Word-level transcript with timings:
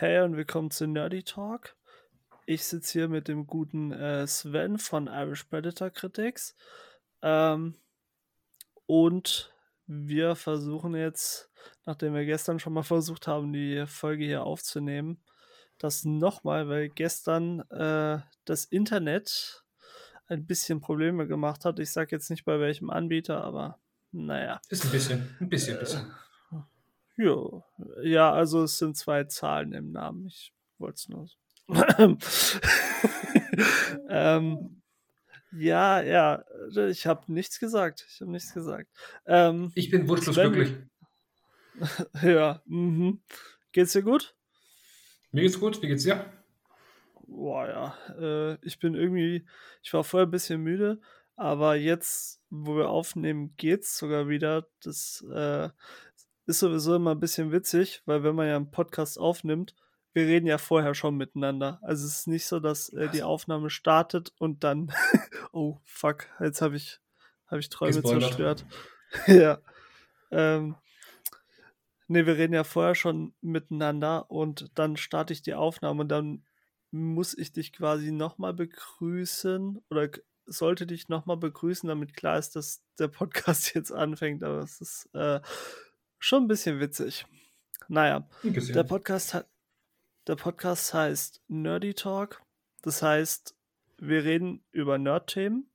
Hey 0.00 0.22
und 0.22 0.34
willkommen 0.34 0.70
zu 0.70 0.86
Nerdy 0.86 1.22
Talk. 1.24 1.76
Ich 2.46 2.64
sitze 2.64 3.00
hier 3.00 3.08
mit 3.08 3.28
dem 3.28 3.46
guten 3.46 3.92
äh, 3.92 4.26
Sven 4.26 4.78
von 4.78 5.08
Irish 5.08 5.44
Predator 5.44 5.90
Critics. 5.90 6.56
Ähm, 7.20 7.74
und 8.86 9.52
wir 9.86 10.36
versuchen 10.36 10.94
jetzt, 10.94 11.50
nachdem 11.84 12.14
wir 12.14 12.24
gestern 12.24 12.58
schon 12.58 12.72
mal 12.72 12.82
versucht 12.82 13.26
haben, 13.26 13.52
die 13.52 13.84
Folge 13.86 14.24
hier 14.24 14.44
aufzunehmen, 14.44 15.20
das 15.76 16.06
nochmal, 16.06 16.66
weil 16.70 16.88
gestern 16.88 17.60
äh, 17.68 18.20
das 18.46 18.64
Internet 18.64 19.64
ein 20.28 20.46
bisschen 20.46 20.80
Probleme 20.80 21.26
gemacht 21.26 21.66
hat. 21.66 21.78
Ich 21.78 21.90
sage 21.90 22.16
jetzt 22.16 22.30
nicht 22.30 22.46
bei 22.46 22.58
welchem 22.58 22.88
Anbieter, 22.88 23.44
aber 23.44 23.78
naja. 24.12 24.62
Ist 24.70 24.86
ein 24.86 24.92
bisschen, 24.92 25.36
ein 25.40 25.50
bisschen, 25.50 25.74
ein 25.74 25.80
bisschen. 25.80 26.10
Jo. 27.20 27.62
Ja, 28.02 28.32
also 28.32 28.62
es 28.62 28.78
sind 28.78 28.96
zwei 28.96 29.24
Zahlen 29.24 29.74
im 29.74 29.92
Namen. 29.92 30.26
Ich 30.28 30.54
wollte 30.78 30.94
es 30.94 31.08
nur. 31.08 31.28
ähm, 34.08 34.82
ja, 35.52 36.00
ja, 36.00 36.44
ich 36.88 37.06
habe 37.06 37.30
nichts 37.32 37.60
gesagt. 37.60 38.06
Ich 38.08 38.20
habe 38.22 38.30
nichts 38.30 38.54
gesagt. 38.54 38.88
Ähm, 39.26 39.70
ich 39.74 39.90
bin 39.90 40.08
wunschlos 40.08 40.36
glücklich. 40.36 40.72
ja, 42.22 42.62
mhm. 42.64 43.20
Geht's 43.72 43.92
dir 43.92 44.02
gut? 44.02 44.34
Mir 45.30 45.42
geht's 45.42 45.60
gut. 45.60 45.82
Wie 45.82 45.88
geht's 45.88 46.04
dir? 46.04 46.24
Boah, 47.26 47.68
ja. 47.68 48.14
Äh, 48.18 48.58
ich 48.62 48.78
bin 48.78 48.94
irgendwie, 48.94 49.46
ich 49.82 49.92
war 49.92 50.04
vorher 50.04 50.26
ein 50.26 50.30
bisschen 50.30 50.62
müde, 50.62 51.00
aber 51.36 51.76
jetzt, 51.76 52.40
wo 52.50 52.76
wir 52.76 52.88
aufnehmen, 52.88 53.54
geht's 53.56 53.98
sogar 53.98 54.28
wieder. 54.28 54.66
Das 54.82 55.24
äh, 55.32 55.68
ist 56.50 56.58
sowieso 56.58 56.96
immer 56.96 57.12
ein 57.12 57.20
bisschen 57.20 57.52
witzig, 57.52 58.02
weil 58.04 58.22
wenn 58.22 58.34
man 58.34 58.48
ja 58.48 58.56
einen 58.56 58.70
Podcast 58.70 59.18
aufnimmt, 59.18 59.74
wir 60.12 60.26
reden 60.26 60.46
ja 60.46 60.58
vorher 60.58 60.94
schon 60.94 61.16
miteinander. 61.16 61.78
Also 61.82 62.06
es 62.06 62.18
ist 62.18 62.26
nicht 62.26 62.46
so, 62.46 62.58
dass 62.58 62.88
äh, 62.90 63.08
die 63.08 63.22
Aufnahme 63.22 63.70
startet 63.70 64.32
und 64.38 64.64
dann, 64.64 64.92
oh 65.52 65.78
fuck, 65.84 66.26
jetzt 66.40 66.60
habe 66.60 66.76
ich, 66.76 67.00
hab 67.46 67.58
ich 67.58 67.68
Träume 67.68 67.94
Gespoilert. 67.94 68.22
zerstört. 68.22 68.66
ja. 69.28 69.58
Ähm, 70.32 70.74
ne, 72.08 72.26
wir 72.26 72.36
reden 72.36 72.54
ja 72.54 72.64
vorher 72.64 72.96
schon 72.96 73.34
miteinander 73.40 74.30
und 74.30 74.70
dann 74.74 74.96
starte 74.96 75.32
ich 75.32 75.42
die 75.42 75.54
Aufnahme 75.54 76.02
und 76.02 76.08
dann 76.08 76.44
muss 76.90 77.38
ich 77.38 77.52
dich 77.52 77.72
quasi 77.72 78.10
nochmal 78.10 78.52
begrüßen 78.52 79.80
oder 79.90 80.10
sollte 80.46 80.86
dich 80.86 81.08
nochmal 81.08 81.36
begrüßen, 81.36 81.88
damit 81.88 82.16
klar 82.16 82.36
ist, 82.36 82.56
dass 82.56 82.82
der 82.98 83.06
Podcast 83.06 83.72
jetzt 83.74 83.92
anfängt, 83.92 84.42
aber 84.42 84.58
es 84.58 84.80
ist 84.80 85.08
äh, 85.14 85.40
schon 86.20 86.44
ein 86.44 86.48
bisschen 86.48 86.78
witzig. 86.78 87.26
Naja, 87.88 88.28
der 88.44 88.84
Podcast 88.84 89.34
hat, 89.34 89.48
der 90.28 90.36
Podcast 90.36 90.94
heißt 90.94 91.42
Nerdy 91.48 91.94
Talk. 91.94 92.40
Das 92.82 93.02
heißt, 93.02 93.56
wir 93.98 94.22
reden 94.22 94.62
über 94.70 94.96
Nerd-Themen. 94.98 95.68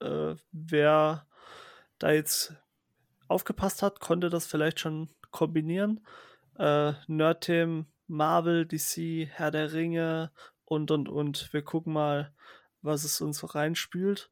Äh, 0.00 0.36
wer 0.52 1.26
da 1.98 2.12
jetzt 2.12 2.54
aufgepasst 3.26 3.82
hat, 3.82 3.98
konnte 3.98 4.30
das 4.30 4.46
vielleicht 4.46 4.78
schon 4.78 5.08
kombinieren. 5.30 6.06
Äh, 6.58 6.92
Nerd-Themen, 7.08 7.86
Marvel, 8.06 8.66
DC, 8.66 9.26
Herr 9.30 9.50
der 9.50 9.72
Ringe 9.72 10.30
und 10.64 10.90
und 10.90 11.08
und. 11.08 11.52
Wir 11.52 11.62
gucken 11.62 11.94
mal, 11.94 12.32
was 12.82 13.04
es 13.04 13.20
uns 13.20 13.38
so 13.38 13.46
reinspült. 13.46 14.30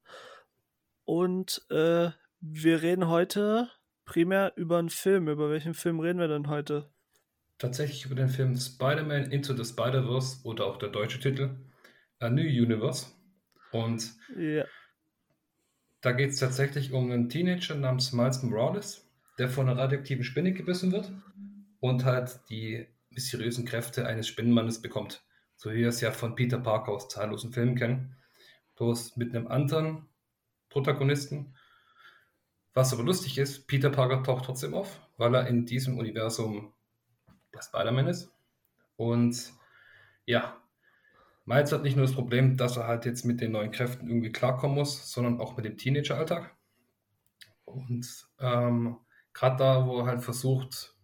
Und 1.05 1.65
äh, 1.71 2.11
wir 2.41 2.83
reden 2.83 3.09
heute 3.09 3.71
primär 4.11 4.53
über 4.57 4.79
einen 4.79 4.91
Film. 4.91 5.29
Über 5.29 5.51
welchen 5.51 5.73
Film 5.73 6.01
reden 6.01 6.19
wir 6.19 6.27
denn 6.27 6.49
heute? 6.49 6.91
Tatsächlich 7.59 8.07
über 8.07 8.17
den 8.17 8.29
Film 8.29 8.57
Spider-Man 8.57 9.31
Into 9.31 9.55
the 9.55 9.65
Spider-Verse 9.65 10.39
oder 10.43 10.67
auch 10.67 10.79
der 10.79 10.89
deutsche 10.89 11.21
Titel 11.21 11.51
A 12.19 12.29
New 12.29 12.43
Universe. 12.43 13.07
Und 13.71 14.13
ja. 14.37 14.65
da 16.01 16.11
geht 16.11 16.31
es 16.31 16.41
tatsächlich 16.41 16.93
um 16.93 17.13
einen 17.13 17.29
Teenager 17.29 17.77
namens 17.77 18.13
Miles 18.13 18.43
Morales, 18.43 19.09
der 19.39 19.49
von 19.49 19.69
einer 19.69 19.81
radioaktiven 19.81 20.25
Spinne 20.25 20.53
gebissen 20.55 20.91
wird 20.91 21.13
und 21.79 22.05
halt 22.05 22.41
die 22.51 22.89
mysteriösen 23.11 23.65
Kräfte 23.65 24.07
eines 24.09 24.27
Spinnenmannes 24.27 24.83
bekommt. 24.83 25.23
So 25.55 25.71
wie 25.71 25.77
wir 25.77 25.89
es 25.89 26.01
ja 26.01 26.11
von 26.11 26.35
Peter 26.35 26.59
Parker 26.59 26.91
aus 26.91 27.09
zahllosen 27.09 27.53
Filmen 27.53 27.77
kennen. 27.77 28.17
Bloß 28.75 29.17
mit 29.17 29.37
einem 29.37 29.47
anderen 29.47 30.09
Protagonisten 30.69 31.55
was 32.75 32.93
aber 32.93 33.03
lustig 33.03 33.39
ist, 33.39 33.67
Peter 33.67 33.91
Parker 33.91 34.23
taucht 34.23 34.45
trotzdem 34.45 34.75
auf, 34.75 35.01
weil 35.17 35.35
er 35.35 35.47
in 35.47 35.67
diesem 35.67 35.99
Universum 35.99 36.73
der 37.53 37.63
Spider-Man 37.63 38.07
ist. 38.07 38.33
Und 38.97 39.53
ja, 40.27 40.57
Miles 41.45 41.73
hat 41.73 41.83
nicht 41.83 41.97
nur 41.97 42.07
das 42.07 42.15
Problem, 42.15 42.57
dass 42.57 42.77
er 42.77 42.87
halt 42.87 43.07
jetzt 43.07 43.25
mit 43.25 43.41
den 43.41 43.53
neuen 43.53 43.73
Kräften 43.73 44.09
irgendwie 44.09 44.31
klarkommen 44.31 44.77
muss, 44.77 45.11
sondern 45.11 45.41
auch 45.41 45.57
mit 45.57 45.65
dem 45.65 45.77
Teenager-Alltag. 45.77 46.55
Und 47.65 48.29
ähm, 48.39 48.99
gerade 49.33 49.57
da, 49.57 49.87
wo 49.87 49.99
er 50.01 50.07
halt 50.07 50.23
versucht, 50.23 50.95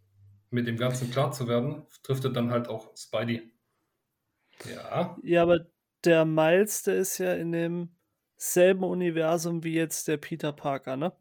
mit 0.51 0.67
dem 0.67 0.77
Ganzen 0.77 1.11
klar 1.11 1.33
zu 1.33 1.49
werden, 1.49 1.87
trifft 2.03 2.25
er 2.25 2.31
dann 2.31 2.51
halt 2.51 2.69
auch 2.69 2.97
Spidey. 2.97 3.53
Ja. 4.73 5.17
Ja, 5.23 5.43
aber 5.43 5.67
der 6.05 6.25
Miles, 6.25 6.83
der 6.85 6.97
ist 6.97 7.19
ja 7.19 7.35
in 7.35 7.53
demselben 7.53 8.85
Universum 8.85 9.65
wie 9.65 9.75
jetzt 9.75 10.07
der 10.09 10.17
Peter 10.17 10.53
Parker, 10.53 10.97
ne? 10.97 11.13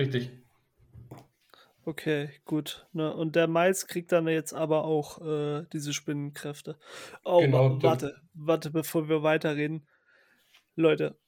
Richtig. 0.00 0.30
Okay, 1.84 2.30
gut. 2.46 2.86
Ne? 2.92 3.14
Und 3.14 3.36
der 3.36 3.48
Miles 3.48 3.86
kriegt 3.86 4.12
dann 4.12 4.26
jetzt 4.28 4.54
aber 4.54 4.84
auch 4.84 5.20
äh, 5.20 5.66
diese 5.74 5.92
Spinnenkräfte. 5.92 6.78
Oh, 7.22 7.40
genau, 7.40 7.82
warte, 7.82 8.16
warte, 8.32 8.70
bevor 8.70 9.10
wir 9.10 9.22
weiterreden. 9.22 9.86
Leute, 10.74 11.18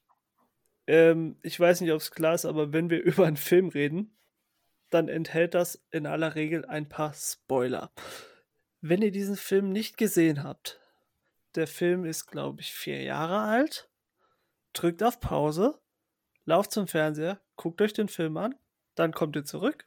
ähm, 0.87 1.37
ich 1.43 1.61
weiß 1.61 1.83
nicht, 1.83 1.93
ob 1.93 2.01
es 2.01 2.13
klar 2.13 2.35
ist, 2.35 2.47
aber 2.47 2.73
wenn 2.73 2.89
wir 2.89 3.03
über 3.05 3.27
einen 3.27 3.37
Film 3.37 3.69
reden, 3.69 4.17
dann 4.89 5.09
enthält 5.09 5.53
das 5.53 5.85
in 5.91 6.07
aller 6.07 6.35
Regel 6.35 6.65
ein 6.65 6.89
paar 6.89 7.13
Spoiler. 7.13 7.93
Wenn 8.81 9.03
ihr 9.03 9.13
diesen 9.13 9.37
Film 9.37 9.71
nicht 9.71 9.99
gesehen 9.99 10.43
habt, 10.43 10.81
der 11.57 11.67
Film 11.67 12.07
ist, 12.07 12.27
glaube 12.27 12.63
ich, 12.63 12.73
vier 12.73 13.03
Jahre 13.03 13.41
alt, 13.41 13.91
drückt 14.73 15.03
auf 15.03 15.21
Pause, 15.21 15.79
lauft 16.47 16.73
zum 16.73 16.89
Fernseher, 16.89 17.39
guckt 17.57 17.83
euch 17.83 17.93
den 17.93 18.09
Film 18.09 18.39
an, 18.39 18.55
dann 18.95 19.13
kommt 19.13 19.37
ihr 19.37 19.45
zurück 19.45 19.87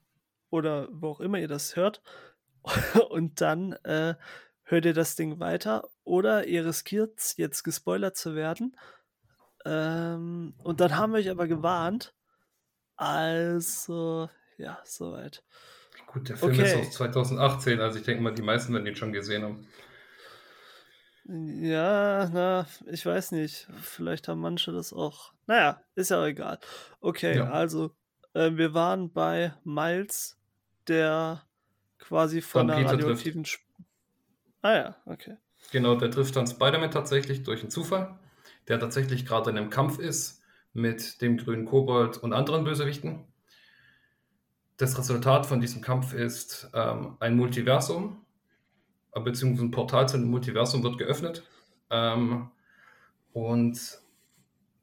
oder 0.49 0.87
wo 0.91 1.09
auch 1.09 1.19
immer 1.19 1.39
ihr 1.39 1.47
das 1.47 1.75
hört 1.75 2.01
und 3.09 3.41
dann 3.41 3.73
äh, 3.83 4.15
hört 4.63 4.85
ihr 4.85 4.93
das 4.93 5.15
Ding 5.15 5.39
weiter 5.39 5.87
oder 6.03 6.47
ihr 6.47 6.65
riskiert 6.65 7.19
jetzt 7.37 7.63
gespoilert 7.63 8.17
zu 8.17 8.35
werden. 8.35 8.75
Ähm, 9.65 10.53
und 10.63 10.79
dann 10.79 10.95
haben 10.97 11.13
wir 11.13 11.19
euch 11.19 11.29
aber 11.29 11.47
gewarnt. 11.47 12.13
Also, 12.95 14.29
ja, 14.57 14.79
soweit. 14.85 15.43
Gut, 16.07 16.29
der 16.29 16.37
Film 16.37 16.53
okay. 16.53 16.63
ist 16.63 16.87
aus 16.87 16.93
2018, 16.93 17.81
also 17.81 17.99
ich 17.99 18.05
denke 18.05 18.23
mal, 18.23 18.33
die 18.33 18.41
meisten 18.41 18.73
werden 18.73 18.87
ihn 18.87 18.95
schon 18.95 19.11
gesehen 19.11 19.43
haben. 19.43 19.67
Ja, 21.27 22.29
na, 22.31 22.67
ich 22.85 23.05
weiß 23.05 23.31
nicht. 23.31 23.67
Vielleicht 23.81 24.27
haben 24.27 24.39
manche 24.39 24.71
das 24.71 24.93
auch. 24.93 25.33
Naja, 25.47 25.81
ist 25.95 26.11
ja 26.11 26.21
auch 26.21 26.25
egal. 26.25 26.59
Okay, 27.01 27.37
ja. 27.37 27.49
also 27.49 27.91
äh, 28.35 28.55
wir 28.57 28.73
waren 28.73 29.11
bei 29.11 29.53
Miles, 29.63 30.37
der 30.87 31.43
quasi 31.97 32.41
von 32.41 32.67
der 32.67 32.85
radioaktiven. 32.85 33.45
Ah 34.61 34.75
ja, 34.75 34.95
okay. 35.05 35.37
Genau, 35.71 35.95
der 35.95 36.11
trifft 36.11 36.35
dann 36.35 36.45
Spider-Man 36.45 36.91
tatsächlich 36.91 37.43
durch 37.43 37.61
einen 37.61 37.71
Zufall, 37.71 38.19
der 38.67 38.79
tatsächlich 38.79 39.25
gerade 39.25 39.49
in 39.49 39.57
einem 39.57 39.69
Kampf 39.69 39.97
ist 39.99 40.43
mit 40.73 41.21
dem 41.21 41.37
grünen 41.37 41.65
Kobold 41.65 42.17
und 42.17 42.33
anderen 42.33 42.63
Bösewichten. 42.65 43.25
Das 44.77 44.97
Resultat 44.97 45.45
von 45.45 45.61
diesem 45.61 45.81
Kampf 45.81 46.13
ist 46.13 46.69
ähm, 46.73 47.15
ein 47.19 47.37
Multiversum, 47.37 48.25
äh, 49.13 49.21
beziehungsweise 49.21 49.65
ein 49.65 49.71
Portal 49.71 50.09
zu 50.09 50.17
einem 50.17 50.29
Multiversum 50.29 50.83
wird 50.83 50.97
geöffnet. 50.97 51.43
Ähm, 51.89 52.51
und 53.31 53.99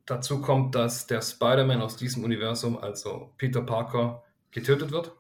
dazu 0.07 0.41
kommt, 0.41 0.75
dass 0.75 1.07
der 1.07 1.23
Spider-Man 1.23 1.81
aus 1.81 1.97
diesem 1.97 2.25
Universum, 2.25 2.79
also 2.79 3.33
Peter 3.39 3.63
Parker, 3.63 4.23
getötet 4.51 4.91
wird. 4.91 5.13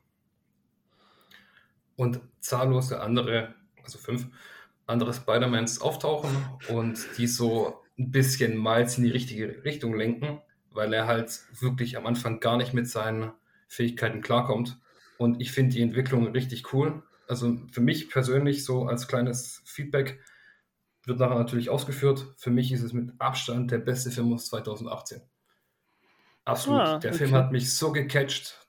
Und 1.96 2.20
zahllose 2.40 3.00
andere, 3.00 3.54
also 3.82 3.98
fünf 3.98 4.26
andere 4.86 5.14
Spider-Mans 5.14 5.80
auftauchen 5.80 6.30
und 6.68 7.06
die 7.18 7.26
so 7.26 7.82
ein 7.98 8.10
bisschen 8.10 8.60
Miles 8.60 8.98
in 8.98 9.04
die 9.04 9.10
richtige 9.10 9.64
Richtung 9.64 9.94
lenken, 9.94 10.40
weil 10.72 10.92
er 10.92 11.06
halt 11.06 11.40
wirklich 11.60 11.96
am 11.96 12.06
Anfang 12.06 12.40
gar 12.40 12.56
nicht 12.56 12.74
mit 12.74 12.88
seinen 12.88 13.32
Fähigkeiten 13.68 14.20
klarkommt. 14.20 14.78
Und 15.18 15.40
ich 15.40 15.52
finde 15.52 15.74
die 15.74 15.82
Entwicklung 15.82 16.26
richtig 16.28 16.72
cool. 16.72 17.02
Also 17.28 17.58
für 17.70 17.80
mich 17.80 18.10
persönlich 18.10 18.64
so 18.64 18.86
als 18.86 19.06
kleines 19.06 19.62
Feedback, 19.64 20.20
wird 21.04 21.18
nachher 21.18 21.38
natürlich 21.38 21.70
ausgeführt. 21.70 22.26
Für 22.36 22.50
mich 22.50 22.72
ist 22.72 22.82
es 22.82 22.92
mit 22.92 23.12
Abstand 23.18 23.70
der 23.70 23.78
beste 23.78 24.10
Film 24.10 24.32
aus 24.32 24.46
2018. 24.46 25.22
Absolut. 26.44 26.80
Ah, 26.80 26.98
der 26.98 27.10
okay. 27.10 27.18
Film 27.18 27.34
hat 27.34 27.52
mich 27.52 27.74
so 27.74 27.92
gecatcht 27.92 28.66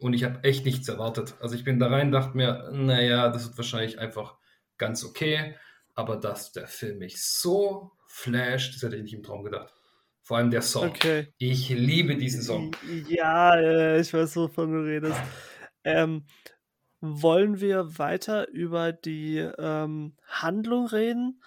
und 0.00 0.12
ich 0.12 0.24
habe 0.24 0.42
echt 0.44 0.64
nichts 0.64 0.88
erwartet. 0.88 1.34
Also 1.40 1.54
ich 1.54 1.64
bin 1.64 1.78
da 1.78 1.88
rein, 1.88 2.12
dachte 2.12 2.36
mir, 2.36 2.70
naja, 2.72 3.28
das 3.30 3.46
wird 3.46 3.58
wahrscheinlich 3.58 3.98
einfach 3.98 4.36
ganz 4.76 5.04
okay, 5.04 5.56
aber 5.94 6.16
dass 6.16 6.52
der 6.52 6.66
Film 6.66 6.98
mich 6.98 7.22
so 7.22 7.92
flasht, 8.06 8.74
das 8.74 8.82
hätte 8.82 8.96
ich 8.96 9.02
nicht 9.02 9.14
im 9.14 9.22
Traum 9.22 9.44
gedacht. 9.44 9.72
Vor 10.22 10.38
allem 10.38 10.50
der 10.50 10.62
Song. 10.62 10.88
Okay. 10.88 11.32
Ich 11.38 11.68
liebe 11.68 12.16
diesen 12.16 12.42
Song. 12.42 12.72
Ja, 13.08 13.96
ich 13.96 14.12
weiß, 14.12 14.36
wovon 14.36 14.72
du 14.72 14.80
redest. 14.80 15.20
Ähm, 15.84 16.24
wollen 17.00 17.60
wir 17.60 17.98
weiter 17.98 18.48
über 18.48 18.92
die 18.92 19.38
ähm, 19.38 20.16
Handlung 20.26 20.86
reden? 20.88 21.40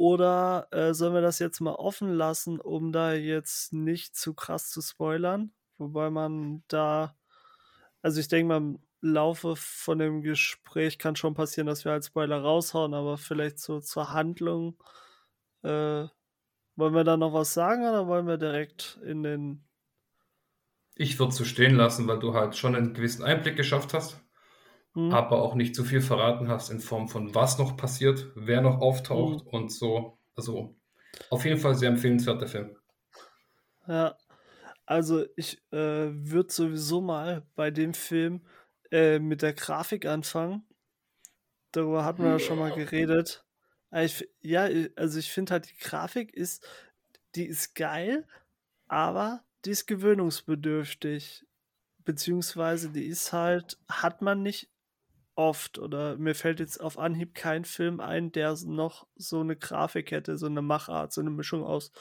Oder 0.00 0.66
äh, 0.70 0.94
sollen 0.94 1.12
wir 1.12 1.20
das 1.20 1.40
jetzt 1.40 1.60
mal 1.60 1.74
offen 1.74 2.14
lassen, 2.14 2.58
um 2.58 2.90
da 2.90 3.12
jetzt 3.12 3.74
nicht 3.74 4.16
zu 4.16 4.32
krass 4.32 4.70
zu 4.70 4.80
spoilern? 4.80 5.52
Wobei 5.76 6.08
man 6.08 6.64
da, 6.68 7.18
also 8.00 8.18
ich 8.18 8.28
denke 8.28 8.48
mal, 8.48 8.56
im 8.56 8.78
Laufe 9.02 9.56
von 9.56 9.98
dem 9.98 10.22
Gespräch 10.22 10.98
kann 10.98 11.16
schon 11.16 11.34
passieren, 11.34 11.66
dass 11.66 11.84
wir 11.84 11.92
als 11.92 12.06
Spoiler 12.06 12.40
raushauen, 12.40 12.94
aber 12.94 13.18
vielleicht 13.18 13.58
so 13.58 13.78
zur 13.80 14.10
Handlung. 14.10 14.82
Äh, 15.64 16.06
wollen 16.76 16.94
wir 16.94 17.04
da 17.04 17.18
noch 17.18 17.34
was 17.34 17.52
sagen 17.52 17.82
oder 17.82 18.06
wollen 18.06 18.26
wir 18.26 18.38
direkt 18.38 18.98
in 19.04 19.22
den. 19.22 19.68
Ich 20.94 21.18
würde 21.18 21.32
es 21.32 21.36
so 21.36 21.44
stehen 21.44 21.76
lassen, 21.76 22.08
weil 22.08 22.20
du 22.20 22.32
halt 22.32 22.56
schon 22.56 22.74
einen 22.74 22.94
gewissen 22.94 23.22
Einblick 23.22 23.54
geschafft 23.54 23.92
hast, 23.92 24.16
hm. 24.94 25.12
aber 25.12 25.42
auch 25.42 25.54
nicht 25.54 25.74
zu 25.74 25.84
viel 25.84 26.00
verraten 26.00 26.48
hast 26.48 26.70
in 26.70 26.80
Form 26.80 27.08
von 27.08 27.34
was 27.34 27.58
noch 27.58 27.76
passiert, 27.76 28.30
wer 28.34 28.60
noch 28.60 28.80
auftaucht 28.80 29.44
hm. 29.44 29.48
und 29.48 29.72
so. 29.72 30.18
Also 30.36 30.76
auf 31.28 31.44
jeden 31.44 31.58
Fall 31.58 31.74
sehr 31.74 31.90
empfehlenswert 31.90 32.40
der 32.40 32.48
Film. 32.48 32.76
Ja, 33.86 34.16
also 34.86 35.24
ich 35.36 35.58
äh, 35.72 36.08
würde 36.12 36.52
sowieso 36.52 37.00
mal 37.00 37.46
bei 37.54 37.70
dem 37.70 37.94
Film 37.94 38.42
äh, 38.90 39.18
mit 39.18 39.42
der 39.42 39.52
Grafik 39.52 40.06
anfangen. 40.06 40.64
Darüber 41.72 42.04
hatten 42.04 42.24
wir 42.24 42.30
ja 42.30 42.38
schon 42.38 42.58
mal 42.58 42.72
geredet. 42.72 43.44
Ich, 43.92 44.28
ja, 44.40 44.68
also 44.96 45.18
ich 45.18 45.30
finde 45.30 45.52
halt, 45.52 45.70
die 45.70 45.78
Grafik 45.78 46.34
ist, 46.34 46.66
die 47.34 47.46
ist 47.46 47.74
geil, 47.74 48.26
aber 48.88 49.44
die 49.64 49.70
ist 49.70 49.86
gewöhnungsbedürftig. 49.86 51.46
Beziehungsweise 52.04 52.90
die 52.90 53.06
ist 53.06 53.32
halt, 53.32 53.78
hat 53.88 54.22
man 54.22 54.42
nicht 54.42 54.69
oft 55.40 55.78
oder 55.78 56.18
mir 56.18 56.34
fällt 56.34 56.60
jetzt 56.60 56.80
auf 56.80 56.98
Anhieb 56.98 57.34
kein 57.34 57.64
Film 57.64 57.98
ein, 57.98 58.30
der 58.30 58.54
noch 58.66 59.06
so 59.16 59.40
eine 59.40 59.56
Grafik 59.56 60.10
hätte, 60.10 60.36
so 60.36 60.46
eine 60.46 60.60
Machart, 60.60 61.14
so 61.14 61.22
eine 61.22 61.30
Mischung 61.30 61.64
aus 61.64 61.92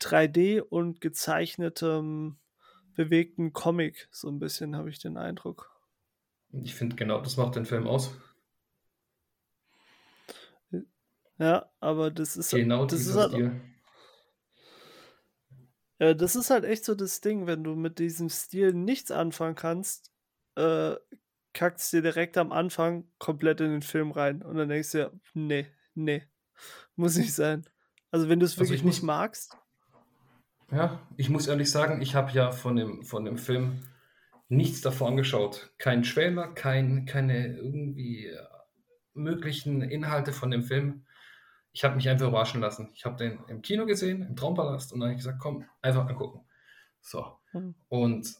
3D 0.00 0.60
und 0.60 1.00
gezeichnetem, 1.00 2.36
bewegten 2.94 3.52
Comic. 3.52 4.08
So 4.10 4.28
ein 4.28 4.40
bisschen 4.40 4.74
habe 4.74 4.90
ich 4.90 4.98
den 4.98 5.16
Eindruck. 5.16 5.70
Ich 6.52 6.74
finde 6.74 6.96
genau, 6.96 7.20
das 7.20 7.36
macht 7.36 7.54
den 7.54 7.64
Film 7.64 7.86
aus. 7.86 8.12
Ja, 11.38 11.70
aber 11.78 12.10
das 12.10 12.36
ist 12.36 12.50
genau 12.50 12.84
das 12.86 13.06
ist 13.06 13.14
halt, 13.14 13.30
Stil. 13.30 13.60
Ja, 16.00 16.12
das 16.14 16.34
ist 16.34 16.50
halt 16.50 16.64
echt 16.64 16.84
so 16.84 16.96
das 16.96 17.20
Ding, 17.20 17.46
wenn 17.46 17.62
du 17.62 17.76
mit 17.76 18.00
diesem 18.00 18.28
Stil 18.28 18.74
nichts 18.74 19.12
anfangen 19.12 19.54
kannst, 19.54 20.10
äh, 20.56 20.96
kackst 21.52 21.92
dir 21.92 22.02
direkt 22.02 22.38
am 22.38 22.52
Anfang 22.52 23.04
komplett 23.18 23.60
in 23.60 23.70
den 23.70 23.82
Film 23.82 24.10
rein 24.10 24.42
und 24.42 24.56
dann 24.56 24.68
denkst 24.68 24.92
du 24.92 24.98
ja, 24.98 25.10
nee, 25.34 25.66
nee, 25.94 26.22
muss 26.96 27.16
nicht 27.16 27.34
sein. 27.34 27.64
Also 28.10 28.28
wenn 28.28 28.40
du 28.40 28.46
es 28.46 28.52
also 28.52 28.60
wirklich 28.60 28.80
also 28.80 28.88
nicht 28.88 29.02
muss, 29.02 29.06
magst. 29.06 29.56
Ja, 30.70 31.06
ich 31.16 31.30
muss 31.30 31.46
ehrlich 31.46 31.70
sagen, 31.70 32.00
ich 32.00 32.14
habe 32.14 32.32
ja 32.32 32.52
von 32.52 32.76
dem, 32.76 33.04
von 33.04 33.24
dem 33.24 33.38
Film 33.38 33.82
nichts 34.48 34.80
davor 34.80 35.08
angeschaut. 35.08 35.72
Kein 35.78 36.02
Trailer, 36.02 36.48
kein, 36.48 37.06
keine 37.06 37.56
irgendwie 37.56 38.26
äh, 38.26 38.38
möglichen 39.14 39.82
Inhalte 39.82 40.32
von 40.32 40.50
dem 40.50 40.62
Film 40.62 41.04
ich 41.72 41.84
habe 41.84 41.96
mich 41.96 42.08
einfach 42.08 42.28
überraschen 42.28 42.60
lassen. 42.60 42.90
Ich 42.94 43.04
habe 43.04 43.16
den 43.16 43.38
im 43.48 43.62
Kino 43.62 43.86
gesehen, 43.86 44.22
im 44.22 44.36
Traumpalast, 44.36 44.92
und 44.92 45.00
dann 45.00 45.08
habe 45.08 45.14
ich 45.14 45.24
gesagt, 45.24 45.38
komm, 45.40 45.64
einfach 45.82 46.08
angucken. 46.08 46.44
So. 47.00 47.38
Mhm. 47.52 47.74
Und 47.88 48.34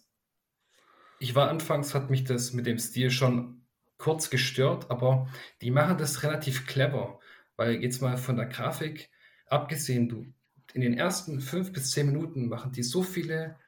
ich 1.20 1.34
war 1.34 1.48
anfangs, 1.48 1.94
hat 1.94 2.10
mich 2.10 2.24
das 2.24 2.52
mit 2.52 2.66
dem 2.66 2.78
Stil 2.78 3.10
schon 3.10 3.62
kurz 3.98 4.30
gestört, 4.30 4.90
aber 4.90 5.28
die 5.60 5.70
machen 5.70 5.98
das 5.98 6.22
relativ 6.22 6.66
clever, 6.66 7.20
weil 7.56 7.74
jetzt 7.74 8.00
mal 8.00 8.16
von 8.16 8.36
der 8.36 8.46
Grafik 8.46 9.10
abgesehen, 9.46 10.08
du 10.08 10.26
in 10.72 10.80
den 10.80 10.94
ersten 10.94 11.40
fünf 11.40 11.72
bis 11.72 11.90
zehn 11.90 12.06
Minuten 12.06 12.48
machen 12.48 12.72
die 12.72 12.82
so 12.82 13.02
viele 13.02 13.58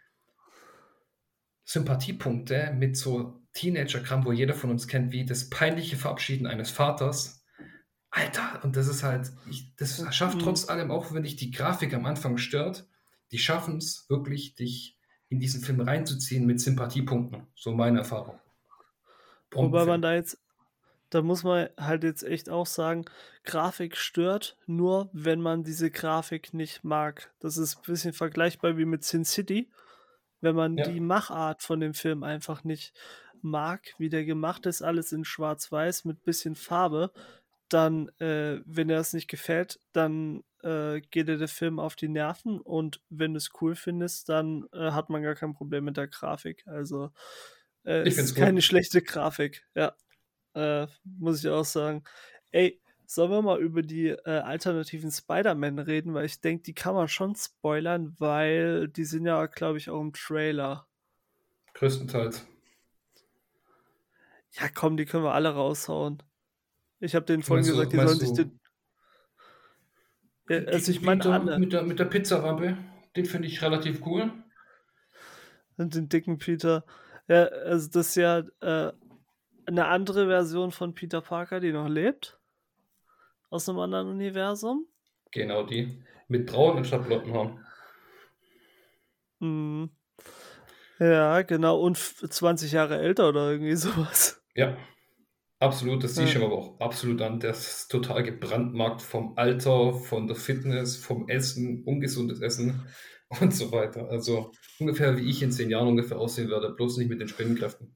Sympathiepunkte 1.65 2.73
mit 2.77 2.97
so 2.97 3.41
Teenager-Kram, 3.53 4.25
wo 4.25 4.33
jeder 4.33 4.55
von 4.55 4.71
uns 4.71 4.89
kennt, 4.89 5.13
wie 5.13 5.27
das 5.27 5.51
peinliche 5.51 5.97
Verabschieden 5.97 6.47
eines 6.47 6.71
Vaters. 6.71 7.45
Alter, 8.11 8.61
und 8.65 8.77
das 8.77 8.89
ist 8.89 9.03
halt, 9.03 9.31
ich, 9.51 9.75
das 9.77 10.03
schafft 10.15 10.37
mhm. 10.37 10.43
trotz 10.43 10.69
allem, 10.69 10.91
auch 10.91 11.13
wenn 11.13 11.23
dich 11.23 11.37
die 11.37 11.51
Grafik 11.51 11.93
am 11.93 12.07
Anfang 12.07 12.39
stört, 12.39 12.87
die 13.31 13.39
schaffen 13.39 13.77
es 13.77 14.07
wirklich, 14.09 14.55
dich 14.55 14.99
in 15.33 15.41
diesen 15.41 15.63
Film 15.63 15.81
reinzuziehen 15.81 16.45
mit 16.45 16.61
Sympathiepunkten. 16.61 17.47
So 17.57 17.73
meine 17.73 18.01
Erfahrung. 18.01 18.39
Wobei 19.51 19.87
man 19.87 20.03
da 20.03 20.15
jetzt, 20.15 20.39
da 21.09 21.23
muss 21.23 21.43
man 21.43 21.71
halt 21.79 22.05
jetzt 22.05 22.23
echt 22.23 22.51
auch 22.51 22.67
sagen, 22.67 23.07
Grafik 23.45 23.97
stört 23.97 24.59
nur, 24.67 25.09
wenn 25.15 25.41
man 25.41 25.65
diese 25.65 25.91
Grafik 25.91 26.53
nicht 26.53 26.85
mag. 26.85 27.33
Das 27.41 27.57
ist 27.57 27.79
ein 27.79 27.83
bisschen 27.87 28.13
vergleichbar 28.13 28.77
wie 28.77 28.85
mit 28.85 29.05
Sin 29.05 29.25
City. 29.25 29.71
Wenn 30.43 30.55
man 30.55 30.77
ja. 30.77 30.87
die 30.87 31.01
Machart 31.01 31.63
von 31.63 31.81
dem 31.81 31.95
Film 31.95 32.23
einfach 32.23 32.63
nicht 32.63 32.93
mag, 33.41 33.95
wie 33.97 34.11
der 34.11 34.27
gemacht 34.27 34.67
ist, 34.67 34.83
alles 34.83 35.13
in 35.13 35.25
schwarz-weiß 35.25 36.05
mit 36.05 36.25
bisschen 36.25 36.57
Farbe, 36.57 37.11
dann, 37.73 38.09
äh, 38.21 38.61
wenn 38.65 38.89
dir 38.89 38.97
das 38.97 39.13
nicht 39.13 39.29
gefällt, 39.29 39.81
dann 39.93 40.43
äh, 40.63 41.01
geht 41.01 41.29
dir 41.29 41.39
der 41.39 41.49
Film 41.49 41.79
auf 41.79 41.97
die 41.97 42.09
Nerven 42.09 42.61
und 42.61 43.01
wenn 43.09 43.35
du 43.35 43.39
es 43.39 43.51
cool 43.61 43.75
findest, 43.75 44.29
dann 44.29 44.67
äh, 44.73 44.91
hat 44.93 45.11
man 45.11 45.23
gar 45.23 45.35
kein 45.35 45.55
Problem 45.55 45.85
mit 45.85 45.97
der 45.97 46.09
Grafik. 46.09 46.67
Also 46.67 47.11
äh, 47.85 48.07
es 48.07 48.19
ist 48.19 48.35
keine 48.35 48.63
schlechte 48.63 49.03
Grafik, 49.03 49.67
ja. 49.75 49.95
Äh, 50.55 50.87
muss 51.05 51.43
ich 51.43 51.51
auch 51.51 51.65
sagen. 51.65 52.05
Ey, 52.51 52.81
sollen 53.07 53.31
wir 53.31 53.43
mal 53.43 53.61
über 53.61 53.83
die 53.83 54.09
äh, 54.09 54.41
alternativen 54.41 55.11
Spider-Man 55.11 55.79
reden, 55.79 56.15
weil 56.15 56.27
ich 56.27 56.41
denke, 56.41 56.63
die 56.65 56.75
kann 56.75 56.95
man 56.95 57.09
schon 57.09 57.35
spoilern, 57.35 58.15
weil 58.19 58.89
die 58.89 59.05
sind 59.05 59.27
ja, 59.27 59.47
glaube 59.47 59.79
ich, 59.79 59.91
auch 59.91 60.01
im 60.01 60.13
Trailer. 60.13 60.87
Größtenteils. 61.75 62.47
Ja, 64.53 64.69
komm, 64.69 64.97
die 64.97 65.07
können 65.07 65.25
wir 65.25 65.35
alle 65.35 65.55
raushauen. 65.55 66.23
Ich 67.03 67.17
habe 67.17 67.27
denen 67.27 67.43
vorhin 67.43 67.67
gesagt, 67.67 67.93
die 67.93 67.97
sollen 67.97 68.19
sich 68.19 68.33
den. 68.33 68.61
Ja, 70.49 70.59
also 70.67 70.93
ich 70.93 71.03
meine 71.03 71.25
alle. 71.25 71.59
Mit 71.59 71.73
der, 71.73 71.83
mit 71.83 71.99
der 71.99 72.05
Pizzarampe, 72.05 72.79
den 73.17 73.27
finde 73.27 73.49
ich 73.49 73.61
relativ 73.61 74.07
cool. 74.07 74.31
Und 75.77 75.97
den 75.97 76.09
dicken 76.09 76.39
Peter. 76.39 76.85
Ja, 77.27 77.47
also 77.47 77.91
das 77.91 78.11
ist 78.11 78.15
ja 78.15 78.39
äh, 78.61 78.93
eine 79.67 79.87
andere 79.87 80.29
Version 80.29 80.71
von 80.71 80.95
Peter 80.95 81.21
Parker, 81.21 81.59
die 81.59 81.73
noch 81.73 81.89
lebt. 81.89 82.39
Aus 83.51 83.69
einem 83.69 83.81
anderen 83.81 84.09
Universum. 84.09 84.87
Genau 85.33 85.65
die. 85.65 86.05
Mit 86.29 86.47
braunen 86.47 86.85
statt 86.85 87.07
blonden 87.07 87.33
Haaren. 87.33 87.67
Mhm. 89.41 89.91
Ja, 91.01 91.43
genau. 91.43 91.81
Und 91.81 91.97
20 91.97 92.71
Jahre 92.71 93.01
älter 93.01 93.29
oder 93.29 93.51
irgendwie 93.51 93.75
sowas. 93.75 94.41
Ja. 94.55 94.77
Absolut, 95.63 96.03
das 96.03 96.17
siehst 96.17 96.35
du 96.35 96.45
aber 96.45 96.59
auch 96.59 96.81
absolut 96.81 97.23
an. 97.23 97.39
Der 97.39 97.53
ist 97.53 97.87
total 97.87 98.25
gebrandmarkt 98.25 99.01
vom 99.01 99.35
Alter, 99.39 99.95
von 99.95 100.27
der 100.27 100.35
Fitness, 100.35 100.97
vom 100.97 101.29
Essen, 101.29 101.85
ungesundes 101.85 102.41
Essen 102.41 102.85
und 103.41 103.55
so 103.55 103.71
weiter. 103.71 104.09
Also 104.11 104.51
ungefähr 104.81 105.17
wie 105.17 105.31
ich 105.31 105.41
in 105.41 105.53
zehn 105.53 105.71
Jahren 105.71 105.87
ungefähr 105.87 106.19
aussehen 106.19 106.51
werde, 106.51 106.75
bloß 106.75 106.97
nicht 106.97 107.09
mit 107.09 107.21
den 107.21 107.29
Spinnenkräften. 107.29 107.95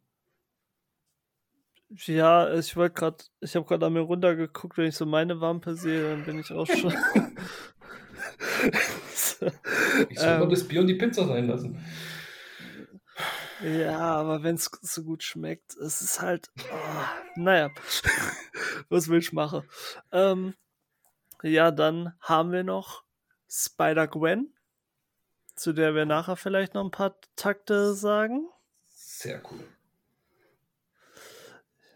Ja, 1.88 2.54
ich 2.54 2.76
wollte 2.76 2.94
gerade, 2.94 3.24
ich 3.40 3.56
habe 3.56 3.66
gerade 3.66 3.86
an 3.86 3.94
mir 3.94 4.00
runtergeguckt, 4.00 4.78
wenn 4.78 4.86
ich 4.86 4.96
so 4.96 5.04
meine 5.04 5.40
Wampe 5.40 5.74
sehe, 5.74 6.10
dann 6.10 6.24
bin 6.24 6.38
ich 6.38 6.52
auch 6.52 6.68
schon. 6.68 6.94
ich 9.10 9.18
soll 9.18 9.50
ähm, 10.18 10.38
mal 10.38 10.48
das 10.48 10.68
Bier 10.68 10.82
und 10.82 10.86
die 10.86 10.94
Pizza 10.94 11.26
sein 11.26 11.48
lassen. 11.48 11.84
Ja, 13.62 13.98
aber 13.98 14.42
wenn 14.42 14.56
es 14.56 14.70
so 14.82 15.02
gut 15.02 15.22
schmeckt, 15.22 15.76
es 15.76 16.02
ist 16.02 16.20
halt. 16.20 16.50
Oh, 16.58 17.40
naja, 17.40 17.70
was 18.88 19.08
will 19.08 19.18
ich 19.18 19.32
machen? 19.32 19.62
Ähm, 20.12 20.54
ja, 21.42 21.70
dann 21.70 22.14
haben 22.20 22.52
wir 22.52 22.64
noch 22.64 23.04
Spider-Gwen, 23.48 24.52
zu 25.54 25.72
der 25.72 25.94
wir 25.94 26.04
nachher 26.04 26.36
vielleicht 26.36 26.74
noch 26.74 26.84
ein 26.84 26.90
paar 26.90 27.16
Takte 27.36 27.94
sagen. 27.94 28.48
Sehr 28.88 29.42
cool. 29.50 29.64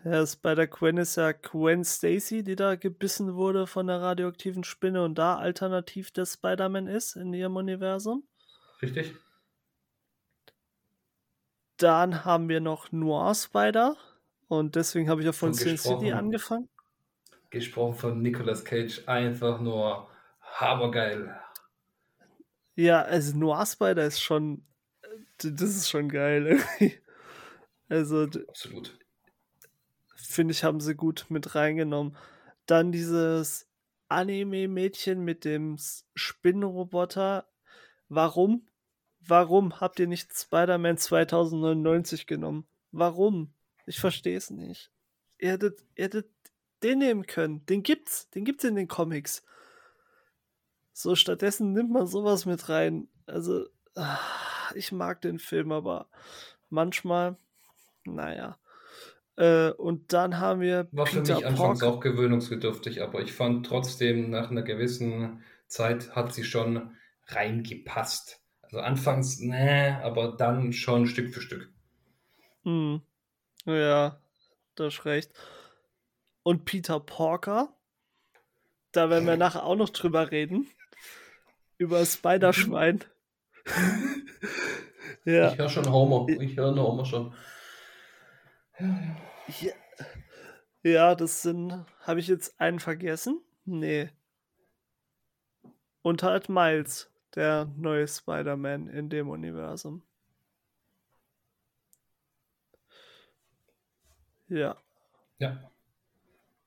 Ja, 0.05 0.27
Spider-Gwen 0.27 0.97
ist 0.97 1.17
ja 1.17 1.33
Gwen 1.33 1.85
Stacy, 1.85 2.43
die 2.43 2.57
da 2.57 2.77
gebissen 2.77 3.35
wurde 3.35 3.67
von 3.67 3.87
der 3.87 4.01
radioaktiven 4.01 4.65
Spinne 4.65 5.05
und 5.05 5.17
da 5.17 5.37
alternativ 5.37 6.11
der 6.11 6.25
Spider-Man 6.25 6.87
ist 6.87 7.17
in 7.17 7.35
ihrem 7.35 7.57
Universum. 7.57 8.27
Richtig. 8.81 9.15
Dann 11.81 12.27
haben 12.27 12.51
wir 12.51 12.61
noch 12.61 12.93
Noir 12.93 13.35
Spider. 13.35 13.97
Und 14.49 14.77
deswegen 14.77 15.09
habe 15.09 15.23
ich 15.23 15.27
ja 15.27 15.33
von 15.33 15.55
Sin 15.55 15.79
City 15.79 16.13
angefangen. 16.13 16.69
gesprochen 17.49 17.95
von 17.95 18.23
Nicolas 18.23 18.65
Cage, 18.65 19.03
einfach 19.07 19.61
nur 19.61 20.09
hammergeil. 20.43 21.35
Ja, 22.75 23.03
also 23.03 23.37
Noir 23.37 23.65
Spider 23.65 24.05
ist 24.05 24.21
schon, 24.21 24.65
das 25.39 25.63
ist 25.63 25.89
schon 25.89 26.09
geil. 26.11 26.61
also 27.89 28.25
absolut. 28.49 28.99
Finde 30.17 30.53
ich, 30.53 30.65
haben 30.65 30.81
sie 30.81 30.95
gut 30.95 31.27
mit 31.31 31.55
reingenommen. 31.55 32.17
Dann 32.67 32.93
dieses 32.93 33.67
Anime-Mädchen 34.09 35.25
mit 35.25 35.47
dem 35.47 35.79
Spinnenroboter. 36.15 37.47
Warum? 38.09 38.67
Warum 39.21 39.81
habt 39.81 40.01
ihr 40.01 40.07
nicht 40.07 40.37
Spider-Man 40.37 40.97
2099 40.97 42.27
genommen? 42.27 42.67
Warum? 42.91 43.53
Ich 43.87 44.01
verstehe 44.01 44.37
es 44.37 44.51
nicht. 44.51 44.91
Ihr 45.39 45.53
hättet, 45.53 45.85
ihr 45.95 46.05
hättet 46.05 46.31
den 46.83 46.99
nehmen 46.99 47.27
können. 47.27 47.65
Den 47.67 47.83
gibt's. 47.83 48.31
Den 48.31 48.45
gibt's 48.45 48.65
in 48.65 48.75
den 48.75 48.89
Comics. 48.89 49.45
So, 50.93 51.15
stattdessen 51.15 51.73
nimmt 51.73 51.91
man 51.91 52.07
sowas 52.07 52.47
mit 52.47 52.69
rein. 52.69 53.09
Also, 53.27 53.67
ach, 53.95 54.73
ich 54.75 54.93
mag 54.93 55.21
den 55.21 55.39
Film, 55.39 55.73
aber 55.73 56.09
manchmal, 56.69 57.37
naja. 58.05 58.59
Äh, 59.37 59.71
und 59.71 60.13
dann 60.13 60.39
haben 60.39 60.61
wir. 60.61 60.89
War 60.93 61.07
Peter 61.07 61.25
für 61.25 61.35
mich 61.35 61.47
anfangs 61.47 61.83
auch 61.83 62.01
gewöhnungsbedürftig, 62.01 63.03
aber 63.03 63.21
ich 63.21 63.33
fand 63.33 63.67
trotzdem, 63.67 64.31
nach 64.31 64.51
einer 64.51 64.63
gewissen 64.63 65.43
Zeit 65.67 66.15
hat 66.15 66.35
sie 66.35 66.45
schon 66.45 66.95
reingepasst. 67.27 68.40
Also 68.71 68.85
anfangs, 68.85 69.41
ne, 69.41 70.01
aber 70.05 70.37
dann 70.37 70.73
schon 70.73 71.09
Stück 71.09 71.35
für 71.35 71.41
Stück. 71.41 71.69
Hm. 72.63 73.03
Ja, 73.65 74.21
das 74.77 74.95
ist 74.95 75.05
recht. 75.07 75.33
Und 76.45 76.67
Peter 76.67 77.01
Porker, 77.01 77.75
da 78.93 79.11
werden 79.11 79.27
wir 79.27 79.37
nachher 79.37 79.65
auch 79.65 79.75
noch 79.75 79.91
drüber 79.91 80.31
reden. 80.31 80.69
Über 81.79 82.07
Spider-Schwein. 82.07 83.01
ja. 85.25 85.51
Ich 85.51 85.59
höre 85.59 85.69
schon 85.69 85.91
Homer. 85.91 86.29
Ich 86.29 86.57
höre 86.57 86.77
Homer 86.77 87.05
schon. 87.05 87.35
Ja, 88.79 89.73
ja 90.85 91.15
das 91.17 91.43
sind. 91.43 91.85
Habe 92.03 92.21
ich 92.21 92.29
jetzt 92.29 92.61
einen 92.61 92.79
vergessen? 92.79 93.41
Nee. 93.65 94.11
Und 96.03 96.23
halt 96.23 96.49
Miles, 96.49 97.10
der 97.35 97.67
neue 97.77 98.07
Spider-Man 98.09 98.89
in 98.89 99.09
dem 99.11 99.29
Universum. 99.31 100.03
Ja. 104.49 104.77
Ja. 105.39 105.71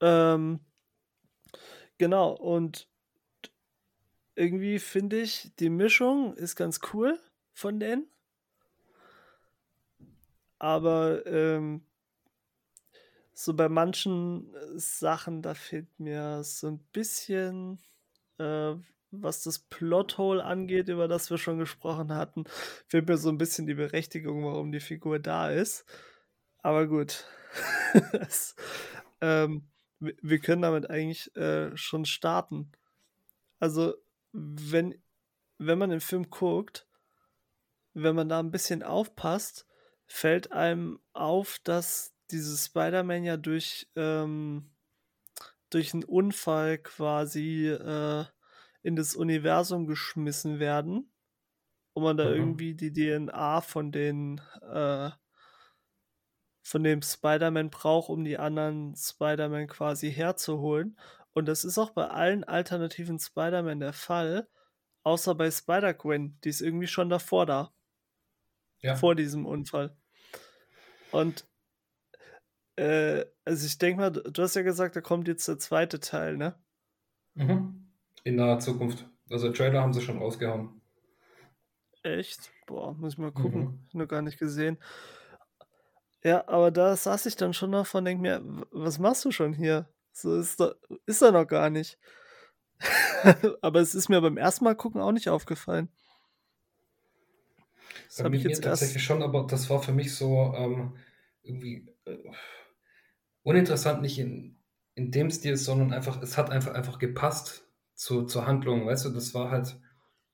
Ähm, 0.02 0.60
genau, 1.98 2.32
und 2.34 2.88
irgendwie 4.36 4.80
finde 4.80 5.22
ich, 5.22 5.52
die 5.60 5.70
Mischung 5.70 6.36
ist 6.36 6.56
ganz 6.56 6.80
cool 6.94 7.20
von 7.54 7.80
denen. 7.80 8.08
Aber 10.60 11.24
ähm, 11.28 11.82
so 13.34 13.54
bei 13.54 13.70
manchen 13.70 14.54
Sachen, 14.76 15.42
da 15.42 15.54
fehlt 15.54 15.88
mir 16.00 16.44
so 16.44 16.68
ein 16.68 16.80
bisschen, 16.92 17.80
äh, 18.40 18.76
was 19.22 19.44
das 19.44 19.60
Plothole 19.60 20.44
angeht, 20.44 20.90
über 20.90 21.08
das 21.08 21.30
wir 21.30 21.38
schon 21.38 21.60
gesprochen 21.60 22.14
hatten, 22.14 22.46
fehlt 22.88 23.08
mir 23.08 23.18
so 23.18 23.30
ein 23.30 23.38
bisschen 23.38 23.68
die 23.68 23.76
Berechtigung, 23.76 24.44
warum 24.44 24.72
die 24.72 24.80
Figur 24.80 25.20
da 25.20 25.50
ist. 25.50 25.86
Aber 26.60 26.88
gut. 26.88 27.26
es, 28.14 28.56
ähm, 29.22 29.68
wir 30.00 30.40
können 30.40 30.64
damit 30.64 30.90
eigentlich 30.90 31.36
äh, 31.36 31.76
schon 31.78 32.06
starten. 32.06 32.72
Also, 33.60 33.94
wenn, 34.32 35.02
wenn 35.60 35.78
man 35.78 35.92
den 35.92 36.02
Film 36.02 36.30
guckt, 36.30 36.88
wenn 37.94 38.16
man 38.16 38.30
da 38.30 38.40
ein 38.40 38.52
bisschen 38.52 38.82
aufpasst, 38.82 39.68
fällt 40.08 40.52
einem 40.52 41.00
auf, 41.14 41.60
dass 41.64 42.14
dieses 42.32 42.66
Spider-Man 42.66 43.24
ja 43.24 43.38
durch, 43.38 43.88
ähm, 43.96 44.72
durch 45.70 45.94
einen 45.94 46.04
Unfall 46.04 46.80
quasi 46.80 47.68
äh, 47.68 48.26
in 48.84 48.96
das 48.96 49.16
Universum 49.16 49.88
geschmissen 49.88 50.60
werden 50.60 51.12
und 51.94 52.04
man 52.04 52.18
da 52.18 52.26
mhm. 52.26 52.36
irgendwie 52.36 52.76
die 52.76 52.94
DNA 52.94 53.62
von 53.62 53.92
den 53.92 54.42
äh, 54.62 55.10
von 56.66 56.84
dem 56.84 57.02
Spider-Man 57.02 57.70
braucht, 57.70 58.10
um 58.10 58.24
die 58.24 58.38
anderen 58.38 58.96
Spider-Man 58.96 59.68
quasi 59.68 60.12
herzuholen. 60.12 60.98
Und 61.34 61.48
das 61.48 61.66
ist 61.66 61.78
auch 61.78 61.90
bei 61.92 62.08
allen 62.08 62.46
alternativen 62.46 63.20
Spider-Man 63.20 63.82
der 63.82 63.92
Fall, 63.92 64.48
außer 65.04 65.36
bei 65.36 65.52
Spider-Gwen, 65.52 66.40
die 66.44 66.50
ist 66.50 66.62
irgendwie 66.62 66.88
schon 66.88 67.10
davor 67.10 67.46
da. 67.46 67.74
Ja. 68.80 68.96
Vor 68.96 69.16
diesem 69.16 69.46
Unfall. 69.46 69.96
Und 71.12 71.46
äh, 72.76 73.26
also 73.46 73.66
ich 73.66 73.78
denke 73.78 74.02
mal, 74.02 74.10
du 74.12 74.42
hast 74.42 74.56
ja 74.56 74.62
gesagt, 74.62 74.96
da 74.96 75.02
kommt 75.02 75.28
jetzt 75.28 75.48
der 75.48 75.60
zweite 75.60 76.00
Teil, 76.00 76.38
ne? 76.38 76.56
Mhm. 77.36 77.83
In 78.24 78.36
naher 78.36 78.60
Zukunft. 78.60 79.06
Also 79.30 79.52
Trailer 79.52 79.82
haben 79.82 79.94
sie 79.94 80.02
schon 80.02 80.18
rausgehauen. 80.18 80.82
Echt? 82.04 82.52
Boah, 82.68 82.94
muss 82.94 83.14
ich 83.14 83.20
mal 83.20 83.32
gucken. 83.32 83.62
Mhm. 83.62 83.80
Nur 83.94 84.08
gar 84.08 84.22
nicht 84.22 84.38
gesehen. 84.38 84.78
Ja, 86.24 86.48
aber 86.48 86.72
da 86.72 86.96
saß 86.96 87.26
ich 87.26 87.36
dann 87.36 87.54
schon 87.54 87.72
davon 87.72 88.00
und 88.00 88.06
denke 88.06 88.22
mir, 88.22 88.66
was 88.72 89.00
machst 89.00 89.26
du 89.26 89.32
schon 89.32 89.54
hier? 89.54 89.90
So 90.12 90.38
ist 90.38 90.60
da, 90.60 90.76
ist 91.06 91.22
er 91.22 91.32
noch 91.32 91.48
gar 91.48 91.70
nicht. 91.70 91.98
aber 93.62 93.80
es 93.80 93.96
ist 93.96 94.10
mir 94.10 94.22
beim 94.22 94.38
ersten 94.38 94.64
Mal 94.64 94.76
gucken 94.76 95.02
auch 95.02 95.12
nicht 95.12 95.30
aufgefallen. 95.30 95.90
Das 98.08 98.24
habe 98.24 98.36
ich 98.36 98.44
jetzt 98.44 98.64
tatsächlich 98.64 98.98
erst... 98.98 99.06
schon, 99.06 99.24
aber 99.24 99.48
das 99.48 99.70
war 99.70 99.82
für 99.82 99.92
mich 99.92 100.14
so 100.14 100.54
ähm, 100.56 100.96
irgendwie 101.42 101.90
äh, 102.06 102.18
uninteressant, 103.42 104.02
nicht 104.02 104.20
in, 104.20 104.58
in 104.96 105.12
dem 105.12 105.32
Stil, 105.32 105.58
sondern 105.58 105.94
einfach, 105.94 106.22
es 106.22 106.38
hat 106.38 106.50
einfach, 106.52 106.74
einfach 106.74 107.00
gepasst 107.00 107.63
zu, 107.96 108.24
zur 108.24 108.48
Handlung. 108.48 108.86
Weißt 108.86 109.06
du, 109.06 109.10
das 109.10 109.34
war 109.34 109.52
halt 109.52 109.76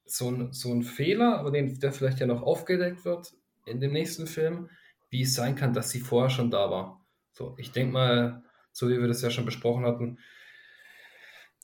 so 0.05 0.29
ein, 0.29 0.53
so 0.53 0.73
ein 0.73 0.83
Fehler, 0.83 1.37
aber 1.37 1.51
den, 1.51 1.79
der 1.79 1.91
vielleicht 1.91 2.19
ja 2.19 2.27
noch 2.27 2.41
aufgedeckt 2.41 3.05
wird 3.05 3.33
in 3.65 3.79
dem 3.79 3.91
nächsten 3.91 4.25
Film 4.25 4.69
wie 5.09 5.23
es 5.23 5.33
sein 5.33 5.55
kann, 5.55 5.73
dass 5.73 5.89
sie 5.89 5.99
vorher 5.99 6.29
schon 6.29 6.51
da 6.51 6.69
war. 6.69 7.05
So, 7.33 7.55
ich 7.57 7.71
denke 7.71 7.93
mal, 7.93 8.43
so 8.71 8.89
wie 8.89 8.99
wir 8.99 9.07
das 9.07 9.21
ja 9.21 9.29
schon 9.29 9.45
besprochen 9.45 9.85
hatten, 9.85 10.19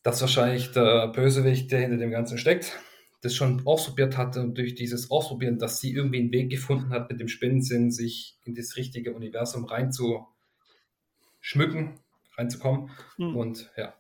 dass 0.04 0.22
wahrscheinlich 0.22 0.72
der 0.72 1.08
Bösewicht, 1.10 1.72
der 1.72 1.82
hinter 1.82 1.98
dem 1.98 2.12
Ganzen 2.12 2.38
steckt, 2.38 2.80
das 3.22 3.36
schon 3.36 3.66
ausprobiert 3.66 4.18
hatte 4.18 4.42
und 4.42 4.58
durch 4.58 4.76
dieses 4.76 5.10
Ausprobieren, 5.10 5.58
dass 5.58 5.80
sie 5.80 5.94
irgendwie 5.94 6.20
einen 6.20 6.32
Weg 6.32 6.52
gefunden 6.52 6.92
hat, 6.92 7.10
mit 7.10 7.20
dem 7.20 7.28
Spinnensinn 7.28 7.92
sich 7.92 8.38
in 8.44 8.54
das 8.54 8.76
richtige 8.76 9.14
Universum 9.14 9.66
reinzuschmücken, 9.66 12.00
reinzukommen. 12.38 12.92
Hm. 13.18 13.36
Und 13.36 13.72
ja. 13.78 13.96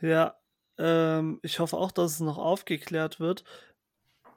Ja, 0.00 0.36
ähm, 0.78 1.40
ich 1.42 1.58
hoffe 1.58 1.76
auch, 1.76 1.92
dass 1.92 2.12
es 2.12 2.20
noch 2.20 2.38
aufgeklärt 2.38 3.20
wird, 3.20 3.44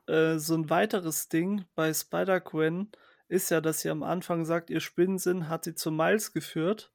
äh, 0.08 0.38
so 0.38 0.56
ein 0.56 0.70
weiteres 0.70 1.30
Ding 1.30 1.66
bei 1.76 1.94
Spider-Gwen 1.94 2.92
ist 3.28 3.50
ja, 3.50 3.62
dass 3.62 3.82
sie 3.82 3.90
am 3.90 4.04
Anfang 4.04 4.46
sagt, 4.46 4.70
ihr 4.70 4.82
Spinnensinn 4.82 5.50
hat 5.50 5.64
sie 5.64 5.76
zu 5.76 5.92
Miles 5.92 6.34
geführt, 6.34 6.92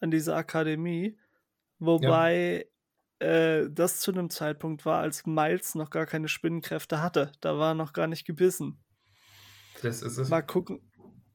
an 0.00 0.10
diese 0.10 0.34
Akademie, 0.34 1.18
wobei 1.78 2.66
ja. 3.20 3.26
äh, 3.26 3.70
das 3.70 4.00
zu 4.00 4.10
einem 4.12 4.30
Zeitpunkt 4.30 4.86
war, 4.86 5.00
als 5.00 5.26
Miles 5.26 5.74
noch 5.74 5.90
gar 5.90 6.06
keine 6.06 6.28
Spinnenkräfte 6.28 7.02
hatte. 7.02 7.32
Da 7.40 7.58
war 7.58 7.72
er 7.72 7.74
noch 7.74 7.92
gar 7.92 8.06
nicht 8.06 8.24
gebissen. 8.24 8.82
Das 9.82 10.02
ist 10.02 10.18
es. 10.18 10.28
Mal 10.28 10.42
gucken, 10.42 10.80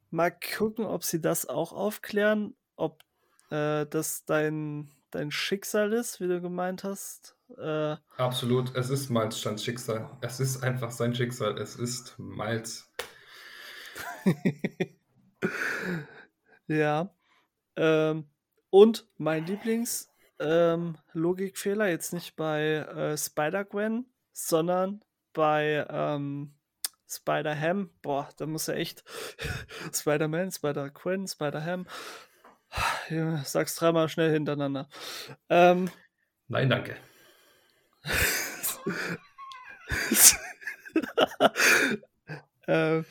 mal 0.10 0.32
gucken, 0.32 0.86
ob 0.86 1.04
sie 1.04 1.22
das 1.22 1.46
auch 1.46 1.72
aufklären, 1.72 2.56
ob 2.76 3.04
äh, 3.52 3.86
das 3.86 4.26
dein, 4.26 4.92
dein 5.16 5.32
Schicksal 5.32 5.94
ist, 5.94 6.20
wie 6.20 6.28
du 6.28 6.42
gemeint 6.42 6.84
hast, 6.84 7.38
äh, 7.58 7.96
Absolut, 8.18 8.76
es 8.76 8.90
ist 8.90 9.10
Miles 9.10 9.40
Stands 9.40 9.64
Schicksal. 9.64 10.10
Es 10.22 10.40
ist 10.40 10.64
einfach 10.64 10.92
sein 10.92 11.16
Schicksal. 11.16 11.58
Es 11.60 11.76
ist 11.76 12.18
Miles. 12.18 12.90
ja. 16.68 17.14
Ähm, 17.76 18.30
und 18.70 19.08
mein 19.18 19.46
Lieblings-Logikfehler, 19.46 21.86
ähm, 21.86 21.92
jetzt 21.92 22.14
nicht 22.14 22.36
bei 22.36 22.62
äh, 22.62 23.18
Spider-Gwen, 23.18 24.06
sondern 24.32 25.04
bei 25.34 25.86
ähm, 25.90 26.54
Spider-Ham. 27.08 27.92
Boah, 28.02 28.30
da 28.38 28.48
muss 28.48 28.68
er 28.68 28.78
echt 28.78 29.04
Spider-Man, 29.94 30.52
Spider-Gwen, 30.52 31.28
Spider-Ham. 31.28 31.86
Sag's 33.44 33.76
dreimal 33.76 34.10
schnell 34.10 34.32
hintereinander. 34.32 34.88
Ähm, 35.50 35.90
Nein, 36.48 36.70
danke. 36.70 36.96
äh, 42.68 43.04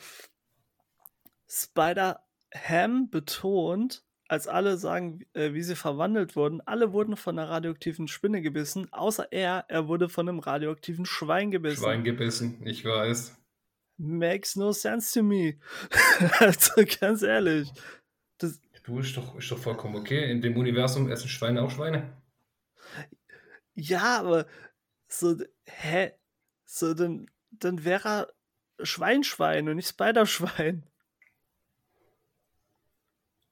Spider-Ham 1.47 3.09
betont, 3.09 4.03
als 4.27 4.47
alle 4.47 4.77
sagen, 4.77 5.25
äh, 5.33 5.53
wie 5.53 5.63
sie 5.63 5.75
verwandelt 5.75 6.35
wurden, 6.35 6.61
alle 6.61 6.93
wurden 6.93 7.15
von 7.15 7.37
einer 7.37 7.49
radioaktiven 7.49 8.07
Spinne 8.07 8.41
gebissen, 8.41 8.91
außer 8.91 9.31
er, 9.31 9.65
er 9.67 9.87
wurde 9.87 10.09
von 10.09 10.27
einem 10.27 10.39
radioaktiven 10.39 11.05
Schwein 11.05 11.51
gebissen. 11.51 11.83
Schwein 11.83 12.03
gebissen, 12.03 12.65
ich 12.65 12.85
weiß. 12.85 13.37
Makes 13.97 14.55
no 14.55 14.71
sense 14.71 15.13
to 15.13 15.23
me. 15.23 15.59
also 16.39 16.83
ganz 16.99 17.21
ehrlich. 17.21 17.71
Du, 18.83 18.99
ist 18.99 19.15
doch, 19.15 19.35
ist 19.35 19.49
doch 19.49 19.57
vollkommen 19.57 19.95
okay. 19.95 20.29
In 20.29 20.41
dem 20.41 20.57
Universum 20.57 21.09
essen 21.09 21.29
Schweine 21.29 21.61
auch 21.61 21.71
Schweine. 21.71 22.21
Ja, 23.75 24.19
aber 24.19 24.45
so, 25.07 25.37
hä? 25.65 26.11
So, 26.65 26.93
dann, 26.93 27.27
dann 27.51 27.85
wäre 27.85 28.09
er 28.09 28.33
Schweinschwein 28.85 29.69
und 29.69 29.77
nicht 29.77 29.87
Spider-Schwein. 29.87 30.83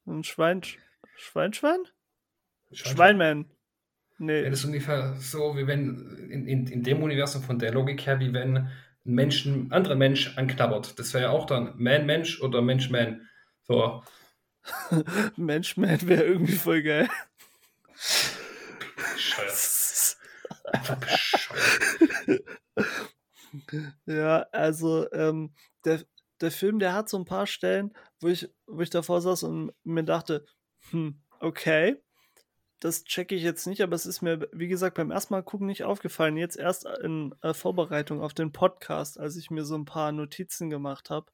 Ein 0.06 0.24
Schwein. 0.24 0.62
Schweinschwein? 1.16 1.80
Schweinman. 2.74 3.46
Nee. 4.18 4.44
Das 4.50 4.60
ist 4.60 4.66
ungefähr 4.66 5.16
so, 5.16 5.56
wie 5.56 5.66
wenn 5.66 6.30
in, 6.30 6.48
in, 6.48 6.68
in 6.68 6.84
dem 6.84 7.02
Universum 7.02 7.42
von 7.42 7.58
der 7.58 7.74
Logik 7.74 8.06
her, 8.06 8.20
wie 8.20 8.34
wenn 8.34 8.58
ein 8.58 8.70
Mensch 9.04 9.48
einen 9.48 9.72
anderen 9.72 9.98
Mensch 9.98 10.38
anknabbert. 10.38 11.00
Das 11.00 11.14
wäre 11.14 11.26
ja 11.26 11.30
auch 11.32 11.46
dann 11.46 11.74
Man-Mensch 11.78 12.42
oder 12.42 12.62
Mensch-Man. 12.62 13.28
So. 13.64 14.04
Mensch-Man 15.36 16.08
wäre 16.08 16.24
irgendwie 16.24 16.56
voll 16.56 16.84
geil. 16.84 17.10
Scheiße. 19.18 20.18
Ja, 24.06 24.46
also 24.52 25.12
ähm, 25.12 25.54
der, 25.86 26.02
der 26.40 26.52
Film, 26.52 26.80
der 26.80 26.94
hat 26.94 27.10
so 27.10 27.18
ein 27.18 27.26
paar 27.26 27.48
Stellen, 27.48 27.94
wo 28.20 28.28
ich, 28.28 28.50
wo 28.68 28.82
ich 28.82 28.90
davor 28.90 29.22
saß 29.22 29.44
und 29.44 29.74
mir 29.84 30.04
dachte, 30.04 30.46
hm, 30.92 31.22
okay, 31.40 32.02
das 32.80 33.04
checke 33.04 33.36
ich 33.36 33.44
jetzt 33.44 33.68
nicht, 33.68 33.82
aber 33.82 33.96
es 33.96 34.08
ist 34.08 34.22
mir, 34.22 34.48
wie 34.52 34.68
gesagt, 34.68 34.96
beim 34.96 35.12
ersten 35.12 35.34
Mal 35.34 35.44
gucken 35.44 35.68
nicht 35.68 35.84
aufgefallen. 35.84 36.36
Jetzt 36.36 36.58
erst 36.58 36.86
in 37.04 37.36
äh, 37.42 37.54
Vorbereitung 37.54 38.22
auf 38.22 38.34
den 38.34 38.52
Podcast, 38.52 39.20
als 39.20 39.36
ich 39.36 39.52
mir 39.52 39.66
so 39.66 39.76
ein 39.76 39.86
paar 39.86 40.12
Notizen 40.12 40.72
gemacht 40.72 41.12
habe. 41.12 41.28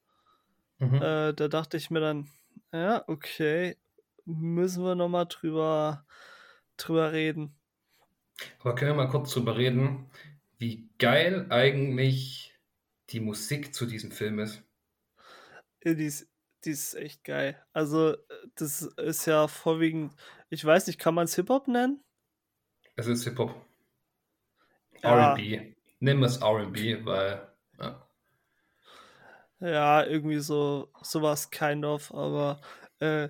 Mhm. 0.79 0.95
Äh, 0.95 1.33
da 1.33 1.47
dachte 1.47 1.77
ich 1.77 1.89
mir 1.89 2.01
dann, 2.01 2.29
ja, 2.73 3.03
okay, 3.07 3.77
müssen 4.25 4.83
wir 4.83 4.95
nochmal 4.95 5.25
drüber, 5.27 6.05
drüber 6.77 7.11
reden. 7.11 7.55
Aber 8.59 8.75
können 8.75 8.91
wir 8.91 9.03
mal 9.05 9.09
kurz 9.09 9.33
drüber 9.33 9.57
reden, 9.57 10.09
wie 10.57 10.89
geil 10.99 11.47
eigentlich 11.49 12.55
die 13.09 13.19
Musik 13.19 13.73
zu 13.73 13.85
diesem 13.85 14.11
Film 14.11 14.39
ist? 14.39 14.63
Die 15.83 16.05
ist, 16.05 16.29
die 16.65 16.71
ist 16.71 16.95
echt 16.95 17.23
geil. 17.23 17.63
Also, 17.73 18.17
das 18.55 18.81
ist 18.81 19.25
ja 19.25 19.47
vorwiegend, 19.47 20.13
ich 20.49 20.63
weiß 20.63 20.87
nicht, 20.87 20.99
kann 20.99 21.13
man 21.13 21.25
es 21.25 21.35
Hip-Hop 21.35 21.67
nennen? 21.67 22.03
Es 22.95 23.07
ist 23.07 23.23
Hip-Hop. 23.23 23.55
Ja. 25.03 25.33
RB. 25.33 25.75
Nimm 25.99 26.23
es 26.23 26.41
RB, 26.41 27.05
weil. 27.05 27.46
Ja. 29.59 30.05
irgendwie 30.05 30.39
so 30.39 30.91
sowas 31.01 31.49
kind 31.49 31.85
of, 31.85 32.13
aber 32.13 32.61
äh, 32.99 33.29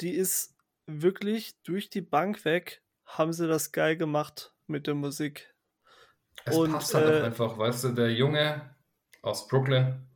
die 0.00 0.10
ist 0.12 0.56
wirklich 0.86 1.60
durch 1.62 1.90
die 1.90 2.00
Bank 2.00 2.44
weg, 2.44 2.82
haben 3.06 3.32
sie 3.32 3.46
das 3.46 3.72
geil 3.72 3.96
gemacht 3.96 4.52
mit 4.66 4.86
der 4.86 4.94
Musik. 4.94 5.54
Es 6.44 6.56
Und, 6.56 6.72
passt 6.72 6.94
halt 6.94 7.22
äh, 7.22 7.26
einfach, 7.26 7.58
weißt 7.58 7.84
du, 7.84 7.88
der 7.90 8.12
Junge 8.12 8.74
aus 9.22 9.48
Brooklyn, 9.48 10.06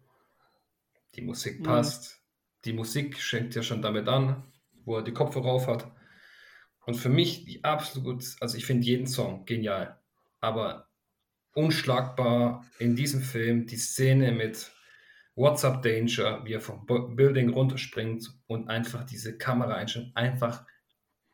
die 1.15 1.23
Musik 1.23 1.61
mhm. 1.61 1.65
passt. 1.65 2.23
Die 2.65 2.73
Musik 2.73 3.19
schenkt 3.21 3.55
ja 3.55 3.63
schon 3.63 3.83
damit 3.83 4.09
an, 4.09 4.53
wo 4.85 4.97
er 4.97 5.03
die 5.03 5.13
Kopfhörer 5.13 5.47
auf 5.47 5.69
hat. 5.69 5.91
Und 6.85 6.95
für 6.95 7.09
mich 7.09 7.45
die 7.45 7.65
absolut, 7.65 8.25
also 8.41 8.57
ich 8.57 8.67
finde 8.67 8.87
jeden 8.87 9.07
Song 9.07 9.45
genial, 9.45 10.01
aber 10.41 10.89
unschlagbar 11.55 12.65
in 12.79 12.97
diesem 12.97 13.23
Film 13.23 13.67
die 13.67 13.77
Szene 13.77 14.33
mit 14.33 14.73
What's 15.37 15.65
Up 15.65 15.83
Danger, 15.83 16.45
wie 16.45 16.55
er 16.55 16.61
vom 16.61 16.87
Building 16.87 17.51
runterspringt 17.51 18.29
und 18.47 18.69
einfach 18.69 19.05
diese 19.05 19.39
Kamera 19.39 19.75
einstellt, 19.75 20.11
einfach 20.15 20.65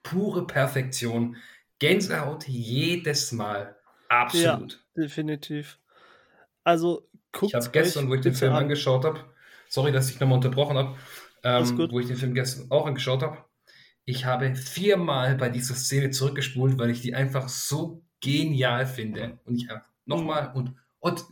pure 0.02 0.46
Perfektion, 0.46 1.36
Gänsehaut 1.78 2.46
jedes 2.46 3.32
Mal, 3.32 3.76
absolut. 4.08 4.84
Ja, 4.94 5.02
definitiv. 5.02 5.78
Also 6.64 7.08
guckt 7.32 7.50
Ich 7.50 7.54
habe 7.54 7.70
gestern, 7.70 8.08
wo 8.08 8.14
ich 8.14 8.20
den 8.20 8.34
Film 8.34 8.52
an. 8.52 8.64
angeschaut 8.64 9.04
habe, 9.04 9.24
Sorry, 9.72 9.90
dass 9.90 10.10
ich 10.10 10.20
nochmal 10.20 10.36
unterbrochen 10.36 10.76
habe, 10.76 10.96
ähm, 11.44 11.88
wo 11.90 11.98
ich 11.98 12.06
den 12.06 12.16
Film 12.16 12.34
gestern 12.34 12.70
auch 12.70 12.84
angeschaut 12.84 13.22
habe. 13.22 13.38
Ich 14.04 14.26
habe 14.26 14.54
viermal 14.54 15.34
bei 15.34 15.48
dieser 15.48 15.74
Szene 15.74 16.10
zurückgespult, 16.10 16.78
weil 16.78 16.90
ich 16.90 17.00
die 17.00 17.14
einfach 17.14 17.48
so 17.48 18.04
genial 18.20 18.86
finde. 18.86 19.38
Und 19.46 19.56
ich 19.56 19.70
einfach 19.70 19.88
nochmal 20.04 20.52
und, 20.52 20.74
und 21.00 21.24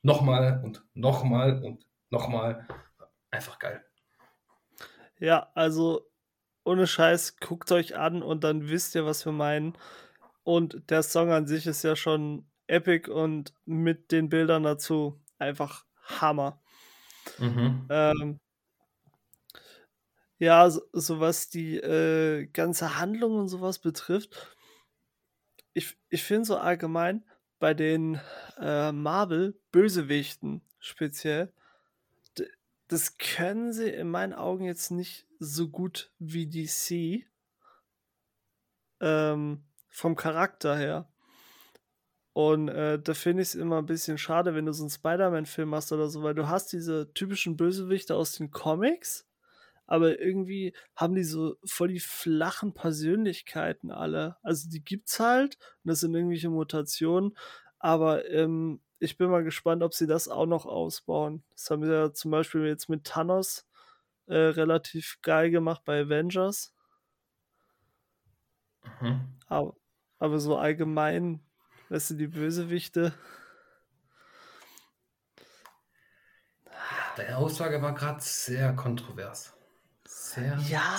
nochmal 0.00 0.62
und 0.64 0.82
nochmal 0.94 1.62
und 1.62 1.86
nochmal. 2.12 2.66
Einfach 3.30 3.58
geil. 3.58 3.84
Ja, 5.18 5.50
also 5.54 6.08
ohne 6.64 6.86
Scheiß, 6.86 7.38
guckt 7.38 7.72
euch 7.72 7.96
an 7.96 8.22
und 8.22 8.44
dann 8.44 8.68
wisst 8.68 8.94
ihr, 8.94 9.04
was 9.04 9.24
wir 9.24 9.32
meinen. 9.32 9.76
Und 10.44 10.90
der 10.90 11.02
Song 11.02 11.32
an 11.32 11.46
sich 11.46 11.66
ist 11.66 11.82
ja 11.82 11.96
schon 11.96 12.46
epic 12.66 13.10
und 13.10 13.54
mit 13.64 14.12
den 14.12 14.28
Bildern 14.28 14.62
dazu 14.62 15.20
einfach 15.38 15.84
Hammer. 16.20 16.62
Mhm. 17.38 17.86
Ähm, 17.90 18.40
ja, 20.38 20.68
so, 20.70 20.82
so, 20.92 21.20
was 21.20 21.48
die 21.48 21.76
äh, 21.76 22.46
ganze 22.46 22.98
Handlung 22.98 23.36
und 23.36 23.48
sowas 23.48 23.78
betrifft, 23.78 24.56
ich, 25.72 25.96
ich 26.08 26.24
finde 26.24 26.44
so 26.44 26.56
allgemein 26.56 27.24
bei 27.58 27.74
den 27.74 28.20
äh, 28.58 28.90
Marvel-Bösewichten 28.90 30.62
speziell, 30.80 31.52
das 32.92 33.16
können 33.16 33.72
sie 33.72 33.88
in 33.88 34.10
meinen 34.10 34.34
Augen 34.34 34.66
jetzt 34.66 34.90
nicht 34.90 35.26
so 35.38 35.70
gut 35.70 36.12
wie 36.18 36.46
DC 36.46 37.26
ähm, 39.00 39.64
vom 39.88 40.14
Charakter 40.14 40.76
her. 40.76 41.08
Und 42.34 42.68
äh, 42.68 43.00
da 43.00 43.14
finde 43.14 43.42
ich 43.42 43.48
es 43.48 43.54
immer 43.54 43.78
ein 43.78 43.86
bisschen 43.86 44.18
schade, 44.18 44.54
wenn 44.54 44.66
du 44.66 44.72
so 44.72 44.82
einen 44.82 44.90
Spider-Man-Film 44.90 45.74
hast 45.74 45.92
oder 45.92 46.08
so, 46.08 46.22
weil 46.22 46.34
du 46.34 46.48
hast 46.48 46.72
diese 46.74 47.12
typischen 47.14 47.56
Bösewichte 47.56 48.14
aus 48.14 48.32
den 48.32 48.50
Comics, 48.50 49.26
aber 49.86 50.20
irgendwie 50.20 50.74
haben 50.94 51.14
die 51.14 51.24
so 51.24 51.56
voll 51.64 51.88
die 51.88 52.00
flachen 52.00 52.74
Persönlichkeiten 52.74 53.90
alle. 53.90 54.36
Also 54.42 54.68
die 54.68 54.84
gibt's 54.84 55.18
halt 55.18 55.56
und 55.82 55.88
das 55.88 56.00
sind 56.00 56.14
irgendwelche 56.14 56.50
Mutationen, 56.50 57.36
aber 57.78 58.28
ähm, 58.28 58.82
ich 59.02 59.16
bin 59.16 59.30
mal 59.30 59.44
gespannt, 59.44 59.82
ob 59.82 59.94
sie 59.94 60.06
das 60.06 60.28
auch 60.28 60.46
noch 60.46 60.66
ausbauen. 60.66 61.42
Das 61.52 61.70
haben 61.70 61.84
sie 61.84 61.92
ja 61.92 62.12
zum 62.12 62.30
Beispiel 62.30 62.66
jetzt 62.66 62.88
mit 62.88 63.04
Thanos 63.04 63.66
äh, 64.26 64.36
relativ 64.36 65.18
geil 65.22 65.50
gemacht 65.50 65.82
bei 65.84 66.02
Avengers. 66.02 66.74
Mhm. 69.00 69.20
Aber, 69.48 69.76
aber 70.18 70.38
so 70.38 70.56
allgemein 70.56 71.40
Weißt 71.92 72.08
du, 72.08 72.14
die 72.14 72.26
Bösewichte. 72.26 73.12
Deine 77.16 77.36
Aussage 77.36 77.82
war 77.82 77.94
gerade 77.94 78.22
sehr 78.22 78.72
kontrovers. 78.72 79.52
Sehr. 80.06 80.56
Ja. 80.70 80.98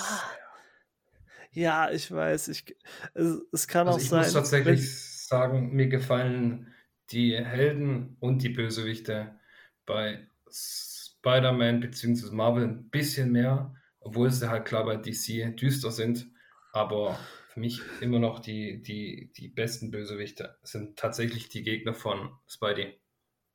Ja, 1.50 1.90
ich 1.90 2.12
weiß. 2.12 2.46
Ich, 2.46 2.76
es, 3.14 3.38
es 3.50 3.66
kann 3.66 3.88
also 3.88 3.98
auch 3.98 4.02
ich 4.02 4.08
sein. 4.08 4.20
Ich 4.20 4.26
muss 4.26 4.34
tatsächlich 4.34 4.82
wenn... 4.82 4.86
sagen, 4.86 5.72
mir 5.72 5.88
gefallen 5.88 6.72
die 7.10 7.36
Helden 7.36 8.16
und 8.20 8.42
die 8.42 8.48
Bösewichte 8.48 9.38
bei 9.86 10.26
Spider-Man 10.50 11.80
bzw. 11.80 12.34
Marvel 12.34 12.64
ein 12.64 12.88
bisschen 12.90 13.32
mehr, 13.32 13.74
obwohl 14.00 14.30
sie 14.30 14.48
halt 14.48 14.64
klar 14.64 14.84
bei 14.84 14.96
DC 14.96 15.56
düster 15.56 15.90
sind. 15.90 16.26
Aber 16.72 17.18
für 17.48 17.60
mich 17.60 17.80
immer 18.00 18.18
noch 18.18 18.40
die, 18.40 18.82
die, 18.82 19.30
die 19.36 19.48
besten 19.48 19.90
Bösewichte 19.90 20.56
sind 20.62 20.98
tatsächlich 20.98 21.48
die 21.48 21.62
Gegner 21.62 21.94
von 21.94 22.32
Spidey. 22.48 22.98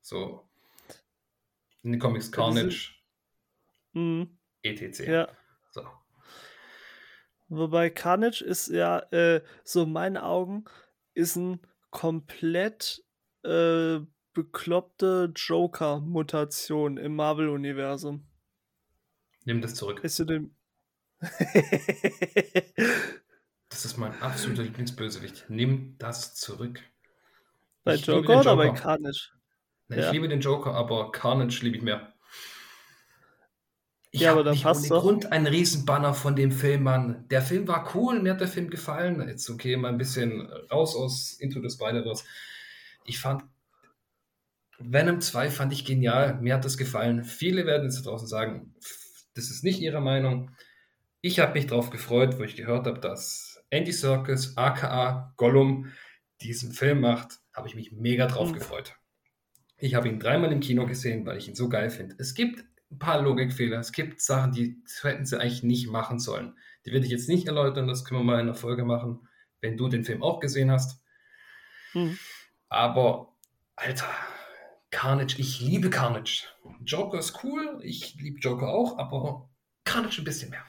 So 0.01 0.49
in 1.83 1.91
den 1.91 1.99
Comics 1.99 2.31
Carnage, 2.31 2.91
mhm. 3.93 4.37
etc. 4.63 4.99
Ja. 4.99 5.27
So. 5.71 5.85
Wobei 7.47 7.89
Carnage 7.89 8.43
ist 8.43 8.67
ja, 8.67 8.99
äh, 9.11 9.41
so 9.63 9.83
in 9.83 9.91
meinen 9.91 10.17
Augen, 10.17 10.65
ist 11.13 11.35
ein 11.35 11.59
komplett 11.89 13.03
äh, 13.43 13.99
bekloppte 14.33 15.31
Joker-Mutation 15.35 16.97
im 16.97 17.15
Marvel-Universum. 17.15 18.25
Nimm 19.45 19.61
das 19.61 19.75
zurück. 19.75 20.03
Ist 20.03 20.19
du 20.19 20.25
den. 20.25 20.55
Das 23.69 23.85
ist 23.85 23.97
mein 23.97 24.19
absoluter 24.19 24.63
Lieblingsbösewicht. 24.63 25.45
Nimm 25.47 25.95
das 25.99 26.33
zurück. 26.33 26.81
Bei 27.83 27.95
ich 27.95 28.05
Joker, 28.05 28.33
Joker, 28.33 28.39
oder 28.39 28.55
bei 28.55 28.69
Carnage? 28.71 29.29
Nee, 29.87 29.99
ja. 29.99 30.07
Ich 30.07 30.11
liebe 30.11 30.27
den 30.27 30.41
Joker, 30.41 30.73
aber 30.73 31.11
Carnage 31.11 31.61
liebe 31.61 31.77
ich 31.77 31.83
mehr. 31.83 32.13
Ich 34.11 34.21
ja, 34.21 34.31
habe 34.31 34.49
nicht 34.49 34.65
ohne 34.65 34.87
doch. 34.87 35.01
Grund 35.01 35.31
einen 35.31 35.45
Riesenbanner 35.45 36.15
von 36.15 36.35
dem 36.35 36.51
Film, 36.51 36.83
Mann. 36.83 37.27
Der 37.29 37.43
Film 37.43 37.67
war 37.67 37.95
cool, 37.95 38.19
mir 38.19 38.33
hat 38.33 38.41
der 38.41 38.47
Film 38.47 38.71
gefallen. 38.71 39.25
Jetzt 39.27 39.47
okay, 39.51 39.77
mal 39.77 39.89
ein 39.89 39.99
bisschen 39.99 40.51
raus 40.71 40.95
aus 40.95 41.33
Into 41.33 41.61
the 41.61 41.69
Spider-Verse. 41.69 42.23
Ich 43.09 43.19
fand 43.19 43.43
Venom 44.77 45.19
2 45.19 45.49
fand 45.49 45.73
ich 45.73 45.83
genial, 45.83 46.39
mir 46.39 46.53
hat 46.53 46.63
das 46.63 46.77
gefallen. 46.77 47.23
Viele 47.23 47.65
werden 47.65 47.85
jetzt 47.85 48.05
draußen 48.05 48.27
sagen, 48.27 48.75
das 49.33 49.49
ist 49.49 49.63
nicht 49.63 49.81
ihre 49.81 49.99
Meinung. 49.99 50.51
Ich 51.21 51.39
habe 51.39 51.53
mich 51.53 51.67
darauf 51.67 51.89
gefreut, 51.89 52.37
wo 52.37 52.43
ich 52.43 52.55
gehört 52.55 52.85
habe, 52.85 52.99
dass 52.99 53.61
Andy 53.71 53.91
Serkis, 53.91 54.55
aka 54.55 55.33
Gollum, 55.35 55.91
diesen 56.41 56.71
Film 56.71 57.01
macht, 57.01 57.39
habe 57.51 57.67
ich 57.67 57.75
mich 57.75 57.91
mega 57.91 58.27
drauf 58.27 58.51
mhm. 58.51 58.53
gefreut. 58.53 58.95
Ich 59.77 59.95
habe 59.95 60.07
ihn 60.07 60.19
dreimal 60.19 60.51
im 60.51 60.61
Kino 60.61 60.85
gesehen, 60.85 61.25
weil 61.25 61.37
ich 61.37 61.49
ihn 61.49 61.55
so 61.55 61.67
geil 61.67 61.89
finde. 61.89 62.15
Es 62.19 62.35
gibt 62.35 62.63
ein 62.91 62.99
paar 62.99 63.21
Logikfehler, 63.21 63.79
es 63.79 63.91
gibt 63.91 64.21
Sachen, 64.21 64.51
die 64.51 64.81
hätten 65.01 65.25
sie 65.25 65.39
eigentlich 65.39 65.63
nicht 65.63 65.89
machen 65.89 66.19
sollen. 66.19 66.53
Die 66.85 66.91
werde 66.93 67.05
ich 67.05 67.11
jetzt 67.11 67.27
nicht 67.27 67.47
erläutern, 67.47 67.87
das 67.87 68.05
können 68.05 68.21
wir 68.21 68.25
mal 68.25 68.39
in 68.39 68.45
der 68.45 68.55
Folge 68.55 68.85
machen, 68.85 69.27
wenn 69.61 69.77
du 69.77 69.89
den 69.89 70.05
Film 70.05 70.23
auch 70.23 70.39
gesehen 70.39 70.71
hast. 70.71 71.01
Mhm. 71.93 72.17
Aber, 72.69 73.35
Alter, 73.75 74.05
Carnage, 74.91 75.35
ich 75.39 75.59
liebe 75.59 75.89
Carnage. 75.89 76.47
Joker 76.85 77.19
ist 77.19 77.43
cool, 77.43 77.79
ich 77.81 78.15
liebe 78.15 78.39
Joker 78.39 78.69
auch, 78.69 78.97
aber 78.97 79.49
Carnage 79.83 80.21
ein 80.21 80.25
bisschen 80.25 80.51
mehr. 80.51 80.63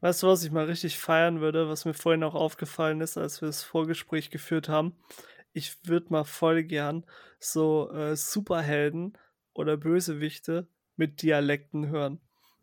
Weißt 0.00 0.22
du, 0.22 0.28
was 0.28 0.44
ich 0.44 0.50
mal 0.50 0.64
richtig 0.64 0.98
feiern 0.98 1.40
würde, 1.40 1.68
was 1.68 1.84
mir 1.84 1.94
vorhin 1.94 2.24
auch 2.24 2.34
aufgefallen 2.34 3.00
ist, 3.00 3.18
als 3.18 3.42
wir 3.42 3.46
das 3.46 3.62
Vorgespräch 3.62 4.30
geführt 4.30 4.68
haben? 4.68 4.96
Ich 5.52 5.76
würde 5.84 6.06
mal 6.10 6.24
voll 6.24 6.62
gern 6.62 7.04
so 7.38 7.90
äh, 7.90 8.16
Superhelden 8.16 9.18
oder 9.52 9.76
Bösewichte 9.76 10.68
mit 10.96 11.22
Dialekten 11.22 11.88
hören. 11.88 12.20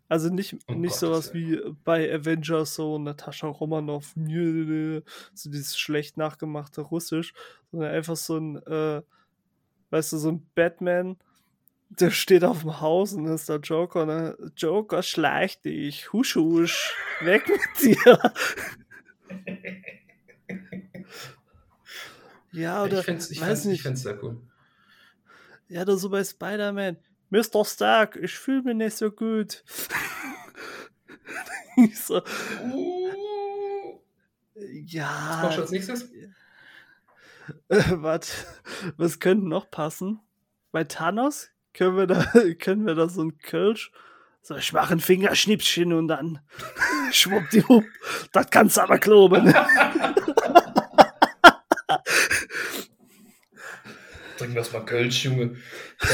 Also 0.10 0.30
nicht, 0.30 0.56
oh 0.68 0.74
nicht 0.74 0.92
Gott, 0.92 1.00
sowas 1.00 1.34
wie 1.34 1.60
bei 1.84 2.14
Avengers, 2.14 2.76
so 2.76 2.98
Natascha 2.98 3.48
Romanoff, 3.48 4.14
so 4.16 5.50
dieses 5.50 5.78
schlecht 5.78 6.16
nachgemachte 6.16 6.82
Russisch, 6.82 7.34
sondern 7.72 7.92
einfach 7.92 8.16
so 8.16 8.38
ein, 8.38 8.56
äh, 8.68 9.02
weißt 9.90 10.14
du, 10.14 10.18
so 10.18 10.32
ein 10.32 10.50
Batman, 10.56 11.18
der 11.90 12.12
steht 12.12 12.44
auf 12.44 12.62
dem 12.62 12.80
Haus 12.80 13.14
und 13.14 13.26
ist 13.28 13.50
der 13.50 13.60
Joker 13.60 14.06
ne? 14.06 14.38
Joker, 14.56 15.04
schleich 15.04 15.62
dich, 15.62 16.12
husch 16.14 16.36
husch, 16.36 16.96
weg 17.22 17.44
mit 17.50 17.60
dir. 17.82 18.34
ja, 22.54 22.84
oder, 22.84 23.00
ich 23.00 23.06
find's, 23.06 23.32
ich 23.32 23.42
weiß 23.42 23.48
find's, 23.48 23.66
nicht. 23.66 23.76
Ich 23.76 23.84
find's 23.84 24.04
sehr 24.04 24.22
cool. 24.24 24.42
Ja, 25.70 25.82
oder 25.82 25.98
so 25.98 26.10
bei 26.10 26.24
Spider-Man. 26.24 26.98
Mr. 27.30 27.66
Stark, 27.66 28.16
ich 28.16 28.34
fühle 28.34 28.64
mich 28.64 28.76
nicht 28.76 28.98
so 28.98 29.12
gut. 29.12 29.64
ich 31.78 32.00
so, 32.00 32.22
uh, 32.64 34.00
ja. 34.56 35.10
Was 35.10 35.44
machst 35.44 35.58
du 35.58 35.62
als 35.62 35.72
nächstes? 35.72 36.10
Äh, 37.70 37.84
was, 37.90 38.46
was 38.98 39.20
könnte 39.20 39.48
noch 39.48 39.70
passen? 39.70 40.20
Bei 40.72 40.84
Thanos 40.84 41.50
können 41.74 41.98
wir 41.98 42.08
da, 42.08 42.24
können 42.60 42.86
wir 42.86 42.96
da 42.96 43.10
so 43.10 43.24
ein 43.24 43.38
Kölsch, 43.40 43.92
so 44.42 44.56
ich 44.56 44.74
mache 44.74 44.94
ein 44.94 45.00
Fingerschnippchen 45.00 45.94
und 45.94 46.08
dann 46.08 46.40
schwuppdiwupp, 47.12 47.86
das 48.32 48.50
kannst 48.50 48.78
du 48.78 48.82
aber 48.82 49.00
kloben. 49.00 49.54
Trinken 54.38 54.56
wir 54.56 54.66
mal 54.72 54.86
Kölsch, 54.86 55.26
Junge. 55.26 55.58
Ja. 56.02 56.10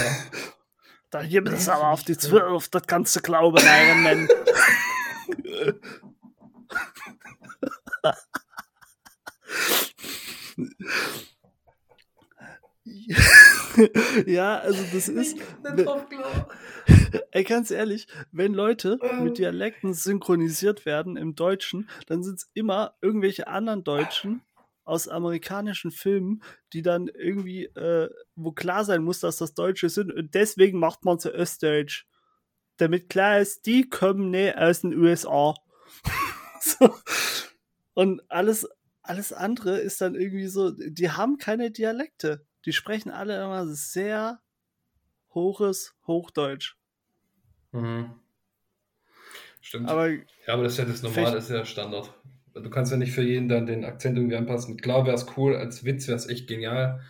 Da 1.14 1.22
gibt 1.22 1.50
es 1.50 1.70
aber 1.70 1.90
auf 1.90 2.04
die 2.04 2.18
Zwölf, 2.24 2.70
das 2.70 2.88
kannst 2.88 3.16
du 3.16 3.22
glauben, 3.22 3.64
Iron 3.64 4.02
Man. 4.02 4.28
ja, 14.26 14.58
also 14.58 14.84
das 14.92 15.08
ist. 15.08 15.38
Ey, 17.30 17.44
ganz 17.44 17.70
ehrlich, 17.70 18.08
wenn 18.32 18.56
Leute 18.56 18.98
mit 19.22 19.38
Dialekten 19.38 19.94
synchronisiert 19.94 20.88
werden 20.88 21.16
im 21.16 21.36
Deutschen, 21.36 21.92
dann 22.08 22.24
sind 22.24 22.40
es 22.40 22.50
immer 22.56 22.96
irgendwelche 23.02 23.48
anderen 23.48 23.84
Deutschen, 23.84 24.42
aus 24.86 25.08
amerikanischen 25.08 25.92
Filmen, 25.92 26.44
die 26.74 26.82
dann 26.82 27.08
irgendwie, 27.08 27.66
äh, 27.66 28.10
wo 28.36 28.52
klar 28.52 28.84
sein 28.86 29.04
muss, 29.04 29.20
dass 29.20 29.38
das 29.38 29.54
Deutsche 29.54 29.90
sind. 29.90 30.12
Und 30.12 30.34
deswegen 30.34 30.80
macht 30.80 31.06
man 31.06 31.20
zu 31.20 31.30
Östdeutsch. 31.30 32.06
Damit 32.78 33.10
klar 33.10 33.40
ist, 33.40 33.66
die 33.66 33.90
kommen 33.90 34.30
nicht 34.32 34.58
aus 34.58 34.82
den 34.82 34.98
USA. 34.98 35.54
so. 36.62 36.94
Und 37.94 38.22
alles, 38.30 38.68
alles 39.04 39.32
andere 39.32 39.80
ist 39.80 40.02
dann 40.02 40.16
irgendwie 40.16 40.48
so, 40.48 40.72
die 40.72 41.12
haben 41.12 41.38
keine 41.38 41.72
Dialekte. 41.72 42.46
Die 42.66 42.74
sprechen 42.74 43.12
alle 43.12 43.42
immer 43.42 43.68
sehr 43.68 44.42
hohes 45.34 45.96
Hochdeutsch. 46.08 46.76
Mhm. 47.72 48.20
Stimmt. 49.62 49.90
Aber, 49.90 50.10
ja, 50.10 50.20
aber 50.48 50.64
das 50.64 50.74
ist 50.74 50.80
ja 50.80 50.86
das 50.86 51.02
Normale, 51.04 51.36
das 51.36 51.46
ist 51.46 51.52
ja 51.52 51.66
Standard 51.66 52.14
du 52.54 52.70
kannst 52.70 52.92
ja 52.92 52.98
nicht 52.98 53.14
für 53.14 53.24
jeden 53.24 53.50
dann 53.50 53.66
den 53.66 53.86
Akzent 53.86 54.18
irgendwie 54.18 54.36
anpassen. 54.36 54.78
Klar 54.78 55.06
wäre 55.06 55.16
es 55.16 55.26
cool, 55.38 55.56
als 55.56 55.84
Witz 55.84 56.08
wäre 56.08 56.18
es 56.18 56.28
echt 56.28 56.48
genial. 56.48 57.02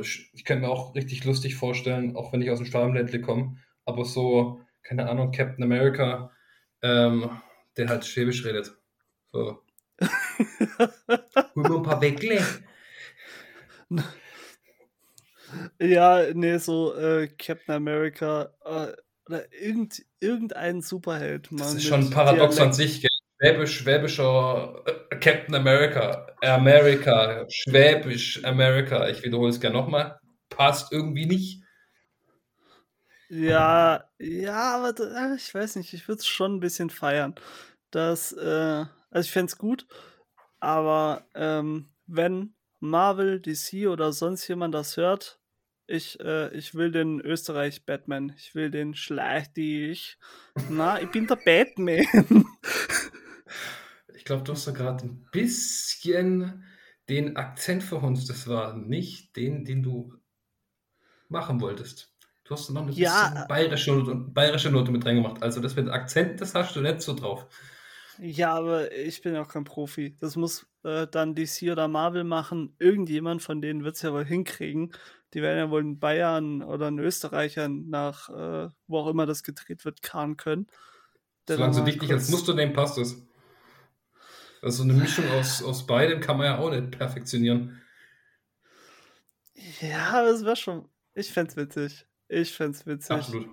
Ich, 0.00 0.44
kann 0.44 0.60
mir 0.60 0.68
auch 0.68 0.94
richtig 0.94 1.24
lustig 1.24 1.56
vorstellen, 1.56 2.16
auch 2.16 2.32
wenn 2.32 2.40
ich 2.40 2.50
aus 2.50 2.58
dem 2.58 2.66
Schwabenländle 2.66 3.20
komme, 3.20 3.58
aber 3.84 4.04
so, 4.06 4.60
keine 4.82 5.08
Ahnung, 5.08 5.30
Captain 5.30 5.62
America, 5.62 6.30
ähm, 6.80 7.30
der 7.76 7.88
halt 7.88 8.06
Schwäbisch 8.06 8.44
redet. 8.46 8.74
So. 9.32 9.62
Hol 10.00 11.62
mir 11.62 11.76
ein 11.76 11.82
paar 11.82 12.00
Weckle. 12.00 12.40
Ja, 15.78 16.32
nee, 16.32 16.56
so 16.56 16.94
äh, 16.96 17.28
Captain 17.28 17.74
America 17.74 18.54
äh, 18.64 18.92
oder 19.26 19.52
irgend, 19.52 20.04
irgendein 20.20 20.80
Superheld. 20.80 21.48
das 21.50 21.74
ist 21.74 21.84
schon 21.84 22.00
ein 22.00 22.10
Paradox 22.10 22.56
Dialekt. 22.56 22.60
an 22.60 22.72
sich, 22.72 23.02
gell? 23.02 23.10
Schwäbisch, 23.38 23.78
schwäbischer 23.78 24.82
äh, 24.86 25.16
Captain 25.16 25.54
America, 25.54 26.26
America, 26.40 27.46
Schwäbisch 27.48 28.44
America, 28.44 29.08
ich 29.08 29.22
wiederhole 29.22 29.50
es 29.50 29.60
gerne 29.60 29.76
nochmal, 29.76 30.18
passt 30.48 30.92
irgendwie 30.92 31.26
nicht. 31.26 31.62
Ja, 33.28 34.04
ja, 34.18 34.76
aber 34.76 34.94
äh, 35.00 35.34
ich 35.36 35.52
weiß 35.52 35.76
nicht, 35.76 35.92
ich 35.92 36.06
würde 36.06 36.20
es 36.20 36.26
schon 36.26 36.56
ein 36.56 36.60
bisschen 36.60 36.90
feiern. 36.90 37.34
Das, 37.90 38.32
äh, 38.32 38.84
also 39.10 39.26
ich 39.26 39.32
fände 39.32 39.50
es 39.50 39.58
gut, 39.58 39.86
aber 40.60 41.26
ähm, 41.34 41.90
wenn 42.06 42.54
Marvel, 42.80 43.40
DC 43.40 43.88
oder 43.88 44.12
sonst 44.12 44.46
jemand 44.48 44.74
das 44.74 44.96
hört, 44.96 45.40
ich, 45.86 46.18
äh, 46.20 46.48
ich 46.56 46.74
will 46.74 46.90
den 46.90 47.20
Österreich 47.20 47.84
Batman. 47.84 48.32
Ich 48.36 48.54
will 48.54 48.70
den 48.70 48.94
Schleich 48.94 49.52
dich. 49.52 50.18
Na, 50.70 51.00
ich 51.00 51.10
bin 51.10 51.26
der 51.26 51.36
Batman. 51.36 52.06
Ich 54.24 54.26
glaube, 54.26 54.42
du 54.42 54.52
hast 54.52 54.66
da 54.66 54.72
gerade 54.72 55.04
ein 55.04 55.28
bisschen 55.32 56.64
den 57.10 57.36
Akzent 57.36 57.82
verhunzt. 57.82 58.30
Das 58.30 58.48
war 58.48 58.74
nicht 58.74 59.36
den, 59.36 59.66
den 59.66 59.82
du 59.82 60.14
machen 61.28 61.60
wolltest. 61.60 62.10
Du 62.44 62.54
hast 62.54 62.70
noch 62.70 62.80
eine 62.80 62.92
ja, 62.92 63.44
bayerische, 63.50 64.02
bayerische 64.14 64.70
Note 64.70 64.92
mit 64.92 65.04
reingemacht. 65.04 65.42
Also 65.42 65.60
das 65.60 65.76
mit 65.76 65.90
Akzent, 65.90 66.40
das 66.40 66.54
hast 66.54 66.74
du 66.74 66.80
nicht 66.80 67.02
so 67.02 67.12
drauf. 67.12 67.46
Ja, 68.18 68.54
aber 68.54 68.92
ich 68.92 69.20
bin 69.20 69.36
auch 69.36 69.48
kein 69.48 69.64
Profi. 69.64 70.16
Das 70.20 70.36
muss 70.36 70.66
äh, 70.84 71.06
dann 71.06 71.34
DC 71.34 71.70
oder 71.70 71.86
Marvel 71.86 72.24
machen. 72.24 72.74
Irgendjemand 72.78 73.42
von 73.42 73.60
denen 73.60 73.84
wird 73.84 73.96
es 73.96 74.00
ja 74.00 74.14
wohl 74.14 74.24
hinkriegen. 74.24 74.94
Die 75.34 75.42
werden 75.42 75.58
ja 75.58 75.68
wohl 75.68 75.82
in 75.82 75.98
Bayern 75.98 76.62
oder 76.62 76.88
in 76.88 76.98
Österreicher 76.98 77.68
nach, 77.68 78.30
äh, 78.30 78.70
wo 78.86 79.00
auch 79.00 79.08
immer 79.08 79.26
das 79.26 79.42
gedreht 79.42 79.84
wird, 79.84 80.00
karren 80.00 80.38
können. 80.38 80.66
Solange 81.46 81.76
du 81.76 81.84
dich 81.84 82.00
nicht 82.00 82.10
als 82.10 82.30
Muster 82.30 82.54
nehmen, 82.54 82.72
passt 82.72 82.96
es. 82.96 83.22
Also 84.64 84.82
eine 84.82 84.94
Mischung 84.94 85.30
aus, 85.32 85.62
aus 85.62 85.86
beidem 85.86 86.20
kann 86.20 86.38
man 86.38 86.46
ja 86.46 86.58
auch 86.58 86.70
nicht 86.70 86.90
perfektionieren. 86.90 87.82
Ja, 89.80 90.22
das 90.22 90.42
wäre 90.42 90.56
schon. 90.56 90.88
Ich 91.12 91.30
fände 91.30 91.50
es 91.50 91.56
witzig. 91.58 92.06
Ich 92.28 92.50
fände 92.54 92.78
es 92.78 92.86
witzig. 92.86 93.10
Absolut. 93.10 93.50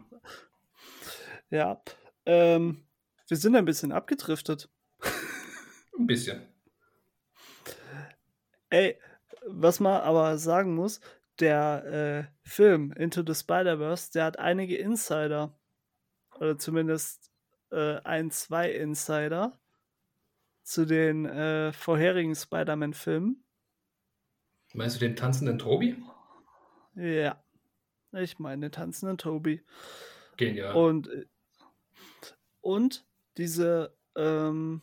Ja. 1.50 1.84
Ähm, 2.26 2.88
wir 3.28 3.36
sind 3.36 3.58
ein 3.58 3.66
bisschen 3.66 3.92
abgedriftet. 3.92 4.70
Ein 6.00 6.08
bisschen. 6.08 6.48
Ey, 8.70 8.98
was 9.46 9.82
man 9.82 10.00
aber 10.02 10.38
sagen 10.38 10.76
muss, 10.76 11.02
der 11.42 12.30
äh, 12.46 12.48
Film 12.48 12.94
Into 12.94 13.22
the 13.28 13.36
Spider-Verse, 13.36 14.12
der 14.14 14.24
hat 14.24 14.40
einige 14.40 14.78
Insider. 14.78 15.60
Oder 16.36 16.58
zumindest 16.58 17.30
äh, 17.72 17.98
ein, 18.06 18.32
zwei 18.32 18.72
Insider 18.72 19.61
zu 20.72 20.86
den 20.86 21.26
äh, 21.26 21.74
vorherigen 21.74 22.34
Spider-Man-Filmen. 22.34 23.44
Meinst 24.74 24.96
du 24.96 25.00
den 25.02 25.18
tanzenden 25.18 25.60
Tobi? 25.60 25.98
Ja. 26.96 27.44
Ich 28.14 28.40
meine 28.40 28.68
den 28.68 28.72
tanzenden 28.72 29.18
Tobi. 29.18 29.66
Genial. 30.38 30.74
Und, 30.74 31.10
und 32.62 33.06
diese, 33.38 33.98
ähm, 34.16 34.82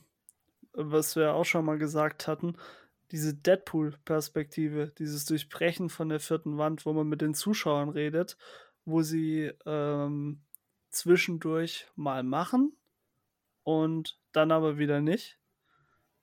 was 0.72 1.16
wir 1.16 1.33
auch 1.33 1.46
schon 1.46 1.64
mal 1.64 1.79
gesagt 1.79 2.27
hatten, 2.27 2.57
diese 3.11 3.35
Deadpool-Perspektive, 3.35 4.92
dieses 4.98 5.24
Durchbrechen 5.24 5.88
von 5.88 6.11
der 6.11 6.20
vierten 6.20 6.59
Wand, 6.59 6.85
wo 6.85 6.92
man 6.92 7.09
mit 7.09 7.22
den 7.22 7.33
Zuschauern 7.33 7.88
redet, 7.88 8.37
wo 8.85 9.01
sie 9.01 9.53
ähm, 9.64 10.42
zwischendurch 10.90 11.87
mal 11.96 12.22
machen 12.24 12.77
und 13.62 14.20
dann 14.33 14.53
aber 14.53 14.77
wieder 14.77 15.01
nicht. 15.01 15.38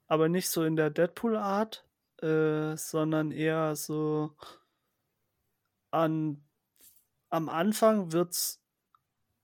Aber 0.08 0.30
nicht 0.30 0.50
so 0.50 0.64
in 0.64 0.76
der 0.76 0.90
Deadpool-Art, 0.90 1.86
äh, 2.22 2.76
sondern 2.78 3.32
eher 3.32 3.76
so 3.76 4.36
an, 5.92 6.44
am 7.30 7.50
Anfang 7.50 8.12
wird 8.12 8.32
es 8.32 8.62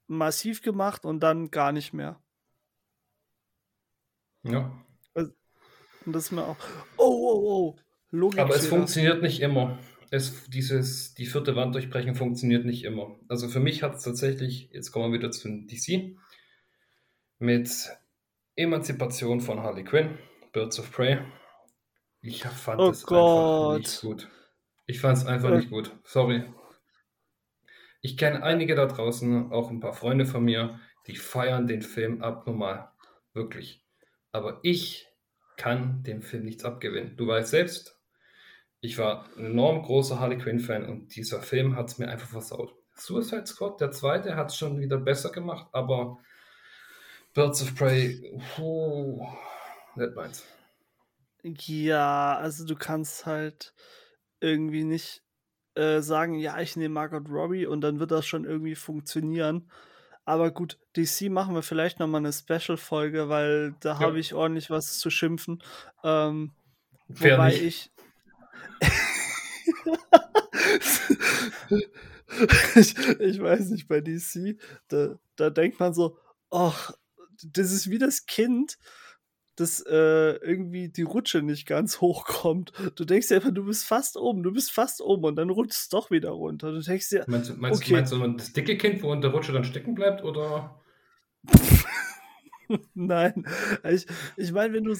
massiv 0.08 0.62
gemacht 0.62 1.06
und 1.06 1.22
dann 1.22 1.52
gar 1.52 1.72
nicht 1.72 1.94
mehr. 1.94 2.22
Ja. 4.44 4.72
Und 6.06 6.14
das 6.14 6.26
ist 6.26 6.32
mir 6.32 6.44
auch. 6.44 6.58
Oh, 6.98 7.04
oh, 7.06 7.42
oh. 7.44 7.76
Logik 8.12 8.40
Aber 8.40 8.56
es 8.56 8.68
funktioniert 8.68 9.22
nicht 9.22 9.42
immer. 9.42 9.80
Es, 10.10 10.50
dieses, 10.50 11.14
die 11.14 11.26
vierte 11.26 11.56
Wand 11.56 11.74
durchbrechen 11.74 12.16
funktioniert 12.16 12.66
nicht 12.66 12.84
immer. 12.84 13.18
Also 13.30 13.48
für 13.48 13.62
mich 13.62 13.84
hat 13.84 13.96
es 13.96 14.04
tatsächlich, 14.04 14.70
jetzt 14.74 14.92
kommen 14.92 15.12
wir 15.12 15.20
wieder 15.20 15.32
zu 15.32 15.48
DC, 15.48 16.18
mit 17.40 17.72
Emanzipation 18.56 19.40
von 19.40 19.62
Harley 19.62 19.86
Quinn, 19.86 20.18
Birds 20.52 20.80
of 20.80 20.92
Prey. 20.92 21.20
Ich 22.22 22.44
fand 22.44 22.80
oh 22.80 22.90
es 22.90 23.06
einfach 23.08 23.78
nicht 23.78 24.02
gut. 24.02 24.30
Ich 24.86 25.00
fand 25.00 25.18
es 25.18 25.26
einfach 25.26 25.50
äh. 25.50 25.56
nicht 25.58 25.70
gut. 25.70 25.96
Sorry. 26.04 26.44
Ich 28.02 28.18
kenne 28.18 28.44
einige 28.44 28.76
da 28.76 28.86
draußen, 28.86 29.52
auch 29.52 29.70
ein 29.70 29.80
paar 29.80 29.94
Freunde 29.94 30.26
von 30.26 30.44
mir, 30.44 30.80
die 31.08 31.16
feiern 31.16 31.68
den 31.68 31.82
Film 31.82 32.22
abnormal. 32.22 32.92
Wirklich. 33.34 33.86
Aber 34.32 34.60
ich 34.64 35.08
kann 35.58 36.04
dem 36.04 36.22
Film 36.22 36.46
nichts 36.46 36.66
abgewinnen. 36.66 37.16
Du 37.18 37.28
weißt 37.28 37.52
selbst, 37.52 38.00
ich 38.82 38.98
war 38.98 39.28
ein 39.38 39.46
enorm 39.46 39.84
großer 39.84 40.20
Harley 40.20 40.38
Quinn-Fan 40.38 40.88
und 40.88 41.16
dieser 41.16 41.42
Film 41.42 41.76
hat 41.76 41.90
es 41.90 41.98
mir 41.98 42.10
einfach 42.10 42.30
versaut. 42.30 42.76
Suicide 42.96 43.46
Squad, 43.46 43.80
der 43.80 43.92
zweite, 43.92 44.36
hat 44.36 44.50
es 44.50 44.58
schon 44.58 44.80
wieder 44.80 44.98
besser 44.98 45.32
gemacht, 45.32 45.68
aber 45.72 46.18
Birds 47.34 47.62
of 47.62 47.76
Prey, 47.76 48.20
puh, 48.56 49.26
nicht 49.96 50.16
meins. 50.16 50.44
Ja, 51.44 52.38
also 52.38 52.66
du 52.66 52.76
kannst 52.76 53.26
halt 53.26 53.74
irgendwie 54.40 54.84
nicht 54.84 55.24
äh, 55.76 56.02
sagen, 56.02 56.36
ja, 56.36 56.60
ich 56.60 56.76
nehme 56.76 56.94
Margot 56.94 57.30
Robbie 57.30 57.66
und 57.66 57.82
dann 57.82 58.00
wird 58.00 58.12
das 58.12 58.26
schon 58.26 58.46
irgendwie 58.46 58.76
funktionieren. 58.76 59.70
Aber 60.26 60.52
gut, 60.52 60.78
DC 60.96 61.30
machen 61.32 61.56
wir 61.56 61.64
vielleicht 61.64 62.00
nochmal 62.00 62.22
eine 62.22 62.34
Special-Folge, 62.34 63.30
weil 63.30 63.74
da 63.80 63.94
ja. 63.94 64.00
habe 64.00 64.20
ich 64.20 64.34
ordentlich 64.34 64.70
was 64.70 65.00
zu 65.00 65.10
schimpfen. 65.10 65.64
Ähm, 66.04 66.52
wobei 67.08 67.50
nicht. 67.50 67.64
ich. 67.64 67.92
ich. 71.70 71.86
ich. 73.20 73.42
weiß 73.42 73.70
nicht, 73.70 73.88
bei 73.88 74.02
DC, 74.02 74.60
da, 74.90 75.18
da 75.36 75.50
denkt 75.50 75.80
man 75.80 75.94
so, 75.94 76.18
ach, 76.52 76.92
das 77.44 77.72
ist 77.72 77.90
wie 77.90 77.98
das 77.98 78.26
Kind, 78.26 78.78
dass 79.62 79.80
äh, 79.82 80.36
irgendwie 80.38 80.90
die 80.90 81.04
Rutsche 81.04 81.42
nicht 81.42 81.68
ganz 81.68 82.02
hochkommt. 82.02 82.74
Du 82.96 83.06
denkst 83.06 83.28
dir 83.28 83.36
einfach, 83.36 83.54
du 83.54 83.66
bist 83.66 83.86
fast 83.86 84.18
oben, 84.18 84.44
du 84.44 84.52
bist 84.52 84.72
fast 84.72 85.02
oben 85.02 85.24
und 85.24 85.36
dann 85.36 85.50
rutscht 85.50 85.74
es 85.74 85.90
doch 85.90 86.12
wieder 86.12 86.32
runter. 86.32 86.72
Du 86.72 86.82
denkst 86.82 87.10
dir, 87.10 87.24
meinst, 87.28 87.56
meinst, 87.58 87.82
okay. 87.82 87.94
meinst 87.94 88.12
du 88.12 88.28
das 88.28 88.54
dicke 88.54 88.78
Kind, 88.78 89.02
wo 89.04 89.14
in 89.14 89.22
der 89.22 89.32
Rutsche 89.32 89.54
dann 89.54 89.64
stecken 89.64 89.96
bleibt, 89.96 90.24
oder? 90.24 90.82
Nein, 92.94 93.46
ich, 93.90 94.06
ich 94.38 94.52
meine, 94.52 94.74
wenn 94.74 94.84
du, 94.84 94.96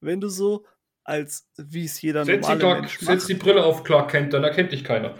wenn 0.00 0.20
du 0.20 0.28
so 0.28 0.64
als, 1.04 1.48
wie 1.56 1.84
es 1.84 2.00
jeder 2.00 2.24
setz 2.24 2.42
normale 2.42 2.60
Clark, 2.60 2.80
Mensch 2.80 3.02
macht. 3.02 3.20
Setz 3.20 3.26
die 3.26 3.34
Brille 3.34 3.64
auf 3.64 3.84
Clark 3.84 4.10
Kent, 4.10 4.32
dann 4.32 4.44
erkennt 4.44 4.72
dich 4.72 4.84
keiner. 4.84 5.14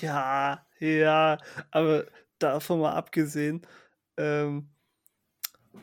Ja, 0.00 0.66
ja, 0.80 1.38
aber 1.70 2.06
davon 2.38 2.80
mal 2.80 2.92
abgesehen, 2.92 3.66
ähm, 4.16 4.73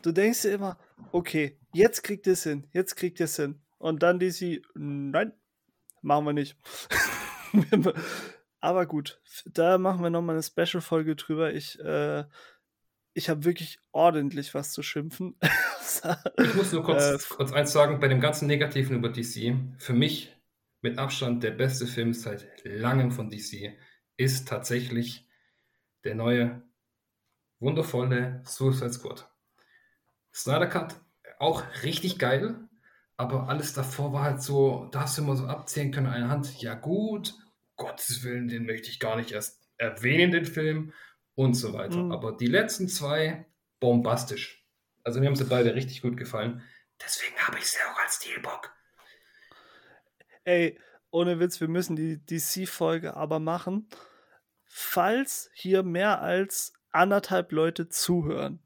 du 0.02 0.12
denkst 0.12 0.42
dir 0.42 0.52
immer, 0.52 0.78
okay, 1.12 1.58
jetzt 1.72 2.02
kriegt 2.02 2.26
ihr 2.26 2.34
es 2.34 2.42
hin, 2.42 2.66
jetzt 2.72 2.96
kriegt 2.96 3.20
ihr 3.20 3.24
es 3.24 3.36
hin. 3.36 3.60
Und 3.78 4.02
dann 4.02 4.18
DC, 4.18 4.62
nein, 4.74 5.32
machen 6.02 6.26
wir 6.26 6.32
nicht. 6.32 6.56
Aber 8.60 8.86
gut, 8.86 9.20
da 9.46 9.76
machen 9.76 10.02
wir 10.02 10.10
nochmal 10.10 10.36
eine 10.36 10.42
Special-Folge 10.42 11.16
drüber. 11.16 11.52
Ich, 11.52 11.80
äh, 11.80 12.24
ich 13.12 13.28
habe 13.28 13.44
wirklich 13.44 13.80
ordentlich 13.90 14.54
was 14.54 14.72
zu 14.72 14.82
schimpfen. 14.82 15.36
ich 16.38 16.54
muss 16.54 16.72
nur 16.72 16.84
kurz, 16.84 17.02
äh, 17.02 17.34
kurz 17.34 17.52
eins 17.52 17.72
sagen, 17.72 17.98
bei 17.98 18.08
dem 18.08 18.20
ganzen 18.20 18.46
Negativen 18.46 18.96
über 18.96 19.08
DC, 19.08 19.56
für 19.78 19.92
mich 19.92 20.36
mit 20.80 20.98
Abstand 20.98 21.42
der 21.42 21.50
beste 21.50 21.86
Film 21.86 22.12
seit 22.12 22.46
langem 22.64 23.10
von 23.10 23.30
DC 23.30 23.76
ist 24.16 24.46
tatsächlich 24.46 25.28
der 26.04 26.14
neue, 26.14 26.62
wundervolle 27.58 28.42
Suicide 28.44 28.92
Squad. 28.92 29.31
Snyder 30.32 30.66
Cut 30.66 30.96
auch 31.38 31.64
richtig 31.82 32.18
geil, 32.18 32.56
aber 33.16 33.48
alles 33.48 33.72
davor 33.72 34.12
war 34.12 34.22
halt 34.22 34.42
so, 34.42 34.88
da 34.92 35.02
hast 35.02 35.18
du 35.18 35.22
immer 35.22 35.36
so 35.36 35.46
abzählen 35.46 35.92
können, 35.92 36.06
eine 36.06 36.28
Hand, 36.28 36.60
ja 36.60 36.74
gut, 36.74 37.34
Gottes 37.76 38.22
Willen, 38.22 38.48
den 38.48 38.64
möchte 38.64 38.88
ich 38.90 39.00
gar 39.00 39.16
nicht 39.16 39.32
erst 39.32 39.68
erwähnen, 39.76 40.30
den 40.30 40.44
Film 40.44 40.92
und 41.34 41.54
so 41.54 41.72
weiter. 41.72 41.98
Mhm. 41.98 42.12
Aber 42.12 42.32
die 42.32 42.46
letzten 42.46 42.88
zwei, 42.88 43.46
bombastisch. 43.80 44.64
Also 45.02 45.20
mir 45.20 45.26
haben 45.26 45.36
sie 45.36 45.44
beide 45.44 45.74
richtig 45.74 46.02
gut 46.02 46.16
gefallen. 46.16 46.62
Deswegen 47.04 47.36
habe 47.36 47.58
ich 47.58 47.66
sie 47.66 47.78
auch 47.90 47.98
als 47.98 48.16
Steelbook. 48.16 48.72
Ey, 50.44 50.78
ohne 51.10 51.40
Witz, 51.40 51.60
wir 51.60 51.68
müssen 51.68 51.96
die 51.96 52.24
DC-Folge 52.24 53.16
aber 53.16 53.40
machen, 53.40 53.88
falls 54.64 55.50
hier 55.54 55.82
mehr 55.82 56.22
als 56.22 56.72
anderthalb 56.90 57.52
Leute 57.52 57.88
zuhören. 57.88 58.62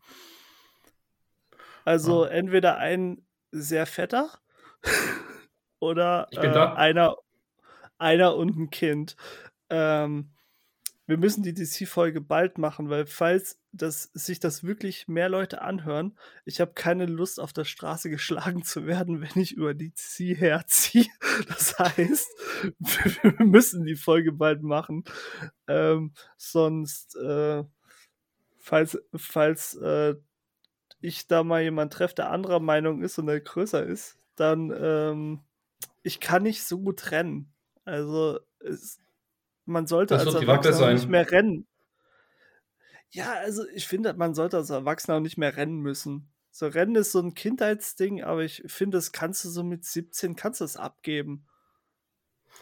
Also 1.86 2.24
ah. 2.24 2.28
entweder 2.28 2.78
ein 2.78 3.24
sehr 3.52 3.86
fetter 3.86 4.28
oder 5.78 6.26
äh, 6.32 6.48
einer, 6.48 7.16
einer 7.96 8.34
und 8.34 8.56
ein 8.56 8.70
Kind. 8.70 9.16
Ähm, 9.70 10.32
wir 11.06 11.16
müssen 11.16 11.44
die 11.44 11.54
DC-Folge 11.54 12.20
bald 12.20 12.58
machen, 12.58 12.90
weil 12.90 13.06
falls 13.06 13.60
das, 13.70 14.10
sich 14.14 14.40
das 14.40 14.64
wirklich 14.64 15.06
mehr 15.06 15.28
Leute 15.28 15.62
anhören, 15.62 16.18
ich 16.44 16.60
habe 16.60 16.72
keine 16.74 17.06
Lust, 17.06 17.38
auf 17.38 17.52
der 17.52 17.64
Straße 17.64 18.10
geschlagen 18.10 18.64
zu 18.64 18.84
werden, 18.86 19.20
wenn 19.20 19.40
ich 19.40 19.52
über 19.52 19.72
DC 19.72 20.36
herziehe. 20.36 21.06
Das 21.48 21.78
heißt, 21.78 22.28
wir 23.22 23.46
müssen 23.46 23.84
die 23.84 23.94
Folge 23.94 24.32
bald 24.32 24.62
machen. 24.62 25.04
Ähm, 25.68 26.14
sonst, 26.36 27.14
äh, 27.16 27.62
falls, 28.58 28.98
falls 29.14 29.74
äh, 29.76 30.16
ich 31.06 31.28
da 31.28 31.44
mal 31.44 31.62
jemand 31.62 31.92
treffe, 31.92 32.16
der 32.16 32.30
anderer 32.30 32.58
Meinung 32.58 33.00
ist 33.02 33.16
und 33.18 33.26
der 33.26 33.40
größer 33.40 33.84
ist, 33.84 34.18
dann 34.34 34.74
ähm, 34.76 35.40
ich 36.02 36.18
kann 36.18 36.42
nicht 36.42 36.64
so 36.64 36.80
gut 36.80 37.12
rennen. 37.12 37.52
Also 37.84 38.40
es, 38.58 38.98
man 39.66 39.86
sollte 39.86 40.14
das 40.14 40.26
als 40.26 40.34
Erwachsener 40.34 40.92
nicht 40.92 41.08
mehr 41.08 41.30
rennen. 41.30 41.66
Ja, 43.10 43.34
also 43.34 43.64
ich 43.68 43.86
finde, 43.86 44.14
man 44.14 44.34
sollte 44.34 44.56
als 44.56 44.70
Erwachsener 44.70 45.18
auch 45.18 45.20
nicht 45.20 45.38
mehr 45.38 45.56
rennen 45.56 45.78
müssen. 45.78 46.32
So 46.50 46.66
Rennen 46.66 46.96
ist 46.96 47.12
so 47.12 47.20
ein 47.20 47.34
Kindheitsding, 47.34 48.24
aber 48.24 48.42
ich 48.42 48.64
finde, 48.66 48.96
das 48.98 49.12
kannst 49.12 49.44
du 49.44 49.48
so 49.48 49.62
mit 49.62 49.84
17 49.84 50.34
kannst 50.34 50.60
du 50.60 50.64
es 50.64 50.76
abgeben. 50.76 51.46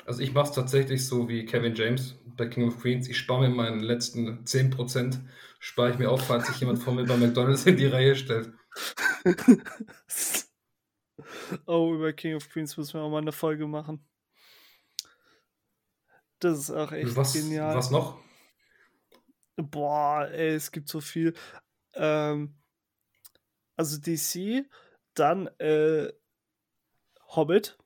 Also 0.06 0.20
ich 0.20 0.32
mache 0.34 0.48
es 0.48 0.54
tatsächlich 0.54 1.06
so 1.06 1.28
wie 1.28 1.46
Kevin 1.46 1.74
James 1.74 2.16
bei 2.36 2.46
King 2.46 2.68
of 2.68 2.80
Queens. 2.80 3.08
Ich 3.08 3.18
spare 3.18 3.48
mir 3.48 3.54
meinen 3.54 3.80
letzten 3.80 4.44
10%, 4.44 5.20
spare 5.58 5.90
ich 5.90 5.98
mir 5.98 6.10
auf, 6.10 6.26
falls 6.26 6.46
sich 6.46 6.60
jemand 6.60 6.78
vor 6.78 6.94
mir 6.94 7.04
bei 7.04 7.16
McDonalds 7.16 7.66
in 7.66 7.76
die 7.76 7.86
Reihe 7.86 8.14
stellt. 8.14 8.52
oh, 11.66 11.94
über 11.94 12.12
King 12.12 12.36
of 12.36 12.48
Queens 12.48 12.76
müssen 12.76 12.94
wir 12.94 13.02
auch 13.02 13.10
mal 13.10 13.22
eine 13.22 13.32
Folge 13.32 13.66
machen. 13.66 14.06
Das 16.38 16.58
ist 16.58 16.70
auch 16.70 16.92
echt 16.92 17.16
was, 17.16 17.32
genial. 17.32 17.74
Was 17.74 17.90
noch? 17.90 18.18
Boah, 19.56 20.28
ey, 20.30 20.54
es 20.54 20.72
gibt 20.72 20.88
so 20.88 21.00
viel. 21.00 21.32
Ähm, 21.94 22.56
also 23.76 23.98
DC, 23.98 24.68
dann 25.14 25.46
äh, 25.58 26.12
Hobbit, 27.28 27.78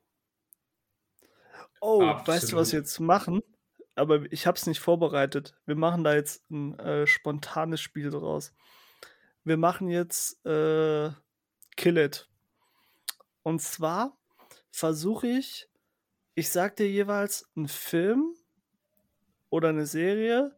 Oh, 1.80 2.02
Absolut. 2.02 2.28
weißt 2.28 2.52
du, 2.52 2.56
was 2.56 2.72
wir 2.72 2.80
jetzt 2.80 2.98
machen? 3.00 3.42
Aber 3.94 4.30
ich 4.30 4.46
habe 4.46 4.56
es 4.56 4.66
nicht 4.66 4.80
vorbereitet. 4.80 5.54
Wir 5.66 5.74
machen 5.74 6.04
da 6.04 6.14
jetzt 6.14 6.48
ein 6.50 6.78
äh, 6.78 7.06
spontanes 7.06 7.80
Spiel 7.80 8.10
draus. 8.10 8.54
Wir 9.44 9.56
machen 9.56 9.88
jetzt 9.88 10.44
äh, 10.46 11.10
Kill 11.76 11.98
It. 11.98 12.28
Und 13.42 13.60
zwar 13.62 14.16
versuche 14.70 15.26
ich, 15.26 15.68
ich 16.34 16.50
sag 16.50 16.76
dir 16.76 16.88
jeweils 16.88 17.50
einen 17.56 17.68
Film 17.68 18.34
oder 19.50 19.70
eine 19.70 19.86
Serie 19.86 20.56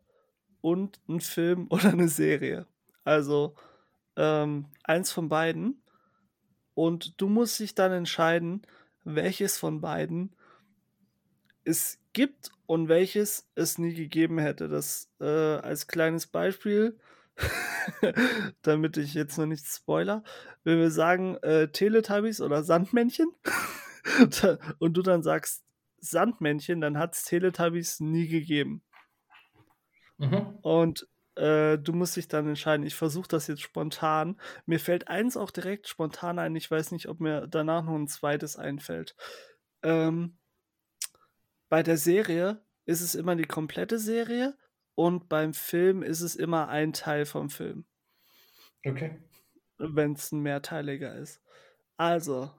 und 0.60 1.00
ein 1.08 1.20
Film 1.20 1.66
oder 1.70 1.90
eine 1.90 2.08
Serie. 2.08 2.66
Also 3.04 3.54
ähm, 4.16 4.66
eins 4.84 5.12
von 5.12 5.28
beiden. 5.28 5.82
Und 6.74 7.20
du 7.20 7.28
musst 7.28 7.58
dich 7.60 7.74
dann 7.74 7.92
entscheiden, 7.92 8.62
welches 9.04 9.58
von 9.58 9.80
beiden 9.80 10.34
es 11.70 11.98
gibt 12.12 12.50
und 12.66 12.88
welches 12.88 13.48
es 13.54 13.78
nie 13.78 13.94
gegeben 13.94 14.38
hätte. 14.38 14.68
Das 14.68 15.10
äh, 15.20 15.24
als 15.24 15.86
kleines 15.86 16.26
Beispiel, 16.26 16.98
damit 18.62 18.96
ich 18.96 19.14
jetzt 19.14 19.38
noch 19.38 19.46
nicht 19.46 19.66
spoiler, 19.66 20.22
wenn 20.64 20.78
wir 20.78 20.90
sagen 20.90 21.36
äh, 21.38 21.68
Teletubbies 21.68 22.40
oder 22.40 22.62
Sandmännchen 22.62 23.28
und 24.78 24.94
du 24.94 25.02
dann 25.02 25.22
sagst 25.22 25.64
Sandmännchen, 25.98 26.80
dann 26.80 26.98
hat 26.98 27.14
es 27.14 27.24
Teletubbies 27.24 28.00
nie 28.00 28.28
gegeben. 28.28 28.82
Mhm. 30.18 30.58
Und 30.62 31.08
äh, 31.36 31.78
du 31.78 31.92
musst 31.92 32.16
dich 32.16 32.28
dann 32.28 32.48
entscheiden. 32.48 32.84
Ich 32.84 32.94
versuche 32.94 33.28
das 33.28 33.46
jetzt 33.46 33.62
spontan. 33.62 34.38
Mir 34.66 34.80
fällt 34.80 35.08
eins 35.08 35.36
auch 35.36 35.50
direkt 35.50 35.88
spontan 35.88 36.38
ein. 36.38 36.56
Ich 36.56 36.70
weiß 36.70 36.92
nicht, 36.92 37.08
ob 37.08 37.20
mir 37.20 37.46
danach 37.46 37.84
noch 37.84 37.94
ein 37.94 38.08
zweites 38.08 38.56
einfällt. 38.56 39.14
Ähm, 39.82 40.36
bei 41.70 41.82
der 41.82 41.96
Serie 41.96 42.62
ist 42.84 43.00
es 43.00 43.14
immer 43.14 43.36
die 43.36 43.44
komplette 43.44 43.98
Serie 43.98 44.58
und 44.96 45.28
beim 45.30 45.54
Film 45.54 46.02
ist 46.02 46.20
es 46.20 46.36
immer 46.36 46.68
ein 46.68 46.92
Teil 46.92 47.24
vom 47.24 47.48
Film. 47.48 47.86
Okay. 48.84 49.22
Wenn 49.78 50.12
es 50.12 50.32
ein 50.32 50.40
mehrteiliger 50.40 51.14
ist. 51.14 51.40
Also, 51.96 52.52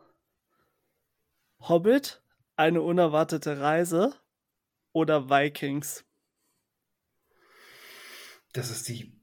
Hobbit, 1.60 2.24
eine 2.56 2.82
unerwartete 2.82 3.60
Reise 3.60 4.15
oder 4.93 5.30
Vikings? 5.30 6.06
Das 8.54 8.71
ist 8.71 8.88
die 8.88 9.21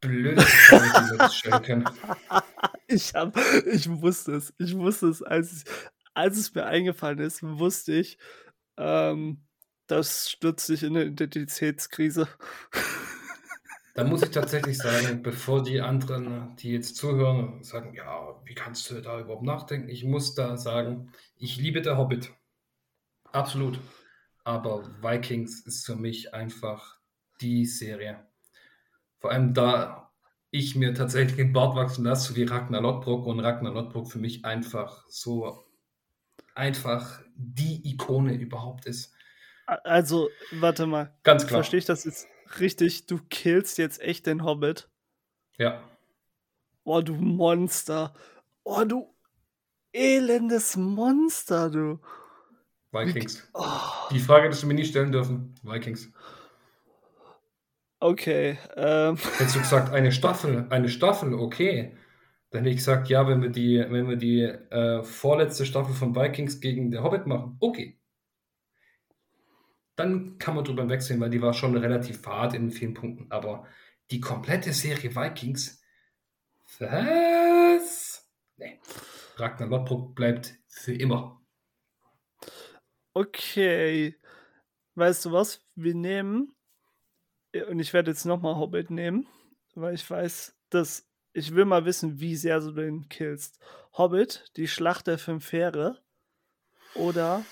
blödeste 0.00 0.50
Frage, 0.50 1.12
die 1.12 1.18
wir 1.18 1.30
stellen 1.30 1.62
können. 1.62 1.84
Ich, 2.86 3.14
hab, 3.14 3.34
ich 3.66 3.88
wusste 3.88 4.32
es. 4.34 4.52
Ich 4.58 4.76
wusste 4.76 5.08
es, 5.08 5.22
als, 5.22 5.64
als 6.12 6.36
es 6.36 6.54
mir 6.54 6.66
eingefallen 6.66 7.18
ist, 7.18 7.42
wusste 7.42 7.94
ich, 7.94 8.18
ähm, 8.76 9.44
das 9.86 10.30
stürzt 10.30 10.66
sich 10.66 10.82
in 10.82 10.96
eine 10.96 11.06
Identitätskrise. 11.06 12.28
Da 13.94 14.04
muss 14.04 14.22
ich 14.22 14.30
tatsächlich 14.30 14.78
sagen, 14.78 15.22
bevor 15.22 15.62
die 15.62 15.80
anderen, 15.80 16.56
die 16.56 16.72
jetzt 16.72 16.96
zuhören, 16.96 17.62
sagen, 17.62 17.94
ja, 17.94 18.40
wie 18.44 18.54
kannst 18.54 18.90
du 18.90 19.00
da 19.00 19.20
überhaupt 19.20 19.44
nachdenken? 19.44 19.88
Ich 19.88 20.04
muss 20.04 20.34
da 20.34 20.56
sagen, 20.56 21.12
ich 21.36 21.56
liebe 21.56 21.82
der 21.82 21.96
Hobbit. 21.96 22.32
Absolut. 23.32 23.78
Aber 24.42 24.84
Vikings 25.02 25.60
ist 25.60 25.86
für 25.86 25.96
mich 25.96 26.34
einfach 26.34 26.98
die 27.40 27.66
Serie. 27.66 28.26
Vor 29.18 29.30
allem 29.30 29.54
da 29.54 30.12
ich 30.50 30.76
mir 30.76 30.94
tatsächlich 30.94 31.36
den 31.36 31.52
Bart 31.52 31.74
wachsen 31.74 32.04
lasse, 32.04 32.32
so 32.32 32.36
wie 32.36 32.44
Ragnar 32.44 32.80
Lodbrok 32.80 33.26
und 33.26 33.40
Ragnar 33.40 33.72
Lodbrok 33.72 34.10
für 34.10 34.18
mich 34.18 34.44
einfach 34.44 35.04
so 35.08 35.63
einfach 36.54 37.20
die 37.36 37.88
Ikone 37.90 38.34
überhaupt 38.34 38.86
ist. 38.86 39.12
Also, 39.66 40.28
warte 40.52 40.86
mal. 40.86 41.14
Ganz 41.22 41.46
klar. 41.46 41.58
Verstehe 41.58 41.78
ich 41.78 41.84
das 41.84 42.04
jetzt 42.04 42.28
richtig? 42.60 43.06
Du 43.06 43.18
killst 43.30 43.78
jetzt 43.78 44.00
echt 44.00 44.26
den 44.26 44.44
Hobbit? 44.44 44.88
Ja. 45.56 45.82
Oh, 46.84 47.00
du 47.00 47.14
Monster. 47.14 48.14
Oh, 48.62 48.84
du 48.84 49.14
elendes 49.92 50.76
Monster, 50.76 51.70
du. 51.70 51.98
Vikings. 52.92 53.48
Oh. 53.54 53.64
Die 54.10 54.20
Frage 54.20 54.44
hättest 54.44 54.62
du 54.62 54.66
mir 54.66 54.74
nie 54.74 54.84
stellen 54.84 55.12
dürfen. 55.12 55.54
Vikings. 55.62 56.12
Okay. 58.00 58.58
Ähm. 58.76 59.16
Hättest 59.38 59.56
du 59.56 59.60
gesagt, 59.60 59.92
eine 59.92 60.12
Staffel, 60.12 60.66
eine 60.70 60.88
Staffel, 60.88 61.34
okay. 61.34 61.96
Dann 62.54 62.62
hätte 62.62 62.70
ich 62.70 62.76
gesagt, 62.76 63.08
ja, 63.08 63.26
wenn 63.26 63.42
wir 63.42 63.48
die, 63.48 63.84
wenn 63.88 64.08
wir 64.08 64.14
die 64.14 64.42
äh, 64.42 65.02
vorletzte 65.02 65.66
Staffel 65.66 65.92
von 65.92 66.14
Vikings 66.14 66.60
gegen 66.60 66.92
der 66.92 67.02
Hobbit 67.02 67.26
machen, 67.26 67.56
okay. 67.58 67.98
Dann 69.96 70.38
kann 70.38 70.54
man 70.54 70.62
drüber 70.62 70.88
wechseln, 70.88 71.18
weil 71.18 71.30
die 71.30 71.42
war 71.42 71.52
schon 71.52 71.76
relativ 71.76 72.24
hart 72.24 72.54
in 72.54 72.70
vielen 72.70 72.94
Punkten. 72.94 73.26
Aber 73.32 73.66
die 74.12 74.20
komplette 74.20 74.72
Serie 74.72 75.16
Vikings, 75.16 75.82
was? 76.78 78.30
Nee. 78.56 78.78
Ragnar 79.34 79.68
Lodbrok 79.68 80.14
bleibt 80.14 80.54
für 80.68 80.94
immer. 80.94 81.44
Okay. 83.14 84.14
Weißt 84.94 85.24
du 85.24 85.32
was? 85.32 85.66
Wir 85.74 85.96
nehmen 85.96 86.54
und 87.68 87.80
ich 87.80 87.92
werde 87.92 88.12
jetzt 88.12 88.26
nochmal 88.26 88.54
Hobbit 88.54 88.92
nehmen, 88.92 89.26
weil 89.74 89.94
ich 89.94 90.08
weiß, 90.08 90.56
dass 90.70 91.10
ich 91.34 91.54
will 91.54 91.64
mal 91.64 91.84
wissen, 91.84 92.20
wie 92.20 92.36
sehr 92.36 92.60
du 92.60 92.70
den 92.70 93.08
killst. 93.08 93.58
Hobbit, 93.92 94.44
die 94.56 94.68
Schlacht 94.68 95.08
der 95.08 95.18
fünf 95.18 95.52
Heere 95.52 95.98
oder 96.94 97.44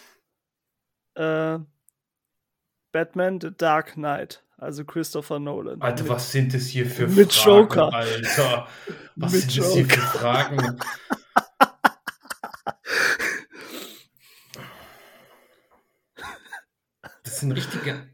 äh, 1.15 1.59
Batman 2.93 3.41
The 3.41 3.51
Dark 3.57 3.95
Knight, 3.95 4.45
also 4.57 4.85
Christopher 4.85 5.41
Nolan. 5.41 5.83
Alter, 5.83 6.05
mit, 6.05 6.13
was 6.13 6.33
sind 6.33 6.55
das 6.55 6.67
hier 6.67 6.87
für 6.87 7.09
mit 7.09 7.33
Fragen, 7.33 7.59
Joker. 7.59 7.93
Alter? 7.93 8.69
Was 9.15 9.33
mit 9.33 9.43
sind 9.43 9.55
Joker. 9.57 9.67
das 9.69 9.75
hier 9.75 9.87
für 9.87 10.01
Fragen? 10.19 10.81
Das 17.25 17.41
sind 17.41 17.53
richtige 17.53 18.12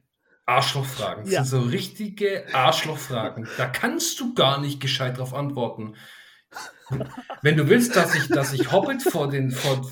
Arschlochfragen. 0.49 1.25
Das 1.25 1.33
ja. 1.33 1.45
sind 1.45 1.61
so 1.61 1.69
richtige 1.69 2.47
Arschlochfragen. 2.55 3.47
Da 3.59 3.67
kannst 3.67 4.19
du 4.19 4.33
gar 4.35 4.61
nicht 4.61 4.81
gescheit 4.81 5.19
drauf 5.19 5.35
antworten. 5.35 5.95
Wenn 7.43 7.59
du 7.59 7.69
willst, 7.69 7.95
dass 7.97 8.15
ich, 8.15 8.29
dass 8.29 8.55
ich 8.55 8.73
Hobbit 8.73 9.03
vor 9.03 9.29
den, 9.29 9.51
vor, 9.51 9.87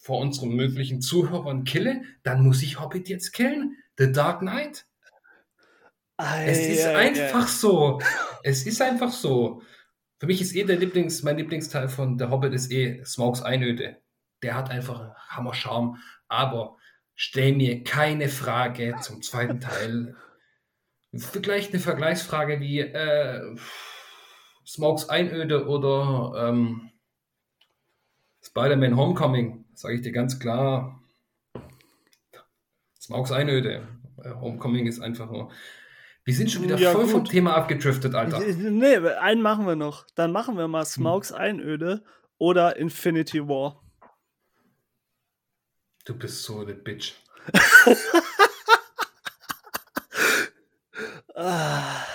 vor 0.00 0.20
unseren 0.20 0.50
möglichen 0.50 1.02
Zuhörern 1.02 1.64
kille, 1.64 2.02
dann 2.22 2.42
muss 2.42 2.62
ich 2.62 2.80
Hobbit 2.80 3.10
jetzt 3.10 3.32
killen. 3.32 3.76
The 3.98 4.10
Dark 4.10 4.40
Knight. 4.40 4.86
Ei, 6.16 6.46
es 6.46 6.58
ist 6.60 6.86
ei, 6.86 6.96
einfach 6.96 7.44
ei. 7.44 7.50
so. 7.50 8.00
Es 8.42 8.64
ist 8.64 8.80
einfach 8.80 9.12
so. 9.12 9.60
Für 10.18 10.26
mich 10.26 10.40
ist 10.40 10.56
eh 10.56 10.64
der 10.64 10.78
Lieblings, 10.78 11.22
mein 11.22 11.36
Lieblingsteil 11.36 11.90
von 11.90 12.18
The 12.18 12.26
Hobbit 12.26 12.54
ist 12.54 12.72
eh 12.72 13.04
Smokes 13.04 13.42
Einöde. 13.42 13.98
Der 14.42 14.54
hat 14.54 14.70
einfach 14.70 15.14
Hammer 15.28 15.52
Charme. 15.52 15.98
Aber 16.28 16.78
stell 17.16 17.54
mir 17.56 17.82
keine 17.82 18.28
Frage 18.28 18.94
zum 19.00 19.22
zweiten 19.22 19.60
Teil. 19.60 20.14
Vielleicht 21.14 21.72
eine 21.72 21.80
Vergleichsfrage 21.80 22.60
wie 22.60 22.80
äh, 22.80 23.56
Smokes 24.66 25.08
Einöde 25.08 25.66
oder 25.66 26.48
ähm, 26.48 26.90
Spider-Man 28.44 28.96
Homecoming. 28.96 29.64
Sage 29.74 29.94
ich 29.94 30.02
dir 30.02 30.12
ganz 30.12 30.38
klar. 30.38 31.00
Smokes 33.00 33.32
Einöde. 33.32 33.88
Äh, 34.22 34.30
Homecoming 34.34 34.86
ist 34.86 35.00
einfach 35.00 35.30
nur. 35.30 35.50
Wir 36.24 36.34
sind 36.34 36.50
schon 36.50 36.64
wieder 36.64 36.76
ja, 36.76 36.90
voll 36.90 37.04
gut. 37.04 37.12
vom 37.12 37.24
Thema 37.24 37.54
abgedriftet, 37.54 38.14
Alter. 38.14 38.40
Nee, 38.40 38.96
einen 38.96 39.42
machen 39.42 39.66
wir 39.66 39.76
noch. 39.76 40.06
Dann 40.16 40.32
machen 40.32 40.58
wir 40.58 40.68
mal 40.68 40.84
Smokes 40.84 41.30
hm. 41.30 41.36
Einöde 41.36 42.04
oder 42.36 42.76
Infinity 42.76 43.48
War. 43.48 43.85
Du 46.06 46.14
bist 46.14 46.44
so 46.44 46.60
eine 46.60 46.72
Bitch. 46.72 47.14
ah, 51.34 52.06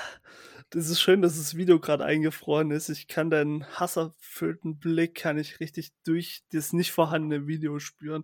das 0.69 0.87
ist 0.87 1.01
schön, 1.01 1.21
dass 1.21 1.35
das 1.35 1.57
Video 1.57 1.77
gerade 1.77 2.05
eingefroren 2.05 2.71
ist. 2.71 2.87
Ich 2.87 3.09
kann 3.09 3.29
deinen 3.29 3.65
hasserfüllten 3.77 4.79
Blick, 4.79 5.15
kann 5.15 5.37
ich 5.37 5.59
richtig 5.59 5.91
durch 6.05 6.45
das 6.53 6.71
nicht 6.71 6.93
vorhandene 6.93 7.47
Video 7.47 7.79
spüren. 7.79 8.23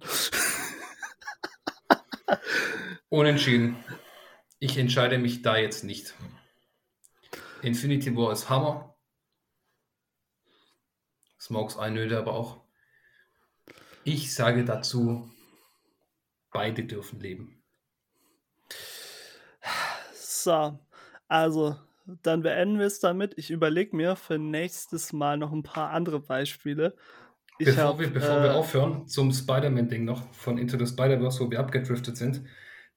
Unentschieden. 3.10 3.76
Ich 4.60 4.78
entscheide 4.78 5.18
mich 5.18 5.42
da 5.42 5.58
jetzt 5.58 5.84
nicht. 5.84 6.14
Infinity 7.62 8.16
War 8.16 8.32
ist 8.32 8.50
Hammer. 8.50 8.96
Smokes 11.38 11.76
Einöde 11.76 12.18
aber 12.18 12.36
auch. 12.36 12.62
Ich 14.06 14.34
sage 14.34 14.64
dazu 14.64 15.30
Beide 16.52 16.84
dürfen 16.84 17.20
leben. 17.20 17.62
So, 20.14 20.80
also 21.28 21.76
dann 22.24 22.42
beenden 22.42 22.80
wir 22.80 22.86
es 22.86 23.00
damit. 23.00 23.34
Ich 23.38 23.52
überlege 23.52 23.96
mir 23.96 24.16
für 24.16 24.38
nächstes 24.38 25.12
Mal 25.12 25.38
noch 25.38 25.52
ein 25.52 25.64
paar 25.64 25.92
andere 25.92 26.20
Beispiele. 26.20 26.96
Ich 27.60 27.66
bevor 27.66 27.84
hab, 27.84 28.00
wir, 28.00 28.10
bevor 28.10 28.38
äh, 28.38 28.44
wir 28.44 28.56
aufhören, 28.56 29.08
zum 29.08 29.32
Spider-Man-Ding 29.32 30.06
noch 30.06 30.32
von 30.34 30.58
Into 30.58 30.78
the 30.78 30.86
Spider-Verse, 30.86 31.44
wo 31.44 31.52
wir 31.52 31.60
abgedriftet 31.60 32.16
sind, 32.16 32.44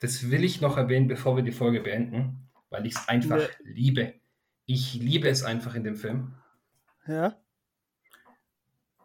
das 0.01 0.31
will 0.31 0.45
ich 0.45 0.61
noch 0.61 0.77
erwähnen, 0.77 1.09
bevor 1.09 1.37
wir 1.37 1.43
die 1.43 1.53
Folge 1.53 1.81
beenden, 1.81 2.51
weil 2.69 2.87
ich 2.87 2.95
es 2.95 3.09
einfach 3.09 3.39
ne. 3.39 3.49
liebe. 3.65 4.15
Ich 4.67 4.95
liebe 4.95 5.29
es 5.29 5.43
einfach 5.43 5.75
in 5.75 5.85
dem 5.85 5.97
Film. 5.97 6.35
Ja. 7.07 7.37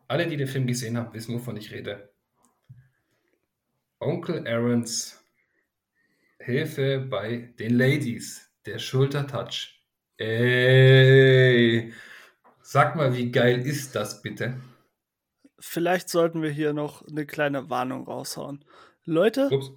Alle, 0.07 0.27
die 0.27 0.37
den 0.37 0.47
Film 0.47 0.67
gesehen 0.67 0.97
haben, 0.97 1.13
wissen, 1.13 1.33
wovon 1.33 1.57
ich 1.57 1.71
rede. 1.71 2.13
Onkel 4.05 4.47
Aarons 4.47 5.19
Hilfe 6.37 6.99
bei 6.99 7.53
den 7.57 7.75
Ladies. 7.75 8.51
Der 8.67 8.77
Schultertouch. 8.77 9.81
Ey. 10.17 11.91
Sag 12.61 12.95
mal, 12.95 13.15
wie 13.17 13.31
geil 13.31 13.65
ist 13.65 13.95
das 13.95 14.21
bitte? 14.21 14.61
Vielleicht 15.57 16.09
sollten 16.09 16.43
wir 16.43 16.51
hier 16.51 16.73
noch 16.73 17.07
eine 17.07 17.25
kleine 17.25 17.71
Warnung 17.71 18.05
raushauen. 18.05 18.63
Leute, 19.05 19.49
Ups. 19.51 19.71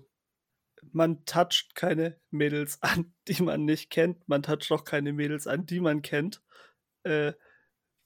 man 0.92 1.24
toucht 1.24 1.74
keine 1.74 2.20
Mädels 2.30 2.78
an, 2.82 3.14
die 3.28 3.42
man 3.42 3.64
nicht 3.64 3.88
kennt. 3.88 4.28
Man 4.28 4.42
toucht 4.42 4.70
auch 4.70 4.84
keine 4.84 5.14
Mädels 5.14 5.46
an, 5.46 5.64
die 5.64 5.80
man 5.80 6.02
kennt. 6.02 6.42
Äh, 7.02 7.32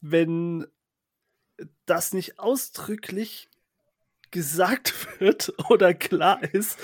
wenn 0.01 0.68
das 1.85 2.12
nicht 2.12 2.39
ausdrücklich 2.39 3.49
gesagt 4.33 4.95
wird 5.20 5.53
oder 5.70 5.95
klar 5.95 6.43
ist, 6.53 6.78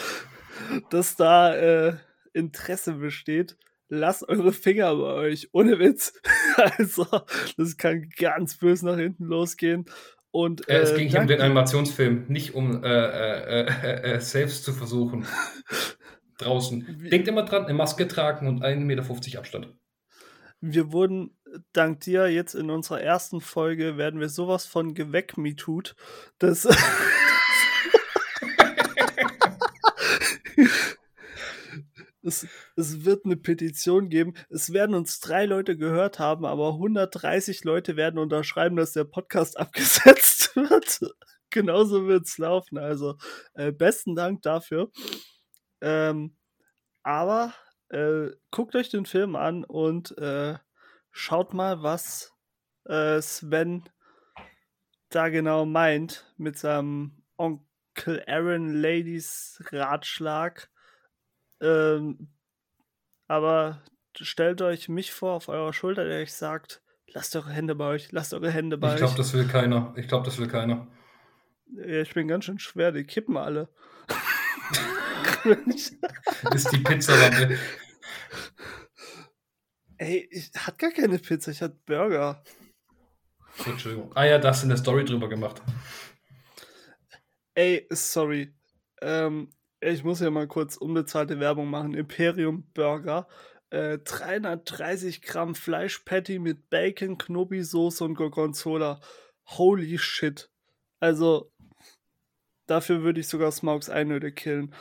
dass 0.90 1.16
da 1.16 1.55
äh, 1.55 1.96
Interesse 2.32 2.92
besteht, 2.94 3.57
lasst 3.88 4.28
eure 4.28 4.53
Finger 4.53 4.94
bei 4.94 5.12
euch. 5.14 5.49
Ohne 5.53 5.78
Witz. 5.78 6.12
also, 6.57 7.07
das 7.57 7.76
kann 7.76 8.09
ganz 8.16 8.57
böse 8.57 8.86
nach 8.86 8.96
hinten 8.96 9.24
losgehen. 9.24 9.86
Und, 10.30 10.68
äh, 10.68 10.80
es 10.80 10.94
ging 10.94 11.09
hier 11.09 11.20
um 11.20 11.26
den 11.26 11.40
Animationsfilm, 11.40 12.26
nicht 12.28 12.55
um 12.55 12.84
äh, 12.84 12.88
äh, 12.88 13.66
äh, 13.66 14.14
äh 14.14 14.20
selbst 14.20 14.64
zu 14.64 14.72
versuchen. 14.72 15.26
Draußen. 16.38 17.09
Denkt 17.11 17.26
immer 17.26 17.44
dran, 17.44 17.64
eine 17.64 17.74
Maske 17.74 18.07
tragen 18.07 18.46
und 18.46 18.62
1,50 18.62 18.76
Meter 18.84 19.38
Abstand. 19.38 19.74
Wir 20.61 20.92
wurden 20.92 21.36
dank 21.72 22.01
dir 22.01 22.28
jetzt 22.28 22.55
in 22.55 22.70
unserer 22.70 23.01
ersten 23.01 23.40
Folge 23.40 23.96
werden 23.96 24.20
wir 24.20 24.28
sowas 24.28 24.66
von 24.66 24.94
geweckmetut, 24.94 25.96
dass 26.38 26.68
es, 32.29 32.47
es 32.76 33.05
wird 33.05 33.24
eine 33.24 33.37
Petition 33.37 34.09
geben. 34.09 34.35
Es 34.49 34.72
werden 34.72 34.95
uns 34.95 35.20
drei 35.20 35.47
Leute 35.47 35.76
gehört 35.76 36.18
haben, 36.18 36.45
aber 36.45 36.74
130 36.74 37.64
Leute 37.64 37.97
werden 37.97 38.18
unterschreiben, 38.18 38.76
dass 38.76 38.93
der 38.93 39.05
Podcast 39.05 39.59
abgesetzt 39.59 40.55
wird. 40.55 41.01
Genauso 41.51 42.07
wird 42.07 42.26
es 42.26 42.39
laufen. 42.39 42.79
Also 42.79 43.16
äh, 43.55 43.72
besten 43.72 44.14
Dank 44.14 44.43
dafür. 44.43 44.91
Ähm, 45.81 46.37
aber 47.03 47.55
äh, 47.89 48.29
guckt 48.51 48.76
euch 48.76 48.91
den 48.91 49.07
Film 49.07 49.35
an 49.35 49.64
und 49.64 50.16
äh, 50.18 50.59
schaut 51.11 51.55
mal, 51.55 51.83
was 51.83 52.33
äh, 52.85 53.20
Sven 53.22 53.89
da 55.09 55.31
genau 55.31 55.64
meint 55.64 56.33
mit 56.37 56.59
seinem 56.59 57.22
Onkel 57.37 58.22
Aaron 58.26 58.74
Ladies 58.74 59.62
Ratschlag. 59.72 60.70
Ähm, 61.61 62.28
aber 63.26 63.82
stellt 64.16 64.62
euch 64.62 64.88
mich 64.88 65.12
vor 65.12 65.32
auf 65.32 65.48
eurer 65.48 65.72
Schulter, 65.72 66.04
der 66.04 66.22
euch 66.22 66.32
sagt, 66.32 66.82
lasst 67.09 67.36
eure 67.36 67.50
Hände 67.50 67.74
bei 67.74 67.86
euch, 67.86 68.12
lasst 68.12 68.34
eure 68.34 68.50
Hände 68.50 68.78
bei 68.78 68.92
ich 68.92 68.96
glaub, 68.96 69.11
euch. 69.11 69.11
Ich 69.11 69.16
glaube, 69.16 69.28
das 69.28 69.32
will 69.34 69.48
keiner. 69.48 69.94
Ich 69.96 70.09
glaube, 70.09 70.24
das 70.24 70.38
will 70.38 70.48
keiner. 70.48 70.86
Ja, 71.74 72.00
ich 72.00 72.14
bin 72.14 72.28
ganz 72.28 72.46
schön 72.46 72.59
schwer, 72.59 72.92
die 72.92 73.04
kippen 73.04 73.36
alle. 73.36 73.68
ist 76.54 76.72
die 76.72 76.78
Pizzalampe. 76.78 77.59
Ey, 79.98 80.28
ich 80.30 80.50
hatte 80.56 80.76
gar 80.78 80.90
keine 80.92 81.18
Pizza, 81.18 81.50
ich 81.50 81.61
hatte 81.61 81.78
Burger. 81.84 82.42
Entschuldigung. 83.66 84.12
Ah 84.14 84.24
ja, 84.24 84.38
da 84.38 84.50
hast 84.50 84.62
du 84.62 84.66
eine 84.66 84.76
Story 84.76 85.04
drüber 85.04 85.28
gemacht. 85.28 85.61
Ey, 87.54 87.86
sorry. 87.90 88.54
Ähm, 89.00 89.50
ich 89.81 90.05
muss 90.05 90.20
ja 90.20 90.31
mal 90.31 90.49
kurz 90.49 90.76
unbezahlte 90.76 91.41
Werbung 91.41 91.70
machen. 91.70 91.95
Imperium 91.95 92.64
Burger. 92.74 93.29
Äh, 93.70 93.99
330 93.99 95.22
Gramm 95.22 95.55
Fleischpatty 95.55 96.39
mit 96.39 96.70
Bacon, 96.70 97.18
Knobi-Soße 97.18 98.05
und 98.05 98.14
Gorgonzola. 98.14 99.01
Holy 99.47 99.99
shit. 99.99 100.51
Also, 101.01 101.53
dafür 102.66 103.03
würde 103.03 103.20
ich 103.20 103.29
sogar 103.29 103.53
Smokes 103.53 103.91
Einöde 103.91 104.33
killen. 104.33 104.74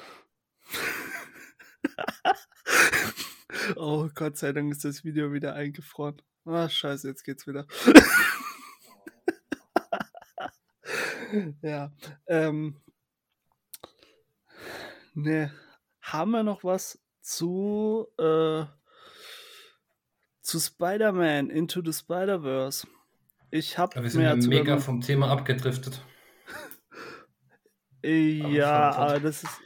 oh, 3.75 4.09
Gott 4.15 4.37
sei 4.37 4.53
Dank 4.53 4.71
ist 4.71 4.85
das 4.85 5.03
Video 5.03 5.33
wieder 5.33 5.53
eingefroren. 5.53 6.21
Ah, 6.45 6.69
scheiße, 6.69 7.09
jetzt 7.09 7.23
geht's 7.23 7.45
wieder. 7.45 7.67
ja, 11.61 11.91
ähm, 12.27 12.79
Ne. 15.17 15.51
Haben 15.99 16.29
wir 16.29 16.43
noch 16.43 16.63
was 16.63 17.03
zu, 17.21 18.07
äh, 18.19 18.65
zu 20.41 20.59
Spider-Man 20.59 21.49
Into 21.49 21.81
the 21.83 21.91
Spider-Verse? 21.91 22.87
Ich 23.49 23.79
habe 23.79 24.03
Wir 24.03 24.11
sind 24.11 24.21
ja 24.21 24.35
mega 24.35 24.77
vom 24.77 25.01
Thema 25.01 25.31
abgedriftet. 25.31 26.03
ja, 28.03 28.91
aber 28.91 29.19
das 29.19 29.41
ist 29.41 29.59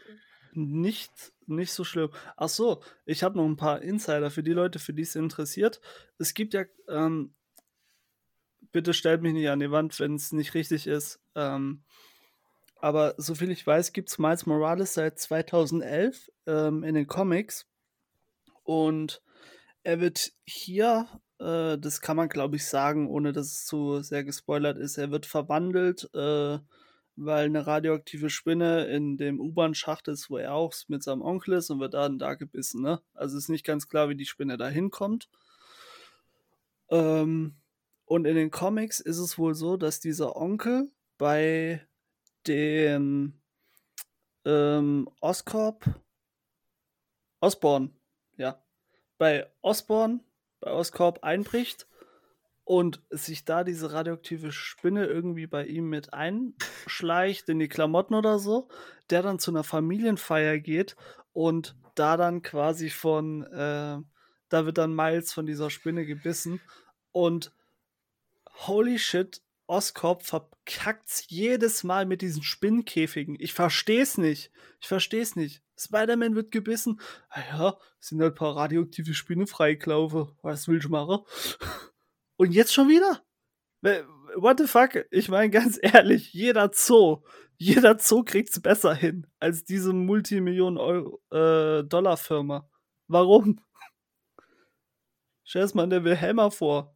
nicht, 0.53 1.33
nicht 1.47 1.73
so 1.73 1.83
schlimm. 1.83 2.11
Ach 2.37 2.47
so, 2.47 2.81
ich 3.05 3.21
habe 3.21 3.37
noch 3.37 3.45
ein 3.45 3.57
paar 3.57 3.81
Insider 3.81 4.31
für 4.31 4.43
die 4.43 4.53
Leute, 4.53 4.79
für 4.79 4.93
die 4.93 5.01
es 5.01 5.15
interessiert. 5.15 5.81
Es 6.17 6.33
gibt 6.33 6.53
ja, 6.53 6.63
ähm, 6.87 7.35
bitte 8.71 8.93
stellt 8.93 9.21
mich 9.21 9.33
nicht 9.33 9.49
an 9.49 9.59
die 9.59 9.71
Wand, 9.71 9.99
wenn 9.99 10.15
es 10.15 10.31
nicht 10.31 10.53
richtig 10.53 10.87
ist. 10.87 11.19
Ähm, 11.35 11.83
aber 12.81 13.15
soviel 13.17 13.51
ich 13.51 13.65
weiß, 13.65 13.93
gibt 13.93 14.09
es 14.09 14.17
Miles 14.17 14.45
Morales 14.45 14.93
seit 14.93 15.19
2011 15.19 16.31
ähm, 16.47 16.83
in 16.83 16.95
den 16.95 17.07
Comics. 17.07 17.67
Und 18.63 19.21
er 19.83 19.99
wird 19.99 20.31
hier, 20.45 21.07
äh, 21.39 21.77
das 21.77 22.01
kann 22.01 22.17
man 22.17 22.29
glaube 22.29 22.55
ich 22.55 22.65
sagen, 22.65 23.09
ohne 23.09 23.33
dass 23.33 23.47
es 23.47 23.65
zu 23.65 24.01
sehr 24.01 24.23
gespoilert 24.23 24.77
ist, 24.77 24.97
er 24.97 25.11
wird 25.11 25.25
verwandelt, 25.25 26.09
äh, 26.13 26.59
weil 27.15 27.45
eine 27.45 27.67
radioaktive 27.67 28.29
Spinne 28.29 28.85
in 28.85 29.17
dem 29.17 29.39
U-Bahn-Schacht 29.39 30.07
ist, 30.07 30.29
wo 30.29 30.37
er 30.37 30.53
auch 30.53 30.73
mit 30.87 31.03
seinem 31.03 31.21
Onkel 31.21 31.55
ist 31.55 31.69
und 31.69 31.79
wird 31.79 31.93
dann 31.93 32.19
da 32.19 32.35
gebissen. 32.35 32.81
Ne? 32.81 33.01
Also 33.13 33.37
ist 33.37 33.49
nicht 33.49 33.65
ganz 33.65 33.87
klar, 33.87 34.09
wie 34.09 34.15
die 34.15 34.25
Spinne 34.25 34.57
da 34.57 34.69
hinkommt. 34.69 35.29
Ähm, 36.89 37.55
und 38.05 38.25
in 38.25 38.35
den 38.35 38.51
Comics 38.51 38.99
ist 38.99 39.19
es 39.19 39.37
wohl 39.37 39.53
so, 39.55 39.77
dass 39.77 39.99
dieser 39.99 40.35
Onkel 40.35 40.91
bei 41.17 41.85
dem 42.47 43.33
ähm, 44.45 45.09
Oscorp? 45.19 45.85
Osborn, 47.41 47.95
ja, 48.37 48.63
bei 49.17 49.49
Osborn, 49.61 50.21
bei 50.59 50.71
Oscorp 50.71 51.23
einbricht 51.23 51.87
und 52.63 53.01
sich 53.09 53.45
da 53.45 53.63
diese 53.63 53.93
radioaktive 53.93 54.51
Spinne 54.51 55.05
irgendwie 55.05 55.47
bei 55.47 55.65
ihm 55.65 55.89
mit 55.89 56.13
einschleicht 56.13 57.49
in 57.49 57.59
die 57.59 57.67
Klamotten 57.67 58.13
oder 58.13 58.37
so, 58.37 58.69
der 59.09 59.23
dann 59.23 59.39
zu 59.39 59.51
einer 59.51 59.63
Familienfeier 59.63 60.59
geht 60.59 60.95
und 61.33 61.75
da 61.95 62.15
dann 62.15 62.43
quasi 62.43 62.89
von, 62.89 63.43
äh, 63.43 63.97
da 64.49 64.65
wird 64.65 64.77
dann 64.77 64.95
Miles 64.95 65.33
von 65.33 65.47
dieser 65.47 65.69
Spinne 65.71 66.05
gebissen 66.05 66.61
und 67.11 67.51
holy 68.67 68.99
shit, 68.99 69.41
Oscorp 69.71 70.23
verkackt's 70.23 71.25
jedes 71.29 71.85
Mal 71.85 72.05
mit 72.05 72.21
diesen 72.21 72.43
Spinnenkäfigen. 72.43 73.37
Ich 73.39 73.53
versteh's 73.53 74.17
nicht. 74.17 74.51
Ich 74.81 74.89
versteh's 74.89 75.37
nicht. 75.37 75.63
Spider-Man 75.77 76.35
wird 76.35 76.51
gebissen. 76.51 76.99
Ah 77.29 77.39
ja, 77.51 77.77
sind 77.99 78.21
halt 78.21 78.33
ein 78.33 78.37
paar 78.37 78.57
radioaktive 78.57 79.13
Spinnen 79.13 79.47
freigelaufen. 79.47 80.27
Was 80.41 80.67
will 80.67 80.79
ich 80.79 80.89
machen? 80.89 81.19
Und 82.35 82.51
jetzt 82.51 82.73
schon 82.73 82.89
wieder? 82.89 83.23
What 84.35 84.59
the 84.59 84.67
fuck? 84.67 85.05
Ich 85.09 85.29
meine 85.29 85.49
ganz 85.49 85.79
ehrlich, 85.81 86.33
jeder 86.33 86.69
Zoo, 86.73 87.23
jeder 87.57 87.97
Zoo 87.97 88.23
kriegt's 88.23 88.61
besser 88.61 88.93
hin 88.93 89.25
als 89.39 89.63
diese 89.63 89.93
Multimillionen-Dollar-Firma. 89.93 92.57
Äh, 92.57 92.61
Warum? 93.07 93.61
Stell 95.43 95.63
es 95.63 95.73
mal 95.73 95.87
der 95.87 96.03
Wilhelmer 96.03 96.51
vor. 96.51 96.93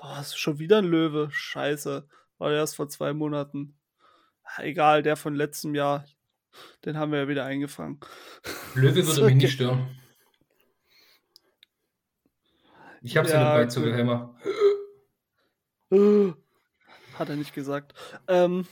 Boah, 0.00 0.18
ist 0.18 0.38
schon 0.38 0.58
wieder 0.58 0.78
ein 0.78 0.86
Löwe. 0.86 1.28
Scheiße. 1.30 2.08
War 2.38 2.52
erst 2.52 2.76
vor 2.76 2.88
zwei 2.88 3.12
Monaten. 3.12 3.78
Egal, 4.56 5.02
der 5.02 5.16
von 5.16 5.34
letztem 5.34 5.74
Jahr. 5.74 6.06
Den 6.86 6.96
haben 6.96 7.12
wir 7.12 7.20
ja 7.20 7.28
wieder 7.28 7.44
eingefangen. 7.44 8.00
Löwe 8.74 9.06
würde 9.06 9.26
mich 9.26 9.34
nicht 9.34 9.52
stören. 9.56 9.94
Ich 13.02 13.16
hab's 13.16 13.30
ja, 13.30 13.40
ja 13.40 13.44
dabei 13.52 13.66
zu 13.66 13.82
Wilhelmer. 13.82 14.34
Hat 17.18 17.28
er 17.28 17.36
nicht 17.36 17.54
gesagt. 17.54 17.92
Ähm, 18.26 18.66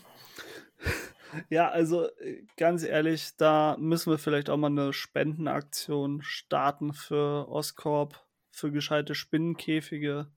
ja, 1.50 1.68
also 1.68 2.08
ganz 2.56 2.84
ehrlich, 2.84 3.36
da 3.36 3.76
müssen 3.78 4.10
wir 4.10 4.18
vielleicht 4.18 4.48
auch 4.48 4.56
mal 4.56 4.68
eine 4.68 4.94
Spendenaktion 4.94 6.22
starten 6.22 6.94
für 6.94 7.48
Oscorp, 7.48 8.26
für 8.50 8.72
gescheite 8.72 9.14
Spinnenkäfige. 9.14 10.30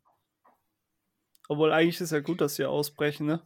Obwohl 1.51 1.73
eigentlich 1.73 1.99
ist 1.99 2.13
ja 2.13 2.21
gut, 2.21 2.39
dass 2.39 2.55
sie 2.55 2.63
ausbrechen, 2.63 3.25
ne? 3.25 3.41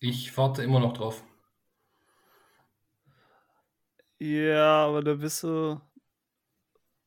Ich 0.00 0.36
warte 0.36 0.64
immer 0.64 0.80
noch 0.80 0.94
drauf. 0.94 1.22
Ja, 4.18 4.86
aber 4.86 5.00
da 5.00 5.14
bist 5.14 5.44
du. 5.44 5.80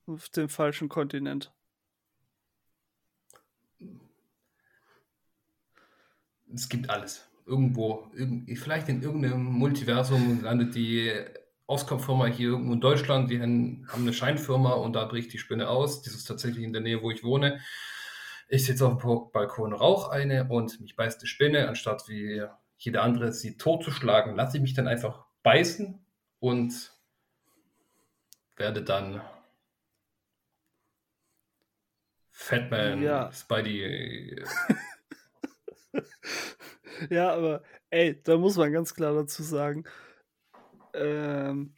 auf 0.07 0.29
dem 0.29 0.47
falschen 0.47 0.87
Kontinent. 0.87 1.51
Es 6.53 6.69
gibt 6.69 6.89
alles. 6.89 7.27
Irgendwo, 7.45 8.09
vielleicht 8.55 8.87
in 8.87 9.01
irgendeinem 9.03 9.43
Multiversum 9.43 10.41
landet 10.41 10.73
die 10.75 11.11
Auskomfirma 11.67 12.27
hier 12.27 12.51
irgendwo 12.51 12.71
in 12.71 12.79
Deutschland, 12.79 13.29
die 13.29 13.41
haben 13.41 13.85
eine 13.93 14.13
Scheinfirma 14.13 14.71
und 14.71 14.93
da 14.93 15.03
bricht 15.03 15.33
die 15.33 15.37
Spinne 15.37 15.67
aus. 15.67 16.01
Das 16.01 16.13
ist 16.13 16.23
tatsächlich 16.23 16.63
in 16.63 16.71
der 16.71 16.81
Nähe, 16.81 17.01
wo 17.01 17.11
ich 17.11 17.25
wohne. 17.25 17.59
Ich 18.47 18.65
sitze 18.65 18.85
auf 18.85 19.01
dem 19.01 19.31
Balkon, 19.31 19.73
rauche 19.73 20.11
eine 20.11 20.47
und 20.47 20.79
mich 20.79 20.95
beißt 20.95 21.21
die 21.21 21.27
Spinne. 21.27 21.67
Anstatt 21.67 22.07
wie 22.07 22.45
jeder 22.77 23.03
andere 23.03 23.31
sie 23.33 23.57
totzuschlagen, 23.57 24.35
lasse 24.35 24.57
ich 24.57 24.61
mich 24.61 24.73
dann 24.73 24.87
einfach 24.87 25.25
beißen 25.43 26.05
und 26.39 26.93
werde 28.55 28.83
dann 28.83 29.21
Fatman, 32.31 33.01
ja. 33.01 33.31
Spidey. 33.31 34.43
ja, 37.09 37.33
aber 37.33 37.63
ey, 37.89 38.21
da 38.21 38.37
muss 38.37 38.57
man 38.57 38.73
ganz 38.73 38.93
klar 38.93 39.13
dazu 39.13 39.41
sagen, 39.41 39.85
ähm, 40.93 41.73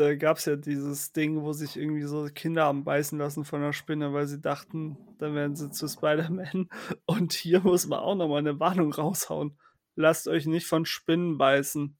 da 0.00 0.14
gab 0.14 0.38
es 0.38 0.46
ja 0.46 0.56
dieses 0.56 1.12
Ding, 1.12 1.42
wo 1.42 1.52
sich 1.52 1.76
irgendwie 1.76 2.04
so 2.04 2.26
Kinder 2.34 2.64
haben 2.64 2.84
beißen 2.84 3.18
lassen 3.18 3.44
von 3.44 3.60
der 3.60 3.74
Spinne, 3.74 4.14
weil 4.14 4.26
sie 4.26 4.40
dachten, 4.40 4.96
dann 5.18 5.34
werden 5.34 5.56
sie 5.56 5.70
zu 5.70 5.86
Spider-Man. 5.88 6.70
Und 7.04 7.34
hier 7.34 7.60
muss 7.60 7.86
man 7.86 8.00
auch 8.00 8.14
nochmal 8.14 8.38
eine 8.38 8.58
Warnung 8.58 8.92
raushauen. 8.92 9.58
Lasst 9.96 10.26
euch 10.26 10.46
nicht 10.46 10.66
von 10.66 10.86
Spinnen 10.86 11.36
beißen. 11.36 11.98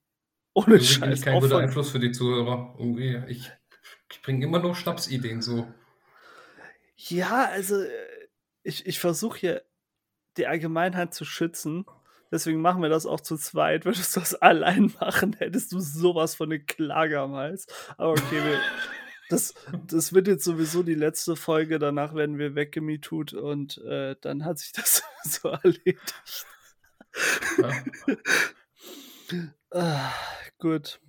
Ohne 0.55 0.67
Irgendwie 0.67 0.85
Scheiß. 0.85 1.19
Ich 1.19 1.25
kein 1.25 1.41
guter 1.41 1.59
Einfluss 1.59 1.91
für 1.91 1.99
die 1.99 2.13
Zuhörer. 2.13 2.75
Irgendwie, 2.79 3.23
ich, 3.29 3.53
ich 4.11 4.23
bringe 4.23 4.47
immer 4.47 4.61
nur 4.61 4.75
Schnapsideen 4.75 5.43
so. 5.43 5.69
Ja, 6.97 7.51
also 7.53 7.83
äh, 7.83 7.89
ich, 8.63 8.87
ich 8.87 8.99
versuche 8.99 9.39
hier 9.39 9.63
die 10.39 10.47
Allgemeinheit 10.47 11.13
zu 11.13 11.27
schützen. 11.27 11.85
Deswegen 12.31 12.61
machen 12.61 12.83
wir 12.83 12.89
das 12.89 13.07
auch 13.07 13.21
zu 13.21 13.37
zweit. 13.37 13.85
Würdest 13.85 14.15
du 14.15 14.21
das 14.21 14.35
allein 14.35 14.93
machen, 15.01 15.35
hättest 15.39 15.73
du 15.73 15.81
sowas 15.81 16.35
von 16.35 16.51
eine 16.51 16.61
Klage 16.61 17.21
am 17.21 17.35
Hals. 17.35 17.67
Aber 17.97 18.13
okay, 18.13 18.45
wir, 18.45 18.61
das, 19.29 19.55
das 19.87 20.13
wird 20.13 20.29
jetzt 20.29 20.45
sowieso 20.45 20.83
die 20.83 20.95
letzte 20.95 21.37
Folge. 21.37 21.79
Danach 21.79 22.15
werden 22.15 22.39
wir 22.39 22.55
weggemetut 22.55 23.33
und 23.33 23.79
äh, 23.79 24.17
dann 24.21 24.45
hat 24.45 24.59
sich 24.59 24.73
das 24.73 25.03
so 25.25 25.49
erledigt. 25.49 26.15
Ja. 27.59 27.85
ah, 29.71 30.13
gut. 30.59 31.01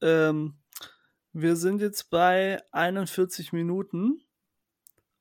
Ähm, 0.00 0.54
wir 1.32 1.56
sind 1.56 1.80
jetzt 1.80 2.10
bei 2.10 2.62
41 2.72 3.52
Minuten. 3.52 4.22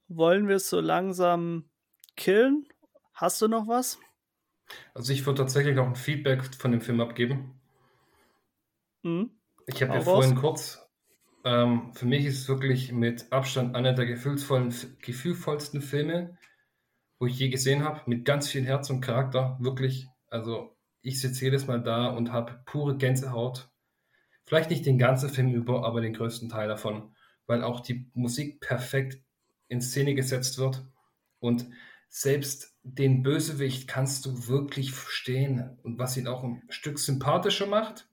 Wollen 0.08 0.48
wir 0.48 0.56
es 0.56 0.70
so 0.70 0.80
langsam 0.80 1.70
killen? 2.16 2.68
Hast 3.14 3.42
du 3.42 3.48
noch 3.48 3.68
was? 3.68 4.00
Also 4.94 5.14
ich 5.14 5.26
würde 5.26 5.42
tatsächlich 5.42 5.76
noch 5.76 5.88
ein 5.88 5.96
Feedback 5.96 6.44
von 6.56 6.72
dem 6.72 6.82
Film 6.82 7.02
abgeben. 7.02 7.60
Mhm. 9.04 9.32
Ich 9.68 9.82
habe 9.82 9.94
ja 9.94 10.02
vorhin 10.02 10.36
kurz, 10.36 10.88
ähm, 11.44 11.94
für 11.94 12.06
mich 12.06 12.26
ist 12.26 12.42
es 12.42 12.48
wirklich 12.48 12.92
mit 12.92 13.32
Abstand 13.32 13.76
einer 13.76 13.94
der 13.94 14.06
gefühlsvollen, 14.06 14.74
gefühlvollsten 15.02 15.82
Filme, 15.82 16.38
wo 17.20 17.26
ich 17.26 17.38
je 17.38 17.50
gesehen 17.50 17.84
habe, 17.84 18.02
mit 18.06 18.26
ganz 18.26 18.48
viel 18.48 18.66
Herz 18.66 18.90
und 18.90 19.02
Charakter, 19.02 19.58
wirklich. 19.60 20.08
Also 20.30 20.78
ich 21.02 21.22
sitze 21.22 21.46
jedes 21.46 21.68
Mal 21.68 21.82
da 21.82 22.08
und 22.08 22.32
habe 22.32 22.62
pure 22.66 22.98
Gänsehaut. 22.98 23.70
Vielleicht 24.46 24.70
nicht 24.70 24.86
den 24.86 24.98
ganzen 24.98 25.30
Film 25.30 25.54
über, 25.54 25.86
aber 25.86 26.02
den 26.02 26.14
größten 26.14 26.50
Teil 26.50 26.68
davon, 26.68 27.16
weil 27.46 27.64
auch 27.64 27.82
die 27.82 28.10
Musik 28.14 28.62
perfekt 28.62 29.22
in 29.68 29.82
Szene 29.82 30.16
gesetzt 30.16 30.58
wird 30.58 30.86
und 31.40 31.70
selbst 32.10 32.77
den 32.94 33.24
Bösewicht 33.24 33.88
kannst 33.88 34.26
du 34.26 34.48
wirklich 34.48 34.92
verstehen 34.92 35.78
und 35.84 36.00
was 36.00 36.18
ihn 36.18 36.28
auch 36.28 36.44
ein 36.44 36.64
Stück 36.70 37.00
sympathischer 37.00 37.68
macht, 37.68 38.08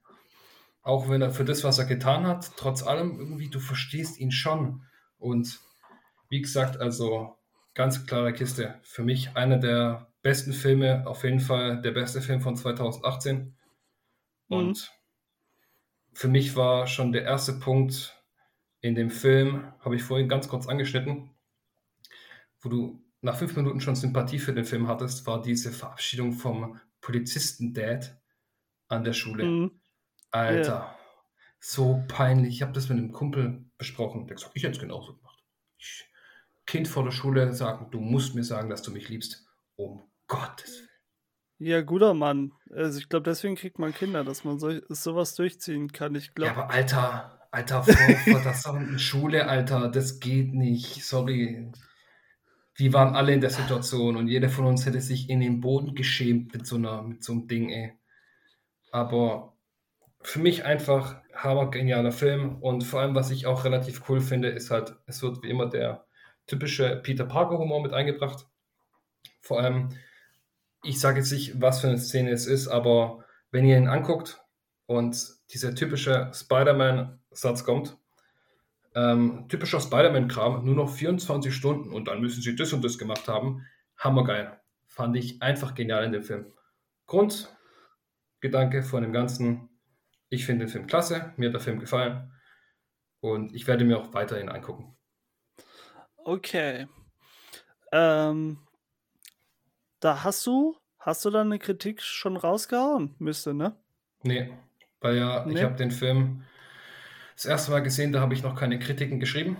auch 0.83 1.09
wenn 1.09 1.23
er 1.23 1.31
für 1.31 1.45
das, 1.45 1.65
was 1.65 1.79
er 1.79 1.87
getan 1.87 2.27
hat, 2.27 2.53
trotz 2.57 2.83
allem 2.83 3.19
irgendwie, 3.19 3.49
du 3.49 3.61
verstehst 3.61 4.19
ihn 4.19 4.31
schon. 4.31 4.83
Und 5.19 5.61
wie 6.29 6.43
gesagt, 6.43 6.79
also 6.79 7.37
ganz 7.75 8.07
klare 8.07 8.33
Kiste. 8.33 8.79
Für 8.83 9.03
mich 9.03 9.37
einer 9.37 9.59
der 9.59 10.13
besten 10.23 10.53
Filme, 10.53 11.07
auf 11.07 11.25
jeden 11.25 11.41
Fall 11.41 11.81
der 11.81 11.93
beste 11.93 12.21
Film 12.21 12.41
von 12.41 12.57
2018. 12.57 13.37
Mhm. 13.37 13.55
Und 14.49 14.93
für 16.13 16.29
mich 16.29 16.57
war 16.57 16.87
schon 16.87 17.13
der 17.13 17.23
erste 17.23 17.55
Punkt 17.55 18.23
in 18.81 18.95
dem 18.95 19.11
Film, 19.11 19.73
habe 19.81 19.97
ich 19.97 20.03
vorhin 20.03 20.29
ganz 20.29 20.49
kurz 20.49 20.69
angeschnitten, 20.69 21.31
wo 22.61 22.69
du 22.69 23.03
nach 23.25 23.37
fünf 23.37 23.57
Minuten 23.57 23.81
schon 23.81 23.97
Sympathie 23.97 24.39
für 24.39 24.53
den 24.53 24.67
Film 24.67 24.87
hattest, 24.87 25.27
war 25.27 25.41
diese 25.41 25.73
Verabschiedung 25.73 26.33
vom 26.33 26.79
Polizisten-Dad 27.01 28.21
an 28.89 29.03
der 29.03 29.15
Schule. 29.15 29.45
Mhm. 29.45 29.81
Alter, 30.31 30.73
yeah. 30.73 30.99
so 31.59 32.05
peinlich. 32.07 32.57
Ich 32.57 32.63
habe 32.63 32.73
das 32.73 32.89
mit 32.89 32.99
einem 32.99 33.13
Kumpel 33.13 33.65
besprochen. 33.79 34.27
Der 34.27 34.37
gesagt, 34.37 34.53
ich 34.55 34.63
hätte 34.63 34.75
es 34.75 34.81
genauso 34.81 35.15
gemacht. 35.17 35.43
Ich, 35.79 36.07
kind 36.67 36.87
vor 36.87 37.05
der 37.05 37.13
Schule 37.13 37.55
sagen, 37.55 37.91
du 37.91 38.01
musst 38.01 38.35
mir 38.35 38.45
sagen, 38.45 38.69
dass 38.69 38.83
du 38.83 38.91
mich 38.91 39.09
liebst. 39.09 39.47
Um 39.77 40.03
Gottes 40.29 40.73
Willen. 40.79 40.89
Ja, 41.59 41.81
guter 41.81 42.15
Mann. 42.15 42.53
Also 42.71 42.99
ich 42.99 43.09
glaube, 43.09 43.25
deswegen 43.25 43.57
kriegt 43.57 43.79
man 43.79 43.95
Kinder, 43.95 44.23
dass 44.23 44.45
man 44.45 44.59
so, 44.59 44.71
sowas 44.89 45.35
durchziehen 45.35 45.91
kann. 45.93 46.15
Ich 46.15 46.35
glaube. 46.35 46.53
Ja, 46.53 46.63
aber 46.63 46.71
Alter, 46.71 47.49
Alter, 47.51 47.85
vor, 47.85 47.95
vor 47.95 48.43
das 48.43 49.01
Schule, 49.01 49.49
Alter, 49.49 49.89
das 49.89 50.21
geht 50.21 50.53
nicht. 50.53 51.05
Sorry 51.05 51.73
wir 52.77 52.93
waren 52.93 53.15
alle 53.15 53.33
in 53.33 53.41
der 53.41 53.51
Situation 53.51 54.17
und 54.17 54.29
jeder 54.29 54.49
von 54.49 54.67
uns 54.67 54.85
hätte 54.85 55.01
sich 55.01 55.31
in 55.31 55.41
den 55.41 55.61
Boden 55.61 55.95
geschämt 55.95 56.53
mit 56.53 56.67
so, 56.67 56.77
einer, 56.77 57.03
mit 57.03 57.23
so 57.23 57.33
einem 57.33 57.47
Ding, 57.47 57.71
ey. 57.71 57.93
Aber 58.91 59.57
für 60.23 60.41
mich 60.41 60.65
einfach 60.65 61.21
hammer 61.35 61.71
genialer 61.71 62.13
Film 62.13 62.57
und 62.63 62.83
vor 62.83 63.01
allem, 63.01 63.15
was 63.15 63.31
ich 63.31 63.47
auch 63.47 63.65
relativ 63.65 64.09
cool 64.09 64.21
finde, 64.21 64.49
ist 64.49 64.71
halt, 64.71 64.97
es 65.07 65.23
wird 65.23 65.43
wie 65.43 65.51
immer 65.51 65.69
der 65.69 66.07
typische 66.47 66.97
Peter 67.03 67.25
Parker 67.25 67.59
Humor 67.59 67.83
mit 67.83 67.93
eingebracht. 67.93 68.47
Vor 69.41 69.61
allem, 69.61 69.91
ich 70.83 71.01
sage 71.01 71.19
jetzt 71.19 71.33
nicht, 71.33 71.61
was 71.61 71.81
für 71.81 71.89
eine 71.89 71.99
Szene 71.99 72.31
es 72.31 72.47
ist, 72.47 72.69
aber 72.69 73.25
wenn 73.51 73.65
ihr 73.65 73.77
ihn 73.77 73.89
anguckt 73.89 74.43
und 74.87 75.17
dieser 75.53 75.75
typische 75.75 76.31
Spider-Man-Satz 76.35 77.65
kommt, 77.65 77.99
ähm, 78.95 79.47
typischer 79.49 79.81
Spider-Man-Kram, 79.81 80.65
nur 80.65 80.75
noch 80.75 80.91
24 80.91 81.55
Stunden 81.55 81.93
und 81.93 82.09
dann 82.09 82.21
müssen 82.21 82.43
sie 82.43 82.55
das 82.55 82.73
und 82.73 82.85
das 82.85 82.99
gemacht 82.99 83.29
haben. 83.29 83.67
Hammergeil. 83.99 84.61
Fand 84.87 85.17
ich 85.17 85.43
einfach 85.43 85.75
genial 85.75 86.05
in 86.05 86.13
dem 86.13 86.23
Film. 86.23 86.53
Grundgedanke 87.07 88.83
von 88.83 89.03
dem 89.03 89.13
Ganzen. 89.13 89.69
Ich 90.29 90.47
finde 90.47 90.67
den 90.67 90.73
Film 90.73 90.87
klasse, 90.87 91.33
mir 91.37 91.47
hat 91.47 91.55
der 91.55 91.61
Film 91.61 91.79
gefallen 91.79 92.33
und 93.21 93.55
ich 93.55 93.67
werde 93.67 93.85
mir 93.85 93.99
auch 93.99 94.13
weiterhin 94.15 94.49
angucken. 94.49 94.97
Okay. 96.17 96.87
Ähm, 97.93 98.59
da 100.01 100.25
hast 100.25 100.47
du, 100.47 100.77
hast 100.99 101.25
du 101.25 101.31
dann 101.31 101.49
eine 101.49 101.59
Kritik 101.59 102.03
schon 102.03 102.37
rausgehauen? 102.37 103.15
Müsste, 103.19 103.55
ne? 103.55 103.77
Nee, 104.23 104.53
weil 105.01 105.17
ja, 105.17 105.45
nee. 105.45 105.55
ich 105.55 105.63
habe 105.63 105.77
den 105.77 105.91
Film 105.91 106.45
das 107.35 107.45
erste 107.45 107.71
Mal 107.71 107.83
gesehen, 107.83 108.13
da 108.13 108.21
habe 108.21 108.35
ich 108.35 108.43
noch 108.43 108.55
keine 108.55 108.79
Kritiken 108.79 109.21
geschrieben. 109.21 109.57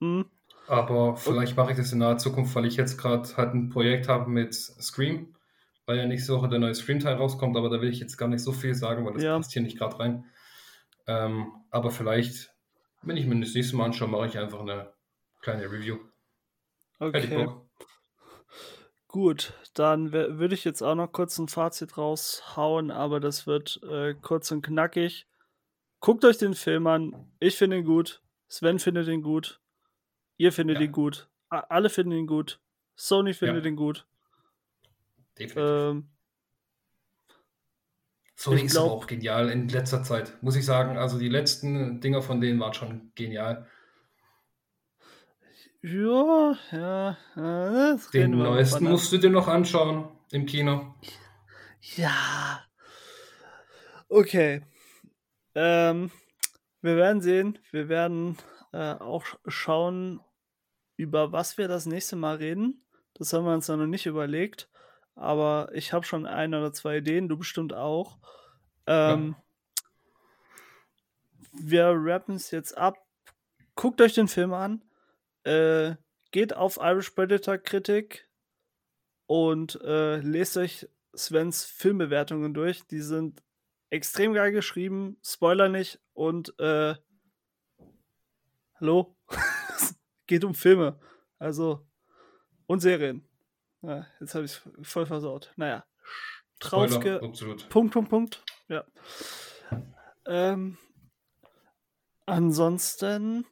Mhm. 0.00 0.26
Aber 0.68 1.16
vielleicht 1.16 1.56
mache 1.56 1.72
ich 1.72 1.76
das 1.76 1.92
in 1.92 1.98
naher 1.98 2.18
Zukunft, 2.18 2.54
weil 2.54 2.66
ich 2.66 2.76
jetzt 2.76 2.98
gerade 2.98 3.28
halt 3.36 3.54
ein 3.54 3.68
Projekt 3.70 4.08
habe 4.08 4.28
mit 4.28 4.54
Scream, 4.54 5.36
weil 5.84 5.98
ja 5.98 6.06
nächste 6.06 6.34
Woche 6.34 6.48
der 6.48 6.58
neue 6.58 6.74
Scream-Teil 6.74 7.14
rauskommt, 7.14 7.56
aber 7.56 7.70
da 7.70 7.80
will 7.80 7.90
ich 7.90 8.00
jetzt 8.00 8.16
gar 8.16 8.28
nicht 8.28 8.42
so 8.42 8.52
viel 8.52 8.74
sagen, 8.74 9.04
weil 9.06 9.14
das 9.14 9.22
ja. 9.22 9.36
passt 9.36 9.52
hier 9.52 9.62
nicht 9.62 9.78
gerade 9.78 9.98
rein. 9.98 10.24
Ähm, 11.06 11.52
aber 11.70 11.90
vielleicht, 11.90 12.50
wenn 13.02 13.16
ich 13.16 13.26
mir 13.26 13.38
das 13.38 13.54
nächste 13.54 13.76
Mal 13.76 13.86
anschaue, 13.86 14.08
mache 14.08 14.26
ich 14.26 14.38
einfach 14.38 14.60
eine 14.60 14.92
kleine 15.40 15.70
Review. 15.70 15.98
Okay. 16.98 17.46
Gut, 19.08 19.54
dann 19.74 20.12
würde 20.12 20.54
ich 20.54 20.64
jetzt 20.64 20.82
auch 20.82 20.94
noch 20.94 21.12
kurz 21.12 21.38
ein 21.38 21.48
Fazit 21.48 21.96
raushauen, 21.96 22.90
aber 22.90 23.20
das 23.20 23.46
wird 23.46 23.80
äh, 23.88 24.14
kurz 24.14 24.50
und 24.50 24.62
knackig. 24.62 25.26
Guckt 26.00 26.24
euch 26.24 26.38
den 26.38 26.54
Film 26.54 26.86
an. 26.86 27.30
Ich 27.40 27.56
finde 27.56 27.78
ihn 27.78 27.84
gut. 27.84 28.22
Sven 28.48 28.78
findet 28.78 29.08
ihn 29.08 29.22
gut. 29.22 29.60
Ihr 30.36 30.52
findet 30.52 30.78
ja. 30.78 30.84
ihn 30.84 30.92
gut. 30.92 31.28
Alle 31.48 31.90
finden 31.90 32.12
ihn 32.12 32.26
gut. 32.26 32.60
Sony 32.94 33.34
findet 33.34 33.64
ja. 33.64 33.70
ihn 33.70 33.76
gut. 33.76 34.06
Definitiv. 35.38 35.56
Ähm, 35.56 36.08
Sony 38.36 38.62
ist 38.62 38.72
glaub, 38.72 38.90
auch 38.90 39.06
genial 39.06 39.48
in 39.48 39.68
letzter 39.68 40.02
Zeit, 40.02 40.42
muss 40.42 40.56
ich 40.56 40.64
sagen. 40.64 40.98
Also 40.98 41.18
die 41.18 41.28
letzten 41.28 42.00
Dinger 42.00 42.22
von 42.22 42.40
denen 42.40 42.60
waren 42.60 42.74
schon 42.74 43.12
genial. 43.14 43.66
Ja, 45.82 46.56
ja. 46.72 47.16
ja 47.36 47.96
Den 48.12 48.32
neuesten 48.32 48.84
musst 48.84 49.12
du 49.12 49.18
dir 49.18 49.30
noch 49.30 49.48
anschauen 49.48 50.08
im 50.32 50.44
Kino. 50.44 50.94
Ja. 51.96 52.64
Okay. 54.08 54.62
Ähm, 55.56 56.10
wir 56.82 56.96
werden 56.96 57.22
sehen. 57.22 57.58
Wir 57.72 57.88
werden 57.88 58.36
äh, 58.72 58.92
auch 58.92 59.24
schauen, 59.46 60.20
über 60.96 61.32
was 61.32 61.56
wir 61.56 61.66
das 61.66 61.86
nächste 61.86 62.14
Mal 62.14 62.36
reden. 62.36 62.86
Das 63.14 63.32
haben 63.32 63.46
wir 63.46 63.54
uns 63.54 63.66
noch 63.66 63.78
nicht 63.78 64.06
überlegt. 64.06 64.68
Aber 65.14 65.70
ich 65.72 65.94
habe 65.94 66.04
schon 66.04 66.26
ein 66.26 66.54
oder 66.54 66.74
zwei 66.74 66.98
Ideen, 66.98 67.28
du 67.28 67.38
bestimmt 67.38 67.72
auch. 67.72 68.18
Ähm, 68.86 69.34
ja. 69.34 69.90
Wir 71.52 71.94
rappen 71.96 72.34
es 72.34 72.50
jetzt 72.50 72.76
ab. 72.76 72.98
Guckt 73.74 74.02
euch 74.02 74.12
den 74.12 74.28
Film 74.28 74.52
an. 74.52 74.84
Äh, 75.44 75.96
geht 76.32 76.54
auf 76.54 76.78
Irish 76.82 77.10
Predator 77.10 77.56
Kritik 77.56 78.28
und 79.24 79.80
äh, 79.82 80.18
lest 80.18 80.58
euch 80.58 80.86
Svens 81.16 81.64
Filmbewertungen 81.64 82.52
durch. 82.52 82.86
Die 82.88 83.00
sind 83.00 83.42
extrem 83.96 84.34
geil 84.34 84.52
geschrieben, 84.52 85.18
Spoiler 85.24 85.68
nicht 85.68 86.00
und 86.12 86.58
äh, 86.60 86.94
hallo, 88.78 89.16
es 89.74 89.96
geht 90.26 90.44
um 90.44 90.54
Filme, 90.54 91.00
also 91.38 91.86
und 92.66 92.80
Serien. 92.80 93.26
Ja, 93.82 94.06
jetzt 94.20 94.34
habe 94.34 94.44
ich 94.44 94.52
es 94.52 94.88
voll 94.88 95.06
versaut. 95.06 95.52
Naja, 95.56 95.84
Trauske, 96.60 97.18
Punkt, 97.70 97.92
Punkt, 97.92 98.10
Punkt. 98.10 98.44
Ja. 98.68 98.84
Ähm, 100.26 100.76
ansonsten, 102.26 103.46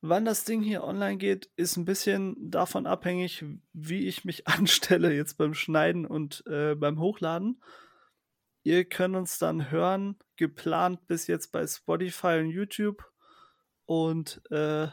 wann 0.00 0.24
das 0.24 0.44
Ding 0.44 0.62
hier 0.62 0.84
online 0.84 1.16
geht, 1.16 1.50
ist 1.56 1.76
ein 1.76 1.84
bisschen 1.84 2.36
davon 2.50 2.86
abhängig, 2.86 3.44
wie 3.72 4.06
ich 4.06 4.24
mich 4.24 4.46
anstelle 4.46 5.12
jetzt 5.12 5.38
beim 5.38 5.54
Schneiden 5.54 6.06
und 6.06 6.44
äh, 6.46 6.74
beim 6.74 7.00
Hochladen. 7.00 7.60
Ihr 8.68 8.84
könnt 8.84 9.16
uns 9.16 9.38
dann 9.38 9.70
hören, 9.70 10.18
geplant 10.36 11.06
bis 11.06 11.26
jetzt 11.26 11.52
bei 11.52 11.66
Spotify 11.66 12.38
und 12.40 12.50
YouTube. 12.50 13.02
Und 13.86 14.42
äh, 14.50 14.88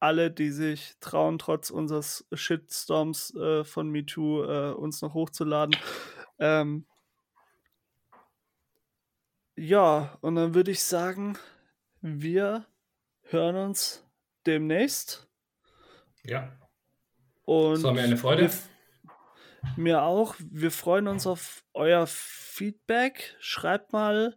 alle, 0.00 0.32
die 0.32 0.50
sich 0.50 0.96
trauen, 0.98 1.38
trotz 1.38 1.70
unseres 1.70 2.26
Shitstorms 2.32 3.32
äh, 3.36 3.62
von 3.62 3.88
MeToo 3.88 4.42
äh, 4.42 4.72
uns 4.72 5.00
noch 5.00 5.14
hochzuladen. 5.14 5.76
Ähm, 6.40 6.86
ja, 9.54 10.18
und 10.22 10.34
dann 10.34 10.54
würde 10.54 10.72
ich 10.72 10.82
sagen, 10.82 11.38
wir 12.00 12.66
hören 13.22 13.54
uns 13.54 14.04
demnächst. 14.44 15.28
Ja. 16.24 16.58
Und 17.44 17.74
es 17.74 17.82
war 17.84 17.92
mir 17.92 18.02
eine 18.02 18.16
Freude. 18.16 18.50
Mir 19.76 20.02
auch. 20.02 20.34
Wir 20.38 20.70
freuen 20.70 21.08
uns 21.08 21.26
auf 21.26 21.64
euer 21.74 22.06
Feedback. 22.06 23.36
Schreibt 23.40 23.92
mal, 23.92 24.36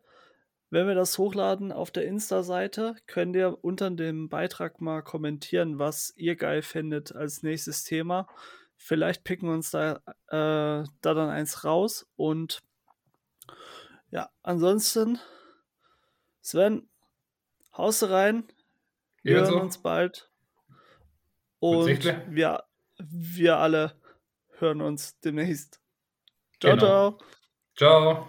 wenn 0.69 0.87
wir 0.87 0.95
das 0.95 1.17
hochladen 1.17 1.71
auf 1.71 1.91
der 1.91 2.05
Insta-Seite, 2.05 2.95
könnt 3.05 3.35
ihr 3.35 3.63
unter 3.63 3.91
dem 3.91 4.27
Beitrag 4.29 4.81
mal 4.81 5.03
kommentieren, 5.03 5.77
was 5.77 6.13
ihr 6.15 6.35
geil 6.35 6.61
findet 6.61 7.15
als 7.15 7.43
nächstes 7.43 7.83
Thema. 7.83 8.27
Vielleicht 8.75 9.23
picken 9.23 9.49
wir 9.49 9.53
uns 9.53 9.71
da, 9.71 10.01
äh, 10.29 10.87
da 11.01 11.13
dann 11.13 11.29
eins 11.29 11.63
raus. 11.63 12.07
Und 12.15 12.63
ja, 14.09 14.29
ansonsten, 14.41 15.19
Sven, 16.41 16.89
haust 17.77 18.09
rein. 18.09 18.43
Wir 19.21 19.37
Ebenso. 19.37 19.53
hören 19.53 19.61
uns 19.63 19.77
bald. 19.77 20.29
Und 21.59 22.03
wir, 22.29 22.63
wir 22.97 23.57
alle 23.57 23.95
hören 24.63 24.81
uns 24.81 25.19
demnächst. 25.19 25.79
Ciao, 26.59 26.75
genau. 26.75 26.79
ciao. 26.79 27.17
Ciao. 27.75 28.27